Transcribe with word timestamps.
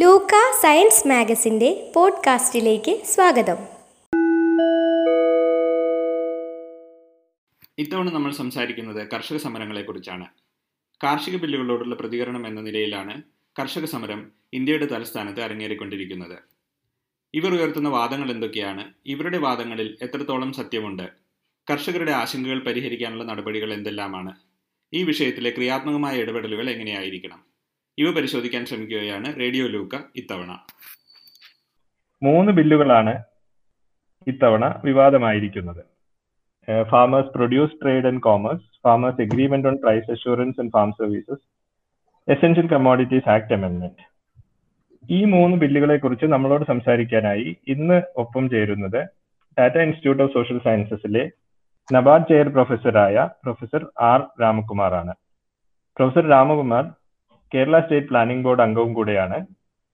ലൂക്ക 0.00 0.62
science 0.62 1.08
മാഗസിന്റെ 1.08 1.92
പോഡ്കാസ്റ്റിലേക്ക് 1.96 3.04
സ്വാഗതം. 3.04 3.56
ഇത്തവണ 7.78 8.10
നമ്മൾ 8.10 8.32
സംസാരിക്കുന്നത് 8.32 9.08
കർഷക 9.14 9.36
സമരങ്ങളെക്കുറിച്ചാണ് 9.36 10.26
കാർഷിക 11.04 11.36
ബില്ലുകളോടുള്ള 11.36 11.94
പ്രതികരണം 11.94 12.46
എന്ന 12.46 12.60
നിലയിലാണ് 12.60 13.22
കർഷക 13.60 13.84
സമരം 13.84 14.32
ഇന്ത്യയുടെ 14.52 14.86
തലസ്ഥാനത്ത് 14.86 15.40
അരങ്ങേറിക്കൊണ്ടിരിക്കുന്നത്. 15.40 16.38
ഇവർ 17.34 17.54
ഉയർത്തുന്ന 17.54 17.88
വാദങ്ങൾ 17.88 18.30
എന്തൊക്കെയാണ്? 18.30 18.92
ഇവരുടെ 19.06 19.38
വാദങ്ങളിൽ 19.38 19.96
എത്രത്തോളം 20.02 20.52
സത്യമുണ്ട്? 20.52 21.08
കർഷകരുടെ 21.70 22.12
ആശങ്കകൾ 22.12 22.58
പരിഹരിക്കാനുള്ള 22.58 23.24
നടപടികൾ 23.24 23.72
എന്തെല്ലാമാണ്? 23.72 24.34
ഈ 24.92 25.02
വിഷയത്തിലെ 25.02 25.50
ക്രിയാത്മകമായ 25.50 26.16
ഇടപെടലുകൾ 26.16 26.70
എങ്ങനെയായിരിക്കണം? 26.70 27.47
ഇവ 27.98 28.08
പരിശോധിക്കാൻ 28.10 28.66
ശ്രമിക്കുകയാണ് 28.66 29.28
റേഡിയോ 29.40 29.66
ലൂക്ക 29.66 29.96
ഇത്തവണ. 30.16 30.50
മൂന്ന് 32.22 32.52
ബില്ലുകളാണ് 32.52 33.14
ഇത്തവണ 34.26 34.80
വിവാദമായിരിക്കുന്നത്. 34.84 35.80
Farmers 36.90 37.28
produce 37.28 37.72
trade 37.82 38.06
and 38.06 38.20
commerce 38.20 38.62
farmers 38.84 39.22
agreement 39.22 39.68
on 39.68 39.76
price 39.76 40.10
assurance 40.10 40.60
and 40.60 40.72
farm 40.72 40.92
services 40.92 41.44
essential 42.30 42.66
commodities 42.66 43.28
act 43.30 43.54
amendment 43.54 44.06
ഈ 45.12 45.24
മൂന്ന് 45.24 45.56
ബില്ലുകളെ 45.56 45.96
കുറിച്ച് 45.96 46.26
നമ്മളോട് 46.26 46.64
സംസാരിക്കാനായി 46.64 47.56
ഇന്ന് 47.68 48.02
ഒപ്പം 48.16 48.50
ചേരുന്നത് 48.50 49.08
ടാറ്റ 49.58 49.74
ഇൻസ്റ്റിറ്റ്യൂട്ട് 49.74 50.22
ഓഫ് 50.22 50.32
സോഷ്യൽ 50.32 50.58
സയൻസസിലെ 50.58 51.30
നബാർഡ് 51.92 52.28
ചെയർ 52.28 52.48
പ്രൊഫസറായ 52.48 53.28
professor 53.42 53.86
R 54.00 54.22
രാമകുമാറാണ്. 54.42 55.14
Professor 55.96 56.28
Ramakumar 56.28 56.84
Kerala 57.54 57.76
state 57.80 58.08
planning 58.08 58.44
board 58.44 58.62
അംഗവും 58.62 58.92
കൂടെയാണ്. 58.94 59.38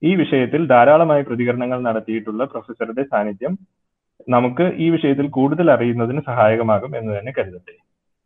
ഈ 0.03 0.15
വിഷയത്തിൽ 0.15 0.67
ധാരാളമായ 0.67 1.21
പ്രതികരണങ്ങൾ 1.21 1.79
നടത്തിയിട്ടുള്ള 1.89 2.45
പ്രൊഫസറുടെ 2.45 3.03
സാന്നിധ്യം 3.03 3.53
നമുക്ക് 4.35 4.67
ഈ 4.85 4.91
വിഷയത്തിൽ 4.91 5.27
കൂടുതൽ 5.37 5.71
അറിയുന്നതിന് 5.71 6.21
സഹായകമാകും 6.21 6.93
എന്ന് 6.99 7.11
തന്നെ 7.19 7.33
കരുതട്ടെ. 7.39 7.75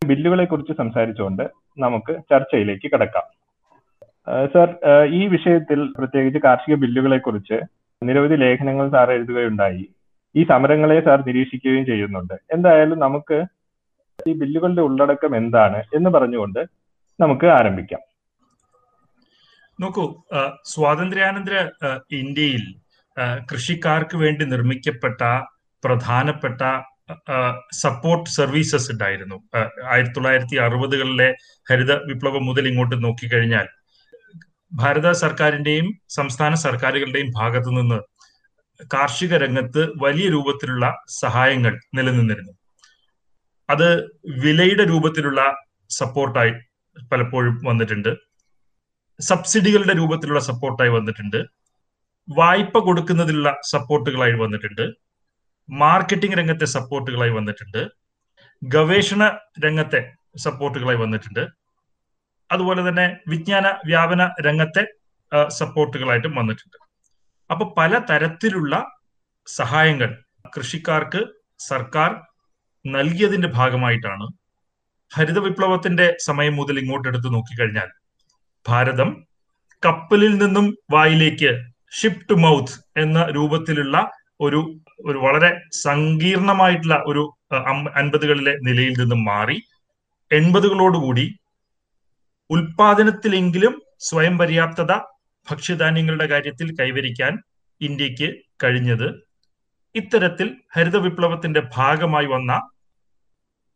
ബില്ലുകളെ 0.03 0.45
കുറിച്ച് 0.45 0.73
സംസാരിച്ചുകൊണ്ട് 0.73 1.45
നമുക്ക് 1.85 2.13
ചർച്ചയിലേക്ക് 2.31 2.89
കടക്കാം. 2.95 3.27
സർ 4.55 4.69
ഈ 5.19 5.27
വിഷയത്തിൽ 5.35 5.81
പ്രത്യേകിച്ച് 5.99 6.41
കാർഷിക 6.47 6.75
ബില്ലുകളെ 6.83 7.19
കുറിച്ച് 7.19 7.59
നിരവധി 8.03 8.37
ലേഖനങ്ങൾ 8.43 8.87
സാർ 8.95 9.09
എഴുതുകയുണ്ടായി. 9.13 9.85
ഈ 10.35 10.43
സമരങ്ങളെ 10.51 10.99
സാർ 11.07 11.19
നിരീക്ഷിക്കുകയും 11.29 11.87
ചെയ്യുന്നുണ്ട്. 11.87 12.35
എന്തായാലും 12.55 12.99
നമുക്ക് 12.99 13.39
ഈ 14.29 14.33
ബില്ലുകളുടെ 14.41 14.83
ഉള്ളടക്കം 14.89 15.33
എന്താണ് 15.37 15.81
എന്ന് 15.97 16.11
പറഞ്ഞുകൊണ്ട് 16.11 16.61
നമുക്ക് 17.21 17.47
ആരംഭിക്കാം. 17.59 18.03
നോക്കൂ 19.83 20.05
സ്വാതന്ത്ര്യാനന്തര 20.73 21.57
ഇന്ത്യയിൽ 22.23 22.65
കൃഷിക്കാർക്ക് 23.51 24.17
വേണ്ടി 24.17 24.45
നിർമ്മിക്കപ്പെട്ട 24.45 25.23
പ്രധാനപ്പെട്ട 25.85 26.63
സപ്പോർട്ട് 27.83 28.31
സർവീസസ് 28.31 28.89
ഉണ്ടായിരുന്നു. 28.93 29.37
ആയിരത്തി 29.93 30.15
തൊള്ളായിരത്തി 30.15 30.57
അറുപതുകളിലെ 30.57 31.29
ഹരിത 31.71 31.93
വിപ്ലവം 32.09 32.45
മുതൽ 32.49 32.67
ഇങ്ങോട്ട് 32.69 32.97
നോക്കിക്കഴിഞ്ഞാൽ 33.05 33.67
ഭാരത 34.73 35.09
സർക്കാരിന്റെയും 35.23 35.87
സംസ്ഥാന 36.19 36.55
സർക്കാരുകളുടെയും 36.65 37.31
ഭാഗത്തു 37.39 37.71
നിന്ന് 37.79 37.99
കാർഷിക 38.95 39.35
രംഗത്ത് 39.35 39.83
വലിയ 40.03 40.27
രൂപത്തിലുള്ള 40.29 40.87
സഹായങ്ങൾ 41.23 41.73
നിലനിന്നിരുന്നു. 41.99 42.53
അത് 43.69 43.89
വിലയുടെ 44.45 44.85
രൂപത്തിലുള്ള 44.93 45.41
സപ്പോർട്ടായി 46.01 46.53
പലപ്പോഴും 47.13 47.57
വന്നിട്ടുണ്ട്. 47.69 48.13
സബ്സിഡികളുടെ 49.21 49.95
രൂപത്തിലുള്ള 49.99 50.41
സപ്പോർട്ടായി 50.41 50.89
വന്നിട്ടുണ്ട്. 50.89 51.39
വായ്പ 52.29 52.79
കൊടുക്കുന്നതിലുള്ള 52.79 53.51
സപ്പോർട്ടുകളായി 53.73 54.33
വന്നിട്ടുണ്ട്. 54.33 54.85
മാർക്കറ്റിംഗ് 55.69 56.37
രംഗത്തെ 56.39 56.65
സപ്പോർട്ടുകളായി 56.65 57.31
വന്നിട്ടുണ്ട്. 57.31 57.81
ഗവേഷണ 58.63 59.23
രംഗത്തെ 59.65 60.01
സപ്പോർട്ടുകളായി 60.37 60.99
വന്നിട്ടുണ്ട്. 60.99 61.43
അതുപോലെ 62.53 62.89
തന്നെ 62.89 63.07
വിജ്ഞാന 63.29 63.67
വ്യാപന 63.87 64.23
രംഗത്തെ 64.47 64.83
സപ്പോർട്ടുകളായിട്ടും 65.61 66.35
വന്നിട്ടുണ്ട്. 66.35 66.79
അപ്പൊ 67.51 67.65
പല 67.79 67.99
തരത്തിലുള്ള 68.11 68.75
സഹായങ്ങൾ 69.47 70.11
കൃഷിക്കാർക്ക് 70.57 71.21
സർക്കാർ 71.59 72.11
നൽകിയതിന്റെ 72.85 73.49
ഭാഗമായിട്ടാണ് 73.49 74.27
ഹരിത 75.17 75.39
വിപ്ലവത്തിന്റെ 75.39 76.17
സമയം 76.19 76.57
മുതൽ 76.57 76.79
ഇങ്ങോട്ട് 76.79 77.09
എടുത്ത് 77.09 77.29
നോക്കിക്കഴിഞ്ഞാൽ 77.35 77.89
ഭാരതം 78.67 79.11
കപ്പലിൽ 79.83 80.33
നിന്നും 80.39 80.67
വായിലേക്ക് 80.91 81.51
ഷിപ്പ് 81.93 82.31
ടു 82.31 82.35
മൗത്ത് 82.35 83.01
എന്ന 83.01 83.27
രൂപത്തിലുള്ള 83.31 83.97
ഒരു 84.41 84.61
ഒരു 85.01 85.19
വളരെ 85.19 85.51
സങ്കീർണമായിട്ടുള്ള 85.83 87.05
ഒരു 87.07 87.23
അൻപതുകളിലെ 87.97 88.55
നിലയിൽ 88.63 88.95
നിന്നും 88.99 89.25
മാറി 89.25 89.59
എൺപതുകളോടുകൂടി 90.31 91.27
ഉൽപാദനത്തിലെങ്കിലും 92.51 93.75
സ്വയം 93.99 94.39
പര്യാപ്തത 94.39 94.93
ഭക്ഷ്യധാന്യങ്ങളുടെ 95.47 96.27
കാര്യത്തിൽ 96.27 96.77
കൈവരിക്കാൻ 96.81 97.33
ഇന്ത്യയ്ക്ക് 97.81 98.29
കഴിഞ്ഞത് 98.65 99.09
ഇത്തരത്തിൽ 99.95 100.49
ഹരിത 100.73 100.97
വിപ്ലവത്തിന്റെ 100.97 101.63
ഭാഗമായി 101.77 102.27
വന്ന 102.27 102.53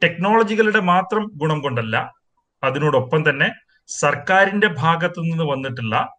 ടെക്നോളജികളുടെ 0.03 0.81
മാത്രം 0.81 1.31
ഗുണം 1.35 1.63
കൊണ്ടല്ല 1.63 1.97
അതിനോടൊപ്പം 2.63 3.31
തന്നെ 3.31 3.49
സർക്കാരിന്റെ 3.87 4.69
ഭാഗത്തു 4.69 5.21
നിന്ന് 5.21 5.45
വന്നിട്ടുള്ള 5.45 6.17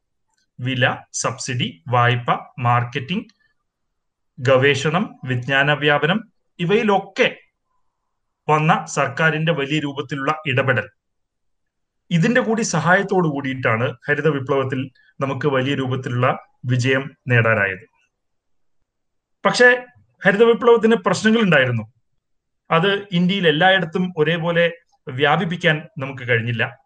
വില 0.60 0.98
സബ്സിഡി 1.14 1.84
വായ്പ 1.88 2.38
മാർക്കറ്റിംഗ് 2.60 3.26
ഗവേഷണം 4.40 5.20
വിജ്ഞാന 5.26 5.74
വ്യാപനം 5.74 6.32
ഇവയിലൊക്കെ 6.60 7.36
വന്ന 8.50 8.86
സർക്കാരിന്റെ 8.86 9.52
വലിയ 9.52 9.80
രൂപത്തിലുള്ള 9.80 10.42
ഇടപെടൽ. 10.46 10.90
ഇതിന്റെ 12.12 12.42
കൂടി 12.42 12.62
സഹായത്തോടു 12.62 13.28
കൂടിയിട്ടാണ് 13.28 13.94
ഹരിത 14.08 14.28
വിപ്ലവത്തിൽ 14.28 14.92
നമുക്ക് 15.22 15.48
വലിയ 15.48 15.76
രൂപത്തിലുള്ള 15.76 16.40
വിജയം 16.66 17.12
നേടാനായത്. 17.28 17.86
പക്ഷേ 19.46 19.86
ഹരിത 20.26 20.44
വിപ്ലവത്തിന് 20.44 20.96
പ്രശ്നങ്ങൾ 20.96 21.42
ഉണ്ടായിരുന്നു 21.42 21.84
അത് 22.72 23.08
ഇന്ത്യയിൽ 23.12 23.48
എല്ലായിടത്തും 23.48 24.14
ഒരേപോലെ 24.18 24.72
വ്യാപിപ്പിക്കാൻ 25.08 25.88
നമുക്ക് 26.00 26.28
കഴിഞ്ഞില്ല. 26.28 26.83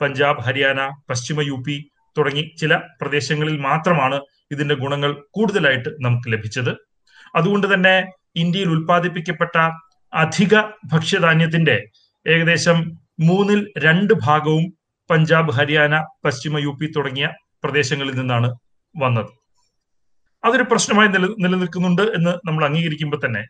പഞ്ചാബ് 0.00 0.42
ഹരിയാന 0.42 0.80
പശ്ചിമ 1.10 1.40
യു 1.42 1.56
പി 1.66 1.76
തുടങ്ങി 2.18 2.42
ചില 2.60 2.76
പ്രദേശങ്ങളിൽ 3.00 3.56
മാത്രമാണ് 3.60 4.18
ഇതിന്റെ 4.50 4.74
ഗുണങ്ങൾ 4.74 5.10
കൂടുതലായിട്ട് 5.30 5.90
നമുക്ക് 6.04 6.32
ലഭിച്ചത്. 6.32 6.72
അതുകൊണ്ട് 7.36 7.66
തന്നെ 7.74 7.94
ഇന്ത്യയിൽ 8.36 8.68
ഉൽപ്പാദിപ്പിക്കപ്പെട്ട 8.68 9.56
അധിക 10.12 10.60
ഭക്ഷ്യധാന്യത്തിന്റെ 10.92 11.76
ഏകദേശം 12.26 12.78
മൂന്നിൽ 13.20 13.60
രണ്ട് 13.78 14.14
ഭാഗവും 14.26 14.64
പഞ്ചാബ് 15.10 15.52
ഹരിയാന 15.52 15.94
പശ്ചിമ 16.24 16.58
യു 16.58 16.72
പി 16.80 16.86
തുടങ്ങിയ 16.96 17.26
പ്രദേശങ്ങളിൽ 17.64 18.14
നിന്നാണ് 18.14 18.48
വന്നത്. 18.94 19.30
അതൊരു 20.44 20.62
പ്രശ്നമായി 20.62 21.08
നില 21.08 21.26
നിലനിൽക്കുന്നുണ്ട് 21.44 22.02
എന്ന് 22.02 22.32
നമ്മൾ 22.48 22.64
അംഗീകരിക്കുമ്പോൾ 22.64 23.20
തന്നെ 23.24 23.42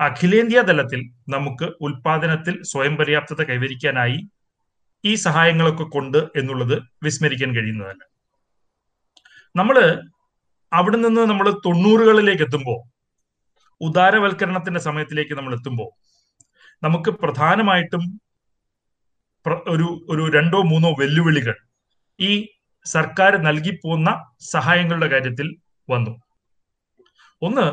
അഖിലേന്ത്യാ 0.00 0.62
തലത്തിൽ 0.62 1.00
നമുക്ക് 1.28 1.66
ഉൽപാദനത്തിൽ 1.80 2.54
സ്വയം 2.62 2.96
പര്യാപ്തത 2.96 3.42
കൈവരിക്കാനായി 3.42 4.18
ഈ 5.04 5.14
സഹായങ്ങളൊക്കെ 5.14 5.84
കൊണ്ട് 5.84 6.18
എന്നുള്ളത് 6.36 6.76
വിസ്മരിക്കാൻ 7.02 7.54
കഴിയുന്നതല്ല 7.54 8.02
നമ്മൾ 9.54 9.76
അവിടെ 10.72 10.96
നിന്ന് 10.96 11.20
നമ്മൾ 11.20 11.50
തൊണ്ണൂറുകളിലേക്ക് 11.66 12.42
എത്തുമ്പോൾ 12.42 12.78
ഉദാരവൽക്കരണത്തിന്റെ 13.80 14.80
സമയത്തിലേക്ക് 14.80 15.34
നമ്മൾ 15.34 15.54
എത്തുമ്പോൾ 15.54 15.90
നമുക്ക് 16.82 17.10
പ്രധാനമായിട്ടും 17.10 18.04
ഒരു 19.66 19.86
ഒരു 20.08 20.30
രണ്ടോ 20.30 20.62
മൂന്നോ 20.62 20.90
വെല്ലുവിളികൾ 20.98 21.56
ഈ 22.18 22.30
സർക്കാർ 22.86 23.32
നൽകി 23.38 23.70
പോകുന്ന 23.70 24.10
സഹായങ്ങളുടെ 24.50 25.06
കാര്യത്തിൽ 25.06 25.46
വന്നു. 25.88 26.12
ഒന്ന് 27.42 27.66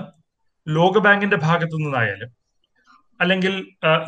ലോകബാങ്കിന്റെ 0.67 1.37
ഭാഗത്തു 1.37 1.75
നിന്നായാലും 1.75 2.31
അല്ലെങ്കിൽ 3.21 3.53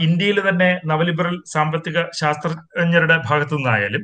ഇന്ത്യയിൽ 0.01 0.49
തന്നെ 0.49 0.81
നവലിബറൽ 0.85 1.43
സാമ്പത്തിക 1.53 2.03
ശാസ്ത്രജ്ഞരുടെ 2.19 3.21
ഭാഗത്തു 3.25 3.55
നിന്നായാലും 3.55 4.03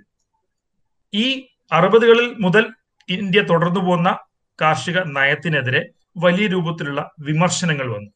ഈ 1.13 1.47
അറുപതുകളിൽ 1.71 2.35
മുതൽ 2.39 2.65
ഇന്ത്യ 3.09 3.41
തുടർന്നു 3.41 3.79
പോകുന്ന 3.79 4.17
കാർഷിക 4.61 4.99
നയത്തിനെതിരെ 4.99 5.89
വലിയ 6.17 6.47
രൂപത്തിലുള്ള 6.47 7.11
വിമർശനങ്ങൾ 7.19 7.87
വന്നു. 7.87 8.11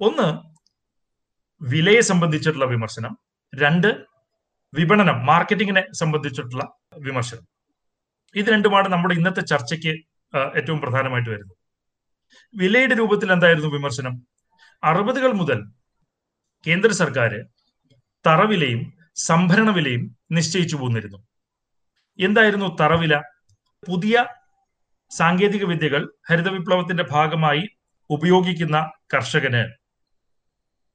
ഒന്ന് 0.00 0.28
വിലയെ 1.64 2.00
സംബന്ധിച്ചിട്ടുള്ള 2.00 2.64
വിമർശനം. 2.64 3.18
രണ്ട് 3.54 3.88
വിപണനം 4.74 5.26
മാർക്കറ്റിങ്ങിനെ 5.26 5.82
സംബന്ധിച്ചിട്ടുള്ള 5.92 6.64
വിമർശനം. 6.98 7.44
ഇത് 8.34 8.46
രണ്ടുമാണ് 8.46 8.88
നമ്മുടെ 8.88 9.14
ഇന്നത്തെ 9.14 9.40
ചർച്ചയ്ക്ക് 9.40 9.92
ഏറ്റവും 10.56 10.80
പ്രധാനമായിട്ട് 10.80 11.30
വരുന്നത്. 11.30 11.56
വിലയുടെ 12.54 12.94
രൂപത്തിൽ 12.94 13.32
എന്തായിരുന്നു 13.32 13.68
വിമർശനം? 13.68 14.29
അറുപതുകൾ 14.82 15.32
മുതൽ 15.32 15.58
കേന്ദ്ര 16.66 16.92
സർക്കാർ 16.92 17.32
തറവിലയും 18.26 18.80
സംഭരണ 19.16 19.70
വിലയും 19.70 20.16
നിശ്ചയിച്ചു 20.30 20.76
പോന്നിരുന്നു. 20.76 21.18
എന്തായിരുന്നു 22.18 22.76
തറവില? 22.80 23.14
പുതിയ 23.86 24.26
സാങ്കേതിക 25.10 25.64
വിദ്യകൾ 25.64 26.12
ഹരിത 26.30 26.48
വിപ്ലവത്തിന്റെ 26.48 27.04
ഭാഗമായി 27.10 27.68
ഉപയോഗിക്കുന്ന 28.10 28.90
കർഷകന്. 29.14 29.62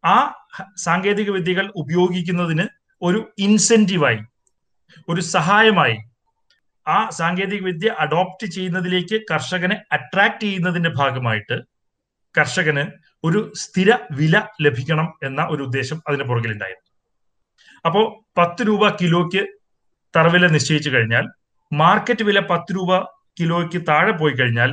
ആ 0.06 0.34
സാങ്കേതിക 0.78 1.30
വിദ്യകൾ 1.30 1.72
ഉപയോഗിക്കുന്നതിന് 1.76 2.66
ഒരു 3.02 3.34
ഇൻസെന്റീവായി 3.40 4.20
ഒരു 5.10 5.22
സഹായമായി 5.22 5.98
ആ 6.88 7.10
സാങ്കേതിക 7.10 7.64
വിദ്യ 7.64 7.96
അഡോപ്റ്റ് 8.00 8.48
ചെയ്യുന്നതിലേക്ക് 8.48 9.22
കർഷകനെ 9.34 9.78
അട്രാക്ട് 9.92 10.42
ചെയ്യുന്നതിന്റെ 10.42 10.90
ഭാഗമായിട്ട് 10.90 11.58
കർഷകന് 12.36 12.84
ഒരു 13.24 13.52
സ്ഥിര 13.56 13.98
വില 14.12 14.42
ലഭിക്കണം 14.62 15.08
എന്ന 15.24 15.42
ഒരു 15.52 15.64
ഉദ്ദേശം 15.64 16.02
അതിന് 16.08 16.24
പുറകിലുണ്ടായിരുന്നു. 16.24 16.92
അപ്പോ 17.86 18.02
പത്ത് 18.38 18.68
രൂപ 18.68 18.90
കിലോയ്ക്ക് 18.90 19.42
തറവില 20.18 20.48
നിശ്ചയിച്ചു 20.48 20.90
കഴിഞ്ഞാൽ 20.90 21.26
മാർക്കറ്റ് 21.74 22.24
വില 22.24 22.40
പത്ത് 22.40 22.76
രൂപ 22.76 23.00
കിലോയ്ക്ക് 23.40 23.80
താഴെ 23.88 24.12
പോയി 24.12 24.34
കഴിഞ്ഞാൽ 24.34 24.72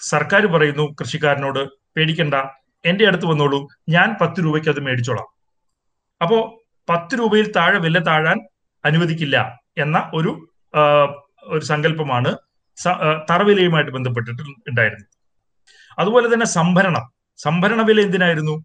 സർക്കാർ 0.00 0.46
പറയുന്നു 0.46 0.84
കൃഷിക്കാരനോട് 1.00 1.68
പേടിക്കണ്ട 1.96 2.34
എന്റെ 2.84 3.06
അടുത്ത് 3.06 3.26
വന്നോളൂ 3.26 3.68
ഞാൻ 3.88 4.16
പത്ത് 4.20 4.44
രൂപയ്ക്ക് 4.44 4.68
അത് 4.68 4.80
മേടിച്ചോളാം. 4.80 5.28
അപ്പോ 6.22 6.38
പത്ത് 6.88 7.14
രൂപയിൽ 7.18 7.52
താഴെ 7.52 7.78
വില 7.78 7.98
താഴാൻ 7.98 8.38
അനുവദിക്കില്ല 8.84 9.36
എന്ന 9.78 10.10
ഒരു 10.14 10.30
ഒരു 11.42 11.64
സങ്കല്പമാണ് 11.64 12.30
തറവിലയുമായിട്ട് 13.30 13.92
ബന്ധപ്പെട്ടിട്ട് 13.92 14.42
ഉണ്ടായിരുന്നത്. 14.42 15.08
അതുപോലെ 15.98 16.34
തന്നെ 16.34 16.46
സംഭരണം. 16.46 17.04
സംഭരണ 17.42 17.82
വില 17.82 18.00
എന്തിനായിരുന്നു? 18.00 18.64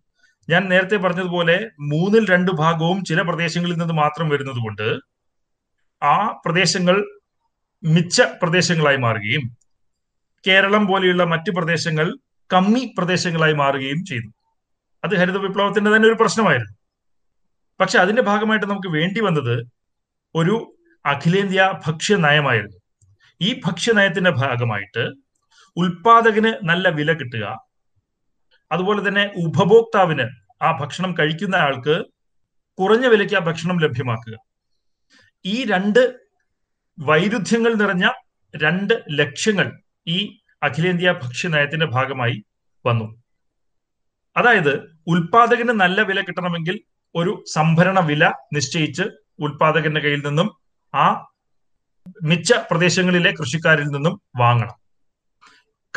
ഞാൻ 0.50 0.70
നേരത്തെ 0.70 0.96
പറഞ്ഞതുപോലെ 0.96 1.72
മൂന്നിൽ 1.80 2.30
രണ്ട് 2.30 2.52
ഭാഗവും 2.52 3.04
ചില 3.04 3.22
പ്രദേശങ്ങളിൽ 3.22 3.74
നിന്ന് 3.74 3.94
മാത്രം 3.94 4.30
വരുന്നത് 4.30 4.56
കൊണ്ട് 4.56 4.88
ആ 6.04 6.42
പ്രദേശങ്ങൾ 6.46 6.98
മിച്ച 7.84 8.22
പ്രദേശങ്ങളായി 8.22 8.98
മാറുകയും 8.98 9.44
കേരളം 10.48 10.88
പോലെയുള്ള 10.88 11.24
മറ്റു 11.24 11.52
പ്രദേശങ്ങൾ 11.52 12.18
കമ്മി 12.54 12.96
പ്രദേശങ്ങളായി 12.98 13.54
മാറുകയും 13.54 14.06
ചെയ്തു. 14.06 14.30
അത് 15.06 15.16
ഹരിത 15.16 15.38
വിപ്ലവത്തിന്റെ 15.38 15.96
തന്നെ 15.96 16.08
ഒരു 16.08 16.18
പ്രശ്നമായിരുന്നു. 16.20 16.76
പക്ഷെ 17.80 18.00
അതിന്റെ 18.00 18.22
ഭാഗമായിട്ട് 18.22 18.66
നമുക്ക് 18.66 18.88
വേണ്ടി 18.88 19.22
വന്നത് 19.22 19.56
ഒരു 20.36 20.56
അഖിലേന്ത്യാ 21.06 21.82
ഭക്ഷ്യ 21.88 22.16
നയമായിരുന്നു. 22.16 22.78
ഈ 23.42 23.62
ഭക്ഷ്യ 23.66 23.94
നയത്തിന്റെ 23.94 24.30
ഭാഗമായിട്ട് 24.30 25.04
ഉൽപാദകന് 25.78 26.54
നല്ല 26.64 26.90
വില 26.90 27.14
കിട്ടുക 27.14 27.46
അതുപോലെ 28.72 29.08
തന്നെ 29.08 29.34
ഉപഭോക്താവിന് 29.38 30.26
ആ 30.64 30.80
ഭക്ഷണം 30.80 31.16
കഴിക്കുന്ന 31.20 31.56
ആൾക്ക് 31.56 32.06
കുറഞ്ഞ 32.80 33.08
വിലയ്ക്ക് 33.08 33.36
ആ 33.36 33.40
ഭക്ഷണം 33.40 33.80
ലഭ്യമാക്കുക. 33.80 34.38
ഈ 35.46 35.66
രണ്ട് 35.66 36.20
വൈരുദ്ധ്യങ്ങൾ 37.00 37.74
നിറഞ്ഞ 37.74 38.10
രണ്ട് 38.56 39.06
ലക്ഷ്യങ്ങൾ 39.12 39.82
ഈ 40.08 40.38
അഖിലേന്ത്യാ 40.64 41.12
ഭക്ഷ്യ 41.12 41.50
നയത്തിന്റെ 41.50 41.86
ഭാഗമായി 41.86 42.46
വന്നു. 42.86 43.22
അതായത് 44.38 45.02
ഉൽപാദകന് 45.08 45.70
നല്ല 45.70 46.02
വില 46.02 46.22
കിട്ടണമെങ്കിൽ 46.22 46.82
ഒരു 47.16 47.44
സംഭരണ 47.48 48.00
വില 48.00 48.32
നിശ്ചയിച്ച് 48.54 49.04
ഉൽപാദകന്റെ 49.40 50.02
കയ്യിൽ 50.02 50.26
നിന്നും 50.26 50.58
ആ 50.96 51.26
മിച്ച 52.24 52.54
പ്രദേശങ്ങളിലെ 52.72 53.32
കൃഷിക്കാരിൽ 53.32 53.88
നിന്നും 53.88 54.22
വാങ്ങണം. 54.36 54.76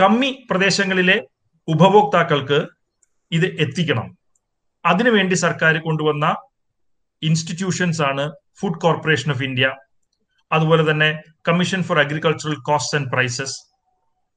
കമ്മി 0.01 0.47
പ്രദേശങ്ങളിലെ 0.51 1.27
ഉപഭോക്താക്കൾക്ക് 1.69 2.67
ഇത് 3.33 3.47
എത്തിക്കണം. 3.47 4.19
അതിനുവേണ്ടി 4.87 5.35
സർക്കാർ 5.35 5.79
കൊണ്ടുവന്ന 5.79 6.37
ഇൻസ്റ്റിറ്റ്യൂഷൻസ് 7.23 8.03
ആണ് 8.03 8.33
ഫുഡ് 8.61 8.81
കോർപ്പറേഷൻ 8.81 9.31
ഓഫ് 9.31 9.43
ഇന്ത്യ 9.43 9.77
അതുപോലെ 10.53 10.91
തന്നെ 10.91 11.23
commission 11.49 11.83
for 11.83 11.99
agricultural 11.99 12.55
cost 12.55 12.99
and 12.99 13.11
prices 13.11 13.57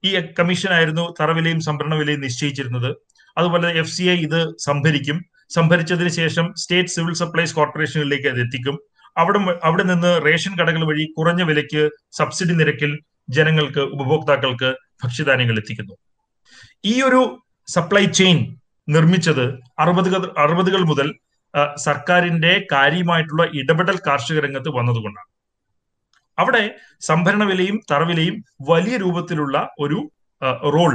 ഈ 0.04 0.20
കമ്മീഷൻ 0.40 0.74
ആയിരുന്നു 0.74 1.14
തറവിലയും 1.22 1.62
സംഭരണ 1.62 1.96
വിലയും 1.96 2.22
നിശ്ചയിച്ചിരുന്നത്. 2.22 2.96
അതുപോലെ 3.38 3.70
എഫ് 3.74 3.90
സി 3.90 4.04
ഐ 4.04 4.18
ഇത് 4.20 4.58
സംഭരിക്കും. 4.58 5.26
സംഭരിച്ചതിന് 5.50 6.10
ശേഷം 6.10 6.54
സ്റ്റേറ്റ് 6.54 6.90
സിവിൽ 6.90 7.14
സപ്ലൈസ് 7.14 7.56
കോർപ്പറേഷനിലേക്ക് 7.56 8.28
അത് 8.28 8.40
എത്തിക്കും. 8.40 8.78
അവിടെ 9.18 9.40
അവിടെ 9.64 9.84
നിന്ന് 9.84 10.22
റേഷൻ 10.26 10.56
കടകൾ 10.56 10.88
വഴി 10.88 11.14
കുറഞ്ഞ 11.18 11.44
വിലയ്ക്ക് 11.44 11.90
സബ്സിഡി 12.12 12.54
നിരക്കിൽ 12.54 13.00
ജനങ്ങൾക്ക് 13.30 13.80
ഉപഭോക്താക്കൾക്ക് 13.80 14.76
ഭക്ഷ്യധാന്യങ്ങൾ 15.04 15.58
എത്തിക്കുന്നു. 15.58 15.96
ഈ 16.84 17.02
ഒരു 17.02 17.22
സപ്ലൈ 17.68 18.06
ചെയിൻ 18.06 18.58
നിർമ്മിച്ചത് 18.90 19.46
അറുപതുകൾ 19.80 20.34
അറുപതുകൾ 20.38 20.82
മുതൽ 20.82 21.08
സർക്കാരിന്റെ 21.76 22.68
കാര്യമായിട്ടുള്ള 22.72 23.44
ഇടപെടൽ 23.54 23.98
കാർഷിക 24.08 24.40
രംഗത്ത് 24.40 24.70
വന്നതുകൊണ്ടാണ്. 24.70 25.30
അവിടെ 26.40 26.64
സംഭരണ 27.00 27.44
വിലയും 27.44 27.78
തറവിലയും 27.92 28.36
വലിയ 28.62 28.98
രൂപത്തിലുള്ള 28.98 29.70
ഒരു 29.80 30.00
റോൾ 30.76 30.94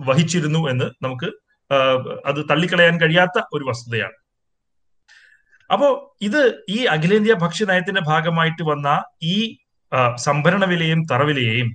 വഹിച്ചിരുന്നു 0.00 0.70
എന്ന് 0.70 0.84
നമുക്ക് 1.04 1.28
അത് 2.26 2.40
തള്ളിക്കളയാൻ 2.50 3.00
കഴിയാത്ത 3.00 3.42
ഒരു 3.52 3.64
വസ്തുതയാണ്. 3.64 4.16
അപ്പോ 5.72 6.16
ഇത് 6.22 6.62
ഈ 6.68 6.84
അഖിലേന്ത്യാ 6.84 7.34
ഭക്ഷ്യ 7.34 7.66
നയത്തിന്റെ 7.66 8.00
ഭാഗമായിട്ട് 8.00 8.62
വന്ന 8.62 8.88
ഈ 9.22 9.56
സംഭരണ 10.16 10.64
വിലയും 10.64 11.00
തറവിലയെയും 11.12 11.68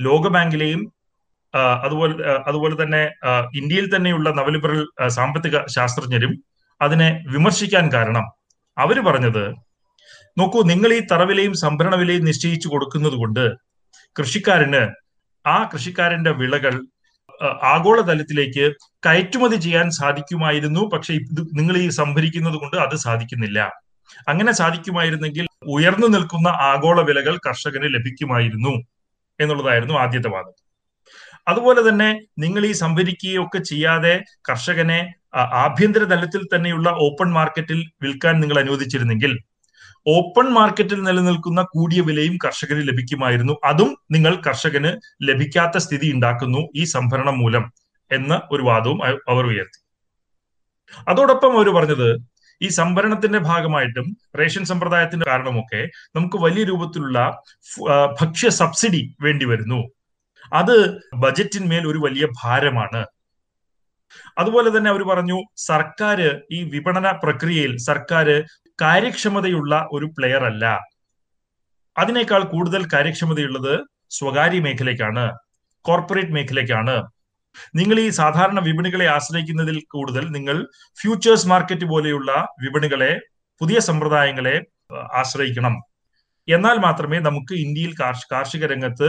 ലോകബാങ്കിലെയും 0.00 0.95
അതുപോലെ 1.56 2.14
അതുപോലെ 2.46 2.82
തന്നെ 2.82 3.02
ഇന്ത്യയിൽ 3.54 3.96
തന്നെയുള്ള 3.96 4.30
നവലിബറൽ 4.30 5.08
സാമ്പത്തിക 5.08 5.58
ശാസ്ത്രജ്ഞരും 5.66 6.32
അതിനെ 6.82 7.24
വിമർശിക്കാൻ 7.26 7.92
കാരണം 7.92 8.26
അവർ 8.78 9.00
പറഞ്ഞത് 9.00 9.44
നോക്കൂ 10.38 10.62
നിങ്ങൾ 10.62 10.92
ഈ 10.92 11.00
തറവിലയും 11.12 11.54
സംഭരണ 11.54 11.94
വിലയും 11.94 12.24
നിശ്ചയിച്ചു 12.24 12.68
കൊടുക്കുന്നത് 12.68 13.12
കൊണ്ട് 13.12 13.44
കൃഷിക്കാരന് 14.16 14.82
ആ 15.44 15.70
കൃഷിക്കാരന്റെ 15.72 16.30
വിളകൾ 16.30 16.74
ആഗോളതലത്തിലേക്ക് 17.62 18.64
കയറ്റുമതി 19.06 19.56
ചെയ്യാൻ 19.56 19.90
സാധിക്കുമായിരുന്നു. 19.90 20.80
പക്ഷെ 20.80 21.12
ഇത് 21.14 21.40
നിങ്ങൾ 21.58 21.76
ഈ 21.78 21.88
സംഭരിക്കുന്നത് 21.88 22.54
കൊണ്ട് 22.54 22.76
അത് 22.76 22.96
സാധിക്കുന്നില്ല. 22.96 23.58
അങ്ങനെ 24.28 24.52
സാധിക്കുമായിരുന്നെങ്കിൽ 24.52 25.46
ഉയർന്നു 25.66 26.06
നിൽക്കുന്ന 26.06 26.48
ആഗോള 26.48 27.00
വിലകൾ 27.00 27.38
കർഷകന് 27.46 27.88
ലഭിക്കുമായിരുന്നു 27.94 28.74
എന്നുള്ളതായിരുന്നു 29.40 29.94
ആദ്യത്തെ 29.94 30.28
വാദം. 30.28 30.65
അതുപോലെ 31.46 31.80
തന്നെ 31.88 32.08
നിങ്ങൾ 32.38 32.62
ഈ 32.66 32.72
സംഭരിക്കുകയൊക്കെ 32.72 33.58
ചെയ്യാതെ 33.70 34.14
കർഷകനെ 34.48 35.00
ആഭ്യന്തര 35.64 36.04
തലത്തിൽ 36.04 36.42
തന്നെയുള്ള 36.54 36.88
ഓപ്പൺ 37.06 37.28
മാർക്കറ്റിൽ 37.32 37.80
വിൽക്കാൻ 38.02 38.34
നിങ്ങൾ 38.40 38.58
അനുവദിച്ചിരുന്നെങ്കിൽ 38.58 39.32
ഓപ്പൺ 40.06 40.46
മാർക്കറ്റിൽ 40.52 41.00
നിലനിൽക്കുന്ന 41.02 41.60
കൂടിയ 41.72 42.00
വിലയും 42.00 42.34
കർഷകന് 42.44 42.82
ലഭിക്കുമായിരുന്നു. 42.88 43.54
അതും 43.64 43.90
നിങ്ങൾ 44.10 44.32
കർഷകന് 44.46 44.90
ലഭിക്കാത്ത 45.22 45.76
സ്ഥിതി 45.76 46.08
ഉണ്ടാക്കുന്നു 46.16 46.60
ഈ 46.76 46.84
സംഭരണം 46.84 47.36
മൂലം 47.38 47.64
എന്ന 48.10 48.34
ഒരു 48.50 48.62
വാദവും 48.62 48.98
അവർ 49.32 49.44
ഉയർത്തി. 49.52 49.80
അതോടൊപ്പം 51.06 51.52
അവർ 51.58 51.68
പറഞ്ഞത് 51.68 52.08
ഈ 52.60 52.68
സംഭരണത്തിന്റെ 52.80 53.38
ഭാഗമായിട്ടും 53.48 54.06
റേഷൻ 54.40 54.64
സമ്പ്രദായത്തിന്റെ 54.64 55.26
കാരണമൊക്കെ 55.30 55.80
നമുക്ക് 56.16 56.36
വലിയ 56.36 56.64
രൂപത്തിലുള്ള 56.64 57.18
ഭക്ഷ്യ 58.20 58.50
സബ്സിഡി 58.60 59.02
വേണ്ടി 59.20 59.44
വരുന്നു. 59.44 59.80
അത് 60.52 61.00
ബജറ്റിന്മേൽ 61.14 61.86
ഒരു 61.86 61.98
വലിയ 61.98 62.26
ഭാരമാണ്. 62.44 63.06
അതുപോലെ 64.38 64.76
തന്നെ 64.76 64.90
അവർ 64.90 65.02
പറഞ്ഞു 65.02 65.38
സർക്കാർ 65.56 66.44
ഈ 66.52 66.62
വിപണന 66.62 67.10
പ്രക്രിയയിൽ 67.10 67.76
സർക്കാർ 67.76 68.44
കാര്യക്ഷമതയുള്ള 68.80 69.88
ഒരു 69.92 70.06
പ്ലെയർ 70.06 70.44
അല്ല. 70.44 70.80
അതിനേക്കാൾ 71.98 72.42
കൂടുതൽ 72.42 72.88
കാര്യക്ഷമതയുള്ളത് 72.92 73.84
സ്വകാര്യ 74.10 74.60
മേഖലയ്ക്കാണ് 74.60 75.38
കോർപ്പറേറ്റ് 75.84 76.30
മേഖലയ്ക്കാണ്. 76.30 77.02
നിങ്ങൾ 77.74 78.00
ഈ 78.00 78.08
സാധാരണ 78.08 78.60
വിപണികളെ 78.60 79.06
ആശ്രയിക്കുന്നതിൽ 79.06 79.82
കൂടുതൽ 79.90 80.28
നിങ്ങൾ 80.28 80.68
ഫ്യൂച്ചേഴ്സ് 81.00 81.48
മാർക്കറ്റ് 81.48 81.84
പോലെയുള്ള 81.84 82.48
വിപണികളെ 82.64 83.20
പുതിയ 83.58 83.78
സമ്പ്രദായങ്ങളെ 83.78 84.66
ആശ്രയിക്കണം. 84.94 85.95
എന്നാൽ 86.48 86.76
മാത്രമേ 86.78 87.18
നമുക്ക് 87.18 87.54
ഇന്ത്യയിൽ 87.54 87.94
കാർഷിക 88.32 88.66
രംഗത്ത് 88.66 89.08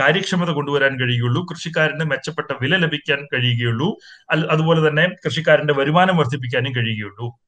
കാര്യക്ഷമത 0.00 0.50
കൊണ്ടുവരാൻ 0.50 1.00
കഴിയുകയുള്ളൂ. 1.00 1.46
കൃഷിക്കാരന് 1.50 2.04
മെച്ചപ്പെട്ട 2.04 2.50
വില 2.60 2.76
ലഭിക്കാൻ 2.76 3.18
കഴിയുകയുള്ളൂ. 3.34 3.98
അതുപോലെ 4.50 4.88
തന്നെ 4.88 5.08
കൃഷിക്കാരന്റെ 5.24 5.74
വരുമാനം 5.74 6.16
വർദ്ധിപ്പിക്കാനും 6.16 6.74
കഴിയുകയുള്ളൂ. 6.74 7.38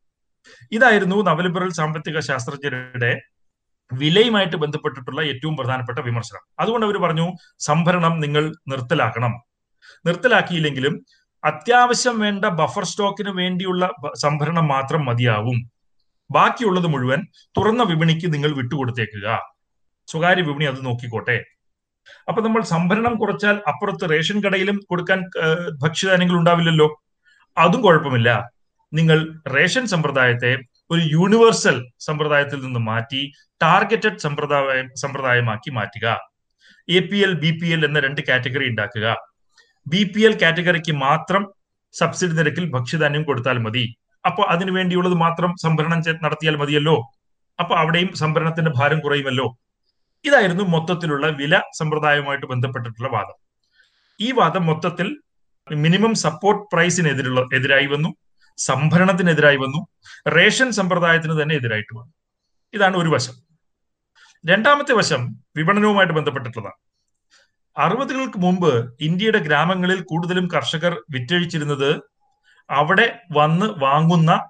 ഇതായിരുന്നു 0.72 1.22
നവലിബറൽ 1.22 1.72
സാമ്പത്തിക 1.72 2.20
ശാസ്ത്രജ്ഞരുടെ 2.20 3.20
വിലയുമായിട്ട് 3.92 4.56
ബന്ധപ്പെട്ടിട്ടുള്ള 4.56 5.20
ഏറ്റവും 5.22 5.56
പ്രധാനപ്പെട്ട 5.56 5.98
വിമർശനം. 5.98 6.40
അതുകൊണ്ട് 6.60 6.86
അവർ 6.86 6.96
പറഞ്ഞു 6.96 7.32
സംഭരണം 7.58 8.20
നിങ്ങൾ 8.20 8.54
നിർത്തലാക്കണം. 8.68 9.32
നിർത്തലാക്കിയില്ലെങ്കിലും 10.06 11.04
അത്യാവശ്യം 11.44 12.20
വേണ്ട 12.20 12.44
ബഫർ 12.44 12.84
സ്റ്റോക്കിന് 12.84 13.30
വേണ്ടിയുള്ള 13.30 13.90
സംഭരണം 14.22 14.66
മാത്രം 14.68 15.04
മതിയാവും. 15.04 15.79
ബാക്കിയുള്ളത് 16.30 16.86
മുഴുവൻ 16.86 17.20
തുറന്ന 17.56 17.82
വിപണിക്ക് 17.82 18.26
നിങ്ങൾ 18.34 18.50
വിട്ടുകൊടുത്തേക്കുക. 18.56 19.26
സ്വകാര്യ 20.08 20.42
വിപണി 20.42 20.64
അത് 20.64 20.80
നോക്കിക്കോട്ടെ. 20.86 21.38
അപ്പൊ 22.28 22.40
നമ്മൾ 22.42 22.62
സംഭരണം 22.62 23.14
കുറച്ചാൽ 23.14 23.56
അപ്പുറത്ത് 23.70 24.10
റേഷൻ 24.10 24.38
കടയിലും 24.42 24.76
കൊടുക്കാൻ 24.90 25.20
ഭക്ഷ്യധാന്യങ്ങൾ 25.82 26.36
ഉണ്ടാവില്ലല്ലോ? 26.38 26.88
അതും 27.58 27.80
കുഴപ്പമില്ല. 27.82 28.30
നിങ്ങൾ 28.92 29.18
റേഷൻ 29.56 29.86
സമ്പ്രദായത്തെ 29.86 30.52
ഒരു 30.90 31.02
യൂണിവേഴ്സൽ 31.12 31.76
സമ്പ്രദായത്തിൽ 32.00 32.58
നിന്ന് 32.64 32.80
മാറ്റി 32.80 33.20
ടാർഗറ്റഡ് 33.62 34.18
സമ്പ്രദായം 34.18 34.88
സമ്പ്രദായമാക്കി 35.02 35.70
മാറ്റുക. 35.70 36.06
A 36.88 37.00
P 37.00 37.18
L 37.26 37.32
B 37.42 37.50
P 37.60 37.68
L 37.74 37.84
എന്ന 37.84 38.00
രണ്ട് 38.00 38.20
കാറ്റഗറി 38.28 38.66
ഉണ്ടാക്കുക. 38.68 39.06
ബി 39.86 40.02
പി 40.12 40.20
എൽ 40.20 40.34
കാറ്റഗറിക്ക് 40.42 40.92
മാത്രം 40.92 41.42
സബ്സിഡി 41.92 42.32
നിരക്കിൽ 42.32 42.64
ഭക്ഷ്യധാന്യം 42.70 43.22
കൊടുത്താൽ 43.22 43.58
മതി. 43.58 43.84
അപ്പോൾ 44.26 44.46
അതിനു 44.48 44.72
വേണ്ടിയുള്ളത് 44.72 45.14
മാത്രം 45.14 45.54
സംഭരണം 45.62 46.02
നടത്തിയാൽ 46.22 46.56
മതിയല്ലോ. 46.56 47.12
അപ്പൊ 47.60 47.74
അവിടെയും 47.74 48.14
സംഭരണത്തിന്റെ 48.14 48.70
ഭാരം 48.76 49.00
കുറയുമല്ലോ. 49.00 49.58
ഇതായിരുന്നു 50.24 50.64
മൊത്തത്തിലുള്ള 50.64 51.26
വില 51.26 51.60
സമ്പ്രദായവുമായിട്ട് 51.74 52.46
ബന്ധപ്പെട്ടിട്ടുള്ള 52.46 53.08
വാദം. 53.08 53.34
ഈ 54.20 54.32
വാദം 54.32 54.66
മൊത്തത്തിൽ 54.66 55.20
മിനിമം 55.72 56.14
സപ്പോർട്ട് 56.14 56.70
പ്രൈസിനെതിരുള്ള 56.72 57.48
എതിരായി 57.54 57.86
വന്നു. 57.86 58.14
സംഭരണത്തിനെതിരായി 58.56 59.56
വന്നു. 59.56 59.86
റേഷൻ 60.30 60.70
സമ്പ്രദായത്തിന് 60.70 61.42
തന്നെ 61.42 61.54
എതിരായിട്ട് 61.54 61.96
വന്നു. 61.98 62.12
ഇതാണ് 62.74 62.96
ഒരു 62.96 63.08
വശം. 63.08 63.34
രണ്ടാമത്തെ 64.46 64.92
വശം 64.92 65.36
വിപണനവുമായിട്ട് 65.56 66.14
ബന്ധപ്പെട്ടിട്ടുള്ളതാണ്. 66.14 66.90
അറുപതുകൾക്ക് 67.78 68.38
മുമ്പ് 68.38 68.94
ഇന്ത്യയുടെ 69.00 69.38
ഗ്രാമങ്ങളിൽ 69.38 70.02
കൂടുതലും 70.02 70.48
കർഷകർ 70.48 71.02
വിറ്റഴിച്ചിരുന്നത് 71.10 72.00
അവിടെ 72.70 73.18
വന്ന് 73.32 73.66
വാങ്ങുന്ന 73.78 74.48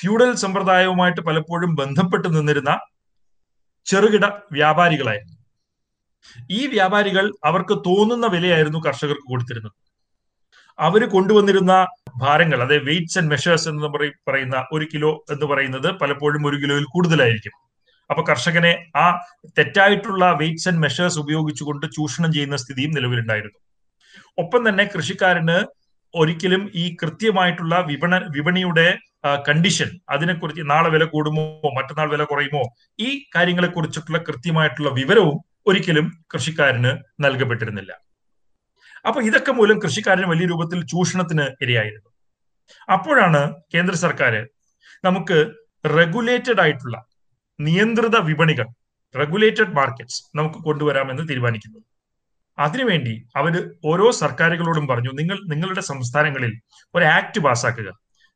ഫ്യൂഡൽ 0.00 0.34
സമ്പ്രദായവുമായിട്ട് 0.34 1.20
പലപ്പോഴും 1.20 1.74
ബന്ധപ്പെട്ട് 1.74 2.36
നിന്നിരുന്ന 2.36 2.78
ചെറുകിട 3.84 4.26
വ്യാപാരികളായിരുന്നു. 4.52 5.36
ഈ 6.50 6.66
വ്യാപാരികൾ 6.66 7.32
അവർക്ക് 7.44 7.78
തോന്നുന്ന 7.78 8.26
വിലയായിരുന്നു 8.26 8.78
കർഷകർക്ക് 8.78 9.30
കൊടുത്തിരുന്നത്. 9.30 9.72
അവർ 10.78 11.08
കൊണ്ടുവന്നിരുന്ന 11.08 11.86
ഭാരങ്ങൾ 12.16 12.62
അതായത് 12.62 12.84
വെയിറ്റ്സ് 12.84 13.18
ആൻഡ് 13.18 13.30
മെഷേഴ്സ് 13.30 13.68
എന്ന് 13.68 13.88
പറയുന്ന 14.28 14.66
ഒരു 14.72 14.86
കിലോ 14.94 15.24
എന്ന് 15.30 15.46
പറയുന്നത് 15.46 15.92
പലപ്പോഴും 15.92 16.46
ഒരു 16.46 16.56
കിലോയിൽ 16.56 16.84
കൂടുതലായിരിക്കും. 16.84 17.52
അപ്പൊ 18.10 18.24
കർഷകനെ 18.28 18.86
ആ 18.96 19.20
തെറ്റായിട്ടുള്ള 19.58 20.32
വെയിറ്റ്സ് 20.32 20.68
ആൻഡ് 20.68 20.80
മെഷേഴ്സ് 20.80 21.18
ഉപയോഗിച്ചുകൊണ്ട് 21.18 21.86
ചൂഷണം 21.86 22.32
ചെയ്യുന്ന 22.32 22.56
സ്ഥിതിയും 22.56 22.90
നിലവിലുണ്ടായിരുന്നു. 22.90 23.58
ഒപ്പം 24.38 24.68
തന്നെ 24.68 24.84
കൃഷിക്കാരന് 24.84 25.75
ഒരിക്കലും 26.20 26.62
ഈ 26.82 26.84
കൃത്യമായിട്ടുള്ള 27.00 27.74
വിപണ 27.90 28.14
വിപണിയുടെ 28.36 28.86
കണ്ടീഷൻ 29.48 29.88
അതിനെക്കുറിച്ച് 30.14 30.62
നാളെ 30.70 30.88
വില 30.94 31.04
കൂടുമോ 31.04 31.44
മറ്റന്നാൾ 31.76 32.08
വില 32.14 32.24
കുറയുമോ 32.24 32.62
ഈ 33.06 33.08
കാര്യങ്ങളെ 33.36 33.68
കുറിച്ചിട്ടുള്ള 33.68 34.18
കൃത്യമായിട്ടുള്ള 34.28 34.90
വിവരവും 34.90 35.36
ഒരിക്കലും 35.66 36.06
കൃഷിക്കാരന് 36.34 36.92
നൽകപ്പെട്ടിരുന്നില്ല. 37.24 37.92
അപ്പൊ 39.06 39.20
ഇതൊക്കെ 39.28 39.52
മൂലം 39.52 39.78
കൃഷിക്കാരന് 39.84 40.28
വലിയ 40.32 40.46
രൂപത്തിൽ 40.46 40.78
ചൂഷണത്തിന് 40.92 41.46
ഇരയായിരുന്നു. 41.64 42.10
അപ്പോഴാണ് 42.96 43.42
കേന്ദ്ര 43.74 43.94
സർക്കാർ 44.04 44.34
നമുക്ക് 45.04 45.38
റെഗുലേറ്റഡ് 45.84 46.60
ആയിട്ടുള്ള 46.60 46.96
നിയന്ത്രിത 47.58 48.16
വിപണികൾ 48.30 48.66
റെഗുലേറ്റഡ് 49.14 49.74
മാർക്കറ്റ്സ് 49.80 50.18
നമുക്ക് 50.38 50.58
കൊണ്ടുവരാമെന്ന് 50.64 51.24
തീരുമാനിക്കുന്നത്. 51.28 51.84
അതിനുവേണ്ടി 52.58 53.24
അവർ 53.36 53.74
ഓരോ 53.84 54.10
സർക്കാരുകളോടും 54.10 54.86
പറഞ്ഞു 54.86 55.10
നിങ്ങൾ 55.10 55.38
നിങ്ങളുടെ 55.54 55.80
സംസ്ഥാനങ്ങളിൽ 55.80 56.52
ഒരു 56.94 57.04
act 57.04 57.40
പാസ്സാക്കുക. 57.40 57.88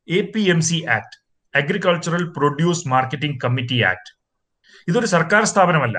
A 0.08 0.20
P 0.20 0.50
M 0.50 0.60
C 0.60 0.84
act 0.88 1.16
agricultural 1.56 2.32
produce 2.36 2.88
marketing 2.88 3.40
committee 3.44 3.82
act 3.82 4.10
ഇതൊരു 4.88 5.06
സർക്കാർ 5.06 5.44
സ്ഥാപനമല്ല. 5.44 5.98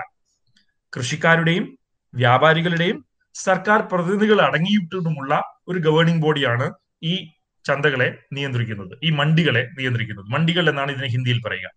കൃഷിക്കാരുടെയും 0.97 1.77
വ്യാപാരികളുടെയും 2.15 3.05
സർക്കാർ 3.33 3.81
പ്രതിനിധികൾ 3.81 4.41
അടങ്ങിയിട്ടുമുള്ള 4.41 5.41
ഒരു 5.67 5.79
ഗവേണിംഗ് 5.79 6.21
ബോഡിയാണ് 6.21 6.73
ഈ 7.03 7.31
ചന്തകളെ 7.65 8.17
നിയന്ത്രിക്കുന്നത് 8.33 8.99
ഈ 9.03 9.09
മണ്ടികളെ 9.09 9.69
നിയന്ത്രിക്കുന്നത്. 9.79 10.25
മണ്ടികൾ 10.25 10.69
എന്നാണ് 10.69 10.91
ഇതിനെ 10.91 11.07
ഹിന്ദിയിൽ 11.07 11.41
പറയുക. 11.45 11.69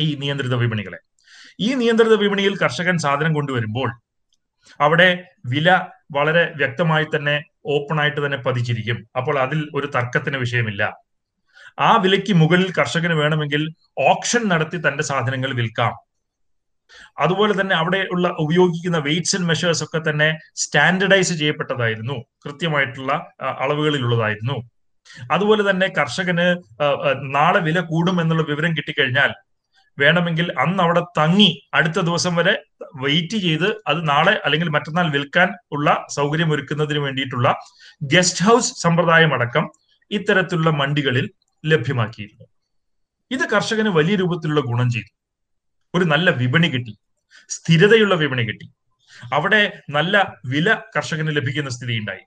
ഈ 0.00 0.14
നിയന്ത്രിത 0.14 0.54
വിപണികളെ. 0.54 0.98
ഈ 1.60 1.74
നിയന്ത്രിത 1.74 2.12
വിപണിയിൽ 2.12 2.56
കർഷകൻ 2.56 2.98
സാധനം 2.98 3.32
കൊണ്ടുവരുമ്പോൾ 3.34 3.88
അവിടെ 4.80 5.08
വില 5.46 5.68
വളരെ 6.12 6.44
വ്യക്തമായി 6.56 7.06
തന്നെ 7.14 7.36
ഓപ്പൺ 7.66 8.00
ആയിട്ട് 8.00 8.20
തന്നെ 8.26 8.38
പതിച്ചിരിക്കും. 8.38 8.98
അപ്പോൾ 9.16 9.38
അതിൽ 9.38 9.60
ഒരു 9.74 9.86
തർക്കത്തിന് 9.96 10.36
വിഷയമില്ല. 10.36 10.82
ആ 11.78 11.96
വിലയ്ക്ക് 11.96 12.32
മുകളിൽ 12.32 12.70
കർഷകന് 12.78 13.12
വേണമെങ്കിൽ 13.12 13.62
ഓപ്ഷൻ 14.10 14.42
നടത്തി 14.48 14.78
തന്റെ 14.88 15.02
സാധനങ്ങൾ 15.02 15.50
വിൽക്കാം. 15.54 15.92
അതുപോലെ 17.18 17.60
തന്നെ 17.60 17.74
അവിടെ 17.76 18.00
ഉള്ള 18.12 18.28
ഉപയോഗിക്കുന്ന 18.38 18.98
വെയിറ്റ്സ് 18.98 19.36
ആൻഡ് 19.36 19.48
മെഷേഴ്സ് 19.48 19.84
ഒക്കെ 19.84 20.00
തന്നെ 20.10 20.28
സ്റ്റാൻഡർഡൈസ് 20.62 21.32
ചെയ്യപ്പെട്ടതായിരുന്നു. 21.32 22.16
കൃത്യമായിട്ടുള്ള 22.44 23.12
അളവുകളിലുള്ളതായിരുന്നു. 23.64 24.56
അതുപോലെ 25.32 25.70
തന്നെ 25.70 25.86
കർഷകന് 25.98 26.46
നാളെ 27.36 27.60
വില 27.60 27.80
കൂടും 27.80 28.20
എന്നുള്ള 28.20 28.42
വിവരം 28.42 28.72
കിട്ടിക്കഴിഞ്ഞാൽ 28.76 29.30
വേണമെങ്കിൽ 29.98 30.52
അന്ന് 30.58 30.82
അവിടെ 30.82 31.00
തങ്ങി 31.00 31.68
അടുത്ത 31.74 32.00
ദിവസം 32.00 32.36
വരെ 32.36 32.62
വെയിറ്റ് 32.94 33.36
ചെയ്ത് 33.36 33.66
അത് 33.86 34.08
നാളെ 34.08 34.40
അല്ലെങ്കിൽ 34.44 34.68
മറ്റന്നാൾ 34.68 35.10
വിൽക്കാൻ 35.10 35.48
ഉള്ള 35.72 36.06
സൗകര്യം 36.10 36.52
ഒരുക്കുന്നതിന് 36.52 36.98
വേണ്ടിയിട്ടുള്ള 36.98 37.54
ഗസ്റ്റ് 38.02 38.44
ഹൗസ് 38.44 38.74
സമ്പ്രദായം 38.82 39.34
അടക്കം 39.34 39.70
ഇത്തരത്തിലുള്ള 40.10 40.70
മണ്ടികളിൽ 40.70 41.30
ലഭ്യമാക്കിയിരുന്നു. 41.66 42.46
ഇത് 43.30 43.48
കർഷകന് 43.48 43.88
വലിയ 43.88 44.16
രൂപത്തിലുള്ള 44.16 44.60
ഗുണം 44.60 44.90
ചെയ്തു. 44.90 45.10
ഒരു 45.94 46.04
നല്ല 46.04 46.30
വിപണി 46.30 46.68
കിട്ടി. 46.68 46.98
സ്ഥിരതയുള്ള 47.48 48.14
വിപണി 48.14 48.42
കിട്ടി. 48.42 48.66
അവിടെ 49.32 49.82
നല്ല 49.90 50.34
വില 50.46 50.74
കർഷകന് 50.96 51.36
ലഭിക്കുന്ന 51.36 51.70
സ്ഥിതി 51.70 51.92
ഉണ്ടായി. 51.92 52.24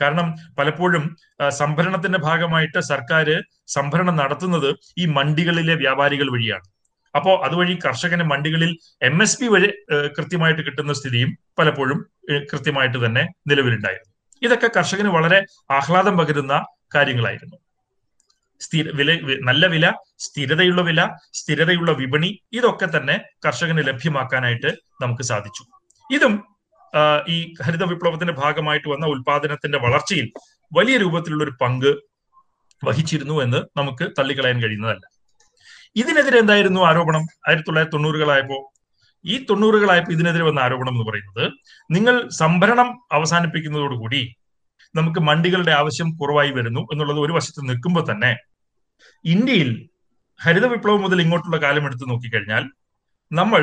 കാരണം 0.00 0.34
പലപ്പോഴും 0.58 1.16
സംഭരണത്തിന്റെ 1.48 2.18
ഭാഗമായിട്ട് 2.18 2.80
സർക്കാർ 2.80 3.44
സംഭരണം 3.66 4.16
നടത്തുന്നത് 4.16 4.74
ഈ 4.98 5.06
മണ്ടികളിലെ 5.06 5.74
വ്യാപാരികൾ 5.74 6.32
വഴിയാണ്. 6.32 6.73
അപ്പോ 7.14 7.32
അതുവഴി 7.46 7.74
കർഷകന് 7.84 8.24
മണ്ടികളിൽ 8.32 8.70
എം 9.08 9.16
എസ് 9.22 9.38
പി 9.40 9.46
വഴി 9.46 9.68
കൃത്യമായിട്ട് 10.16 10.62
കിട്ടുന്ന 10.66 10.92
സ്ഥിതിയും 10.92 11.30
പലപ്പോഴും 11.58 11.98
കൃത്യമായിട്ട് 12.52 12.98
തന്നെ 13.04 13.22
നിലവിലുണ്ടായിരുന്നു. 13.50 14.10
ഇതൊക്കെ 14.42 14.70
കർഷകന് 14.76 15.08
വളരെ 15.08 15.38
ആഹ്ലാദം 15.70 16.14
പകരുന്ന 16.18 16.54
കാര്യങ്ങളായിരുന്നു. 16.94 17.56
സ്ഥിര 18.60 18.88
വില 18.98 19.10
നല്ല 19.48 19.66
വില 19.66 19.86
സ്ഥിരതയുള്ള 20.18 20.82
വില 20.82 21.00
സ്ഥിരതയുള്ള 21.32 21.92
വിപണി 21.92 22.30
ഇതൊക്കെ 22.52 22.86
തന്നെ 22.96 23.16
കർഷകന് 23.46 23.82
ലഭ്യമാക്കാനായിട്ട് 23.88 24.70
നമുക്ക് 25.02 25.22
സാധിച്ചു. 25.22 25.64
ഇതും 26.10 26.34
ഈ 27.28 27.36
ഹരിത 27.64 27.84
വിപ്ലവത്തിന്റെ 27.92 28.34
ഭാഗമായിട്ട് 28.42 28.88
വന്ന 28.88 29.06
ഉൽപാദനത്തിന്റെ 29.06 29.78
വളർച്ചയിൽ 29.78 30.26
വലിയ 30.72 30.96
രൂപത്തിലുള്ള 30.96 31.42
ഒരു 31.44 31.54
പങ്ക് 31.62 31.90
വഹിച്ചിരുന്നു 32.82 33.36
എന്ന് 33.42 33.60
നമുക്ക് 33.78 34.04
തള്ളിക്കളയാൻ 34.18 34.58
കഴിയുന്നതല്ല. 34.62 35.04
ഇതിനെതിരെ 35.96 36.38
എന്തായിരുന്നു 36.38 36.80
ആരോപണം? 36.80 37.24
ആയിരത്തി 37.48 37.66
തൊള്ളായിരത്തി 37.66 37.96
തൊണ്ണൂറുകളായപ്പോ 37.96 38.58
ഈ 39.24 39.44
തൊണ്ണൂറുകളായപ്പോ 39.44 40.12
ഇതിനെതിരെ 40.12 40.44
വന്ന 40.44 40.60
ആരോപണം 40.60 40.94
എന്ന് 40.94 41.04
പറയുന്നത് 41.10 41.44
നിങ്ങൾ 41.90 42.28
സംഭരണം 42.30 42.88
അവസാനിപ്പിക്കുന്നതോടുകൂടി 43.12 44.22
നമുക്ക് 44.94 45.20
മണ്ടികളുടെ 45.20 45.72
ആവശ്യം 45.72 46.16
കുറവായി 46.16 46.50
വരുന്നു 46.50 46.80
എന്നുള്ളത് 46.92 47.18
ഒരു 47.18 47.32
വശത്ത് 47.32 47.68
നിൽക്കുമ്പോൾ 47.68 48.10
തന്നെ 48.10 48.32
ഇന്ത്യയിൽ 49.24 49.70
ഹരിത 50.40 50.66
വിപ്ലവം 50.66 51.00
മുതൽ 51.00 51.20
ഇങ്ങോട്ടുള്ള 51.20 51.56
കാലം 51.56 51.86
എടുത്തു 51.86 52.04
നോക്കിക്കഴിഞ്ഞാൽ 52.04 52.64
നമ്മൾ 53.30 53.62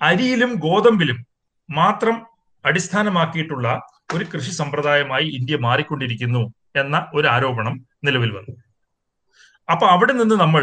അരിയിലും 0.00 0.54
ഗോതമ്പിലും 0.54 1.18
മാത്രം 1.68 2.26
അടിസ്ഥാനമാക്കിയിട്ടുള്ള 2.64 3.68
ഒരു 4.14 4.24
കൃഷി 4.24 4.50
സമ്പ്രദായമായി 4.50 5.26
ഇന്ത്യ 5.28 5.56
മാറിക്കൊണ്ടിരിക്കുന്നു 5.56 6.42
എന്ന 6.76 7.10
ഒരു 7.14 7.26
ആരോപണം 7.28 7.74
നിലവിൽ 8.04 8.30
വന്നു. 8.30 8.52
അപ്പൊ 9.68 9.86
അവിടെ 9.86 10.12
നിന്ന് 10.12 10.34
നമ്മൾ 10.34 10.62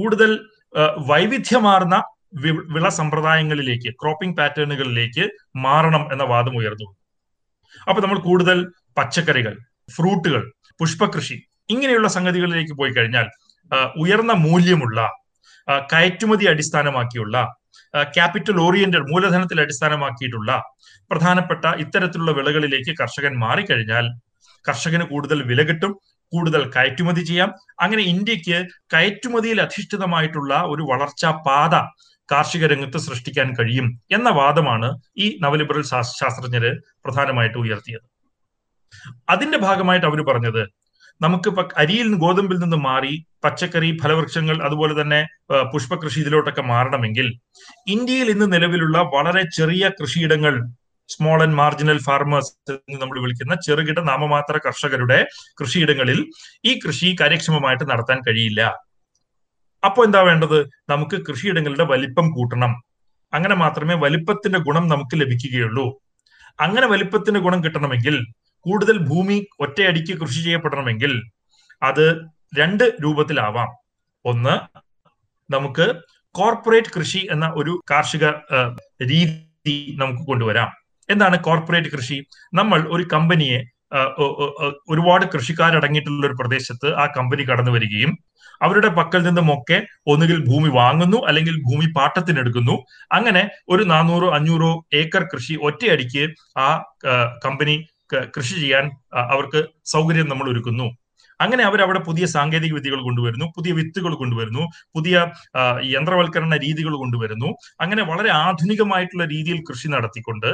കൂടുതൽ 0.00 0.30
വൈവിധ്യമാർന്ന 1.10 1.96
വിള 2.74 2.86
സമ്പ്രദായങ്ങളിലേക്ക് 2.98 3.90
ക്രോപ്പിംഗ് 4.00 4.36
പാറ്റേണുകളിലേക്ക് 4.38 5.24
മാറണം 5.64 6.02
എന്ന 6.14 6.24
വാദം 6.32 6.54
ഉയർന്നു. 6.60 6.86
അപ്പൊ 7.88 8.00
നമ്മൾ 8.04 8.18
കൂടുതൽ 8.28 8.58
പച്ചക്കറികൾ 8.98 9.54
ഫ്രൂട്ടുകൾ 9.94 10.42
പുഷ്പകൃഷി 10.80 11.36
ഇങ്ങനെയുള്ള 11.68 12.08
സംഗതികളിലേക്ക് 12.08 12.74
പോയി 12.76 12.92
കഴിഞ്ഞാൽ 12.92 13.26
ഉയർന്ന 14.04 14.32
മൂല്യമുള്ള 14.46 15.00
കയറ്റുമതി 15.92 16.46
അടിസ്ഥാനമാക്കിയുള്ള 16.52 17.36
ക്യാപിറ്റൽ 18.14 18.56
ഓറിയന്റഡ് 18.60 19.08
മൂലധനത്തിൽ 19.12 19.58
അടിസ്ഥാനമാക്കിയിട്ടുള്ള 19.64 20.50
പ്രധാനപ്പെട്ട 21.10 21.64
ഇത്തരത്തിലുള്ള 21.84 22.32
വിളകളിലേക്ക് 22.38 22.92
കർഷകൻ 23.00 23.34
മാറിക്കഴിഞ്ഞാൽ 23.38 24.06
കർഷകന് 24.64 25.04
കൂടുതൽ 25.12 25.38
വില 25.42 25.60
കിട്ടും 25.62 25.92
കൂടുതൽ 26.32 26.62
കയറ്റുമതി 26.76 27.22
ചെയ്യാം. 27.30 27.50
അങ്ങനെ 27.80 28.02
ഇന്ത്യയ്ക്ക് 28.12 28.58
കയറ്റുമതിയിൽ 28.94 29.60
അധിഷ്ഠിതമായിട്ടുള്ള 29.60 30.54
ഒരു 30.72 30.82
വളർച്ചാ 30.92 31.30
പാത 31.46 31.74
കാർഷിക 32.28 32.64
രംഗത്ത് 32.66 32.98
സൃഷ്ടിക്കാൻ 32.98 33.48
കഴിയും 33.58 33.86
എന്ന 34.10 34.28
വാദമാണ് 34.30 34.88
ഈ 35.16 35.26
നവലിബറൽ 35.42 35.84
ശാസ്ത്രജ്ഞര് 36.20 36.70
പ്രധാനമായിട്ട് 37.04 37.58
ഉയർത്തിയത്. 37.58 38.06
അതിന്റെ 39.28 39.58
ഭാഗമായിട്ട് 39.58 40.06
അവർ 40.06 40.20
പറഞ്ഞത് 40.28 40.62
നമുക്ക് 41.20 41.50
അരിയിൽ 41.76 42.06
നിന്ന് 42.06 42.18
ഗോതമ്പിൽ 42.18 42.58
നിന്ന് 42.60 42.76
മാറി 42.76 43.14
പച്ചക്കറി 43.44 43.90
ഫലവൃക്ഷങ്ങൾ 44.02 44.56
അതുപോലെ 44.66 44.94
തന്നെ 45.00 45.18
പുഷ്പകൃഷി 45.72 46.18
ഇതിലോട്ടൊക്കെ 46.20 46.62
മാറണമെങ്കിൽ 46.62 47.26
ഇന്ത്യയിൽ 47.94 48.30
ഇന്ന് 48.30 48.46
നിലവിലുള്ള 48.52 48.98
വളരെ 49.14 49.42
ചെറിയ 49.58 49.90
കൃഷിയിടങ്ങൾ 49.98 50.54
സ്മോൾ 51.10 51.42
ആൻഡ് 51.42 51.54
മാർജിനൽ 51.54 51.98
ഫാർമേഴ്സ് 51.98 52.52
എന്ന് 52.72 53.00
നമ്മൾ 53.00 53.20
വിളിക്കുന്ന 53.20 53.54
ചെറുകിട 53.54 54.00
നാമമാത്ര 54.00 54.58
കർഷകരുടെ 54.66 55.26
കൃഷിയിടങ്ങളിൽ 55.60 56.30
ഈ 56.64 56.78
കൃഷി 56.86 57.16
കാര്യക്ഷമമായിട്ട് 57.20 57.90
നടത്താൻ 57.90 58.20
കഴിയില്ല. 58.28 58.78
അപ്പോൾ 59.84 60.06
എന്താ 60.06 60.20
വേണ്ടത്? 60.20 60.70
നമുക്ക് 60.88 61.26
കൃഷിയിടങ്ങളുടെ 61.26 61.84
വലിപ്പം 61.84 62.30
കൂട്ടണം. 62.30 62.82
അങ്ങനെ 63.34 63.54
മാത്രമേ 63.54 63.94
വലിപ്പത്തിന്റെ 63.94 64.58
ഗുണം 64.58 64.88
നമുക്ക് 64.88 65.20
ലഭിക്കുകയുള്ളൂ. 65.20 66.02
അങ്ങനെ 66.60 66.86
വലിപ്പത്തിന്റെ 66.86 67.40
ഗുണം 67.40 67.64
കിട്ടണമെങ്കിൽ 67.64 68.24
കൂടുതൽ 68.60 68.98
ഭൂമി 68.98 69.46
ഒറ്റയടിക്ക് 69.60 70.20
കൃഷി 70.20 70.40
ചെയ്യപ്പെടണമെങ്കിൽ 70.42 71.22
അത് 71.82 72.26
രണ്ട് 72.58 72.84
രൂപത്തിലാവാം. 73.04 73.68
ഒന്ന് 74.24 74.54
നമുക്ക് 75.52 75.94
കോർപ്പറേറ്റ് 76.34 76.98
കൃഷി 76.98 77.28
എന്ന 77.30 77.52
ഒരു 77.56 77.80
കാർഷിക 77.90 78.28
രീതി 79.02 79.96
നമുക്ക് 79.98 80.22
കൊണ്ടുവരാം. 80.22 80.79
എന്താണ് 81.12 81.36
കോർപ്പറേറ്റ് 81.46 81.90
കൃഷി? 81.94 82.18
നമ്മൾ 82.54 82.80
ഒരു 82.94 83.04
കമ്പനിയെ 83.12 83.60
ഒരുപാട് 84.92 85.24
കൃഷിക്കാരടങ്ങിയിട്ടുള്ള 85.32 86.24
ഒരു 86.26 86.36
പ്രദേശത്ത് 86.40 86.88
ആ 87.02 87.04
കമ്പനി 87.16 87.44
കടന്നു 87.46 87.72
വരികയും 87.76 88.12
അവരുടെ 88.60 88.88
പക്കൽ 88.98 89.20
നിന്നുമൊക്കെ 89.26 89.76
ഒന്നുകിൽ 90.12 90.38
ഭൂമി 90.48 90.70
വാങ്ങുന്നു 90.78 91.18
അല്ലെങ്കിൽ 91.28 91.54
ഭൂമി 91.68 91.86
പാട്ടത്തിനെടുക്കുന്നു. 91.96 92.74
അങ്ങനെ 93.12 93.42
ഒരു 93.68 93.82
നാനൂറോ 93.82 94.28
അഞ്ഞൂറോ 94.38 94.72
ഏക്കർ 95.00 95.24
കൃഷി 95.32 95.54
ഒറ്റയടിക്ക് 95.68 96.24
ആ 96.58 96.68
കമ്പനി 97.44 97.76
കൃഷി 98.36 98.54
ചെയ്യാൻ 98.60 98.84
അവർക്ക് 99.34 99.60
സൗകര്യം 99.86 100.28
നമ്മൾ 100.28 100.46
ഒരുക്കുന്നു 100.52 100.86
അങ്ങനെ 101.40 101.64
അവർ 101.64 101.82
അവിടെ 101.82 101.98
പുതിയ 101.98 102.26
സാങ്കേതിക 102.26 102.74
വിദ്യകൾ 102.74 103.02
കൊണ്ടുവരുന്നു 103.02 103.46
പുതിയ 103.56 103.72
വിത്തുകൾ 103.72 104.14
കൊണ്ടുവരുന്നു 104.14 104.60
പുതിയ 104.94 105.30
യന്ത്രവൽക്കരണ 105.82 106.56
രീതികൾ 106.56 106.94
കൊണ്ടുവരുന്നു. 106.96 107.46
അങ്ങനെ 107.80 108.02
വളരെ 108.02 108.30
ആധുനികമായിട്ടുള്ള 108.30 109.24
രീതിയിൽ 109.24 109.60
കൃഷി 109.70 109.88
നടത്തിക്കൊണ്ട് 109.88 110.46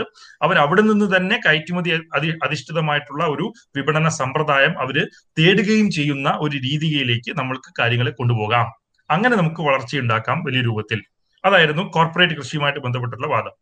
അവർ 0.42 0.58
അവിടെ 0.58 0.82
നിന്ന് 0.82 1.16
തന്നെ 1.16 1.40
കയറ്റുമതി 1.46 1.90
അധി 2.14 2.38
അധിഷ്ഠിതമായിട്ടുള്ള 2.44 3.24
ഒരു 3.24 3.52
വിപണന 3.76 4.08
സമ്പ്രദായം 4.08 4.80
അവർ 4.80 5.08
തേടുകയും 5.38 5.90
ചെയ്യുന്ന 5.90 6.30
ഒരു 6.40 6.56
രീതിയിലേക്ക് 6.56 7.38
നമ്മൾക്ക് 7.38 7.72
കാര്യങ്ങളെ 7.78 8.10
കൊണ്ടുപോകാം. 8.10 8.66
അങ്ങനെ 9.10 9.36
നമുക്ക് 9.36 9.60
വളർച്ചയുണ്ടാക്കാം 9.60 10.44
വലിയ 10.44 10.60
രൂപത്തിൽ. 10.60 11.02
അതായിരുന്നു 11.44 11.82
കോർപ്പറേറ്റ് 11.82 12.34
കൃഷിയുമായിട്ട് 12.34 12.80
ബന്ധപ്പെട്ടുള്ള 12.80 13.26
വാദം. 13.26 13.54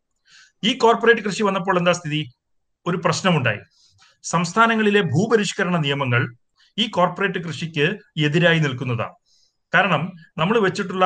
ഈ 0.64 0.78
കോർപ്പറേറ്റ് 0.78 1.20
കൃഷി 1.20 1.42
വന്നപ്പോൾ 1.42 1.78
എന്താ 1.78 1.92
സ്ഥിതി? 1.92 2.20
ഒരു 2.86 2.96
പ്രശ്നമുണ്ടായി. 2.96 3.58
സംസ്ഥാനങ്ങളിലെ 4.22 5.00
ഭൂപരിഷ്കരണ 5.00 5.76
നിയമങ്ങൾ 5.76 6.22
ഈ 6.82 6.84
കോർപ്പറേറ്റ് 6.96 7.40
കൃഷിക്ക് 7.46 7.86
എതിരായി 8.26 8.60
നിൽക്കുന്നതാണ്. 8.64 9.14
കാരണം 9.72 10.02
നമ്മൾ 10.40 10.56
വെച്ചിട്ടുള്ള 10.64 11.04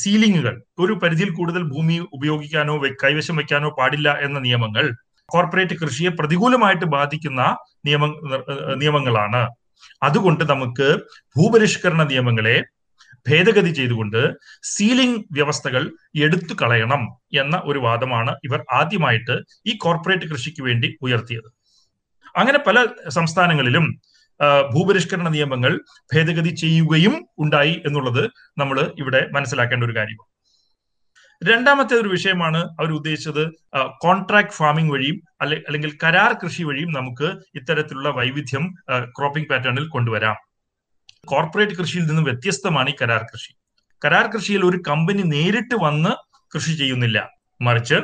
സീലിങ്ങുകൾ 0.00 0.54
ഒരു 0.82 0.94
പരിധിയിൽ 1.02 1.30
കൂടുതൽ 1.38 1.62
ഭൂമി 1.72 1.96
ഉപയോഗിക്കാനോ 2.16 2.74
കൈവശം 3.02 3.36
വെക്കാനോ 3.40 3.68
പാടില്ല 3.78 4.08
എന്ന 4.26 4.38
നിയമങ്ങൾ 4.46 4.86
കോർപ്പറേറ്റ് 5.28 5.74
കൃഷിയെ 5.82 6.10
പ്രതികൂലമായിട്ട് 6.18 6.86
ബാധിക്കുന്ന 6.96 7.42
നിയമ 7.86 8.06
നിയമങ്ങളാണ്. 8.82 9.42
അതുകൊണ്ട് 10.06 10.42
നമുക്ക് 10.52 10.88
ഭൂപരിഷ്കരണ 11.36 12.02
നിയമങ്ങളെ 12.12 12.56
ഭേദഗതി 13.28 13.70
ചെയ്തുകൊണ്ട് 13.78 14.20
സീലിംഗ് 14.72 15.20
വ്യവസ്ഥകൾ 15.36 15.82
എടുത്തു 16.26 16.54
കളയണം 16.62 17.02
എന്ന 17.42 17.56
ഒരു 17.70 17.78
വാദമാണ് 17.86 18.32
ഇവർ 18.46 18.60
ആദ്യമായിട്ട് 18.80 19.34
ഈ 19.70 19.74
കോർപ്പറേറ്റ് 19.84 20.26
കൃഷിക്ക് 20.32 20.62
വേണ്ടി 20.68 20.88
ഉയർത്തിയത്. 21.06 21.48
അങ്ങനെ 22.40 22.58
പല 22.66 22.78
സംസ്ഥാനങ്ങളിലും 23.18 23.86
ഭൂപരിഷ്കരണ 24.74 25.28
നിയമങ്ങൾ 25.28 25.80
ഭേദഗതി 26.14 26.48
ചെയ്യുകയും 26.48 27.26
ഉണ്ടായി 27.38 27.82
എന്നുള്ളത് 27.86 28.30
നമ്മൾ 28.58 28.92
ഇവിടെ 28.98 29.28
മനസ്സിലാക്കേണ്ട 29.34 29.84
ഒരു 29.84 29.96
കാര്യമാണ്. 29.96 30.30
രണ്ടാമത്തെ 31.48 31.94
ഒരു 31.94 32.08
വിഷയമാണ് 32.08 32.58
അവർ 32.58 32.90
ഉദ്ദേശിച്ചത് 32.92 33.42
കോൺട്രാക്ട് 34.02 34.50
ഫാമിംഗ് 34.50 34.92
വഴിയും 34.92 35.22
അല്ലെ 35.40 35.58
അല്ലെങ്കിൽ 35.66 35.98
കരാർ 36.04 36.32
കൃഷി 36.32 36.62
വഴിയും 36.62 36.92
നമുക്ക് 36.92 37.28
ഇത്തരത്തിലുള്ള 37.54 38.08
വൈവിധ്യം 38.08 38.74
ക്രോപ്പിംഗ് 39.18 39.48
പാറ്റേണിൽ 39.48 39.88
കൊണ്ടുവരാം. 39.88 40.36
കോർപ്പറേറ്റ് 41.26 41.72
കൃഷിയിൽ 41.72 42.04
നിന്ന് 42.06 42.22
വ്യത്യസ്തമാണ് 42.22 42.90
ഈ 42.90 42.94
കരാർ 43.02 43.22
കൃഷി. 43.22 43.52
കരാർ 44.04 44.26
കൃഷിയിൽ 44.26 44.64
ഒരു 44.64 44.78
കമ്പനി 44.88 45.22
നേരിട്ട് 45.22 45.76
വന്ന് 45.84 46.10
കൃഷി 46.54 46.72
ചെയ്യുന്നില്ല. 46.72 47.30
മറിച്ച് 47.60 47.94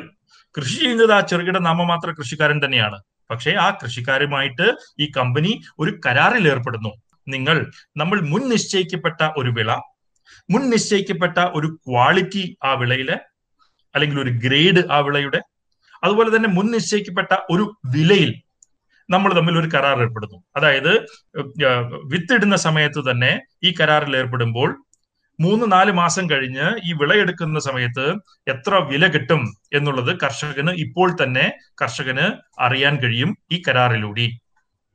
കൃഷി 0.56 0.74
ചെയ്യുന്നത് 0.74 1.12
ആ 1.12 1.20
ചെറുകിട 1.20 1.58
നാമമാത്ര 1.58 2.10
കൃഷിക്കാരൻ 2.10 2.60
തന്നെയാണ്. 2.64 2.98
പക്ഷേ 3.30 3.52
ആ 3.64 3.68
കൃഷിക്കാരുമായിട്ട് 3.82 4.66
ഈ 5.02 5.06
കമ്പനി 5.16 5.52
ഒരു 5.78 5.92
കരാറിൽ 6.06 6.46
ഏർപ്പെടുന്നു. 6.52 6.92
നിങ്ങൾ 7.26 7.56
നമ്മൾ 7.96 8.18
മുൻ 8.32 8.42
നിശ്ചയിക്കപ്പെട്ട 8.52 9.20
ഒരു 9.40 9.50
വിള 9.58 9.70
മുൻ 10.48 10.62
നിശ്ചയിക്കപ്പെട്ട 10.70 11.38
ഒരു 11.58 11.68
ക്വാളിറ്റി 11.86 12.44
ആ 12.64 12.70
വിളയിലെ 12.80 13.16
അല്ലെങ്കിൽ 13.94 14.18
ഒരു 14.24 14.32
ഗ്രേഡ് 14.44 14.82
ആ 14.94 14.98
വിളയുടെ 15.06 15.40
അതുപോലെ 16.02 16.30
തന്നെ 16.36 16.48
മുൻ 16.56 16.66
നിശ്ചയിക്കപ്പെട്ട 16.74 17.32
ഒരു 17.54 17.64
വിലയിൽ 17.94 18.30
നമ്മൾ 19.08 19.30
തമ്മിൽ 19.38 19.54
ഒരു 19.60 19.68
കരാർ 19.74 19.96
ഏർപ്പെടുന്നു. 20.02 20.38
അതായത് 20.56 20.92
വിത്തിടുന്ന 22.12 22.56
സമയത്ത് 22.66 23.00
തന്നെ 23.10 23.32
ഈ 23.66 23.70
കരാറിൽ 23.80 24.14
ഏർപ്പെടുമ്പോൾ 24.20 24.70
മൂന്ന് 25.40 25.72
നാല് 25.72 25.92
മാസം 25.92 26.30
കഴിഞ്ഞ് 26.30 26.66
ഈ 26.88 26.92
വിളയെടുക്കുന്ന 26.92 27.58
സമയത്ത് 27.58 28.06
എത്ര 28.48 28.74
വില 28.74 29.06
കിട്ടും 29.06 29.42
എന്നുള്ളത് 29.74 30.20
കർഷകന് 30.20 30.70
ഇപ്പോൾ 30.70 31.16
തന്നെ 31.22 31.52
കർഷകന് 31.82 32.26
അറിയാൻ 32.60 32.96
കഴിയും 32.96 33.38
ഈ 33.52 33.62
കരാറിലൂടെ. 33.68 34.26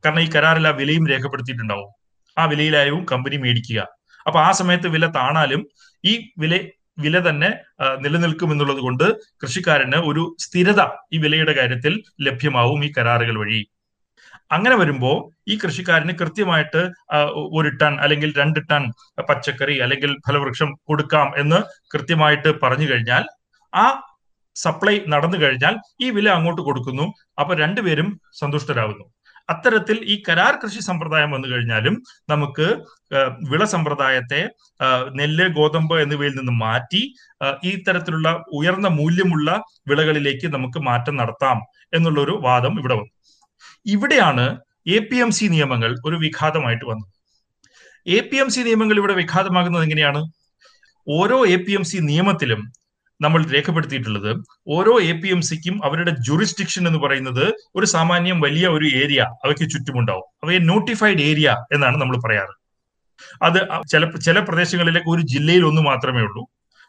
കാരണം 0.05 0.21
ഈ 0.21 0.29
കരാറിൽ 0.36 0.67
ആ 0.67 0.71
വിലയും 0.71 1.08
രേഖപ്പെടുത്തിയിട്ടുണ്ടാവും. 1.08 1.89
ആ 2.38 2.45
വിലയിലായും 2.45 3.05
കമ്പനി 3.12 3.38
മേടിക്കുക. 3.38 3.79
അപ്പൊ 4.27 4.39
ആ 4.39 4.51
സമയത്ത് 4.51 4.88
വില 4.88 5.05
താണാലും 5.05 5.67
ഈ 6.05 6.31
വില 6.38 6.60
വില 6.99 7.29
തന്നെ 7.29 7.49
നിലനിൽക്കും 7.99 8.51
എന്നുള്ളത് 8.51 8.77
കൊണ്ട് 8.77 9.03
കൃഷിക്കാരന് 9.43 9.95
ഒരു 9.95 10.36
സ്ഥിരത 10.39 10.81
ഈ 11.13 11.17
വിലയുടെ 11.17 11.53
കാര്യത്തിൽ 11.53 12.03
ലഭ്യമാവും 12.21 12.86
ഈ 12.86 12.91
കരാറുകൾ 12.97 13.39
വഴി. 13.39 13.62
അങ്ങനെ 14.51 14.75
വരുമ്പോൾ 14.75 15.15
ഈ 15.51 15.55
കൃഷിക്കാരന് 15.58 16.13
കൃത്യമായിട്ട് 16.19 16.81
ഒരു 17.58 17.69
ടൺ 17.81 17.93
അല്ലെങ്കിൽ 18.01 18.34
രണ്ട് 18.38 18.60
ടൺ 18.71 18.84
പച്ചക്കറി 19.29 19.77
അല്ലെങ്കിൽ 19.86 20.12
ഫലവൃക്ഷം 20.27 20.69
കൊടുക്കാം 20.89 21.27
എന്ന് 21.38 21.60
കൃത്യമായിട്ട് 21.93 22.51
പറഞ്ഞു 22.63 22.88
കഴിഞ്ഞാൽ 22.91 23.25
ആ 23.73 23.86
സപ്ലൈ 24.55 24.95
നടന്നു 25.08 25.38
കഴിഞ്ഞാൽ 25.38 25.75
ഈ 26.01 26.10
വില 26.10 26.29
അങ്ങോട്ട് 26.29 26.62
കൊടുക്കുന്നു. 26.62 27.05
അപ്പൊ 27.39 27.53
രണ്ടുപേരും 27.55 28.19
സന്തുഷ്ടരാകുന്നു. 28.39 29.05
അത്തരത്തിൽ 29.49 29.97
ഈ 30.03 30.23
കരാർ 30.27 30.53
കൃഷി 30.63 30.79
സമ്പ്രദായം 30.79 31.31
വന്നു 31.31 31.47
കഴിഞ്ഞാലും 31.47 31.95
നമുക്ക് 32.29 32.67
വിള 33.49 33.63
സമ്പ്രദായത്തെ 33.63 34.41
നെല്ല് 35.19 35.47
ഗോതമ്പ് 35.47 35.95
എന്നിവയിൽ 36.01 36.34
നിന്ന് 36.38 36.51
മാറ്റി 36.51 37.01
ഈ 37.63 37.84
തരത്തിലുള്ള 37.84 38.29
ഉയർന്ന 38.53 38.88
മൂല്യമുള്ള 38.88 39.63
വിളകളിലേക്ക് 39.89 40.47
നമുക്ക് 40.53 40.79
മാറ്റം 40.79 41.15
നടത്താം 41.15 41.60
എന്നുള്ളൊരു 41.93 42.31
വാദം 42.31 42.79
ഇവിടെ 42.79 42.93
വന്നു. 42.93 43.14
ഇവിടെയാണ് 43.86 44.45
എ 44.88 45.00
പി 45.00 45.15
എം 45.15 45.32
സി 45.32 45.45
നിയമങ്ങൾ 45.45 45.95
ഒരു 46.06 46.15
വിഘാതമായിട്ട് 46.15 46.86
വന്നത്. 46.86 47.12
എ 48.08 48.19
പി 48.19 48.38
എം 48.38 48.50
സി 48.50 48.62
നിയമങ്ങൾ 48.62 48.98
ഇവിടെ 48.98 49.13
വിഘാതമാകുന്നത് 49.13 49.84
എങ്ങനെയാണ്? 49.84 50.21
ഓരോ 51.08 51.45
എ 51.45 51.56
പി 51.56 51.71
എം 51.71 51.84
സി 51.84 51.98
നിയമത്തിലും 52.02 52.62
നമ്മൾ 53.21 53.41
രേഖപ്പെടുത്തിയിട്ടുള്ളത് 53.45 54.32
ഓരോ 54.67 54.93
എ 55.00 55.13
പി 55.13 55.28
എം 55.28 55.41
സിക്കും 55.41 55.76
അവരുടെ 55.86 56.12
ജുറിസ്ഡിക്ഷൻ 56.28 56.88
എന്ന് 56.88 57.00
പറയുന്നത് 57.00 57.45
ഒരു 57.76 57.86
സാമാന്യം 57.86 58.39
വലിയ 58.39 58.67
ഒരു 58.67 58.88
ഏരിയ 59.02 59.21
അവയ്ക്ക് 59.43 59.65
ചുറ്റുമുണ്ടാവും. 59.74 60.28
അവയെ 60.43 60.60
നോട്ടിഫൈഡ് 60.60 61.21
ഏരിയ 61.30 61.50
എന്നാണ് 61.74 61.98
നമ്മൾ 62.02 62.17
പറയാറ്. 62.26 62.54
അത് 63.43 63.60
ചില 63.91 64.10
ചില 64.28 64.39
പ്രദേശങ്ങളിലേക്ക് 64.39 65.10
ഒരു 65.15 65.21
ജില്ലയിൽ 65.34 65.65
ഒന്ന് 65.65 65.82
മാത്രമേ 65.82 66.21
ഉള്ളൂ. 66.21 66.43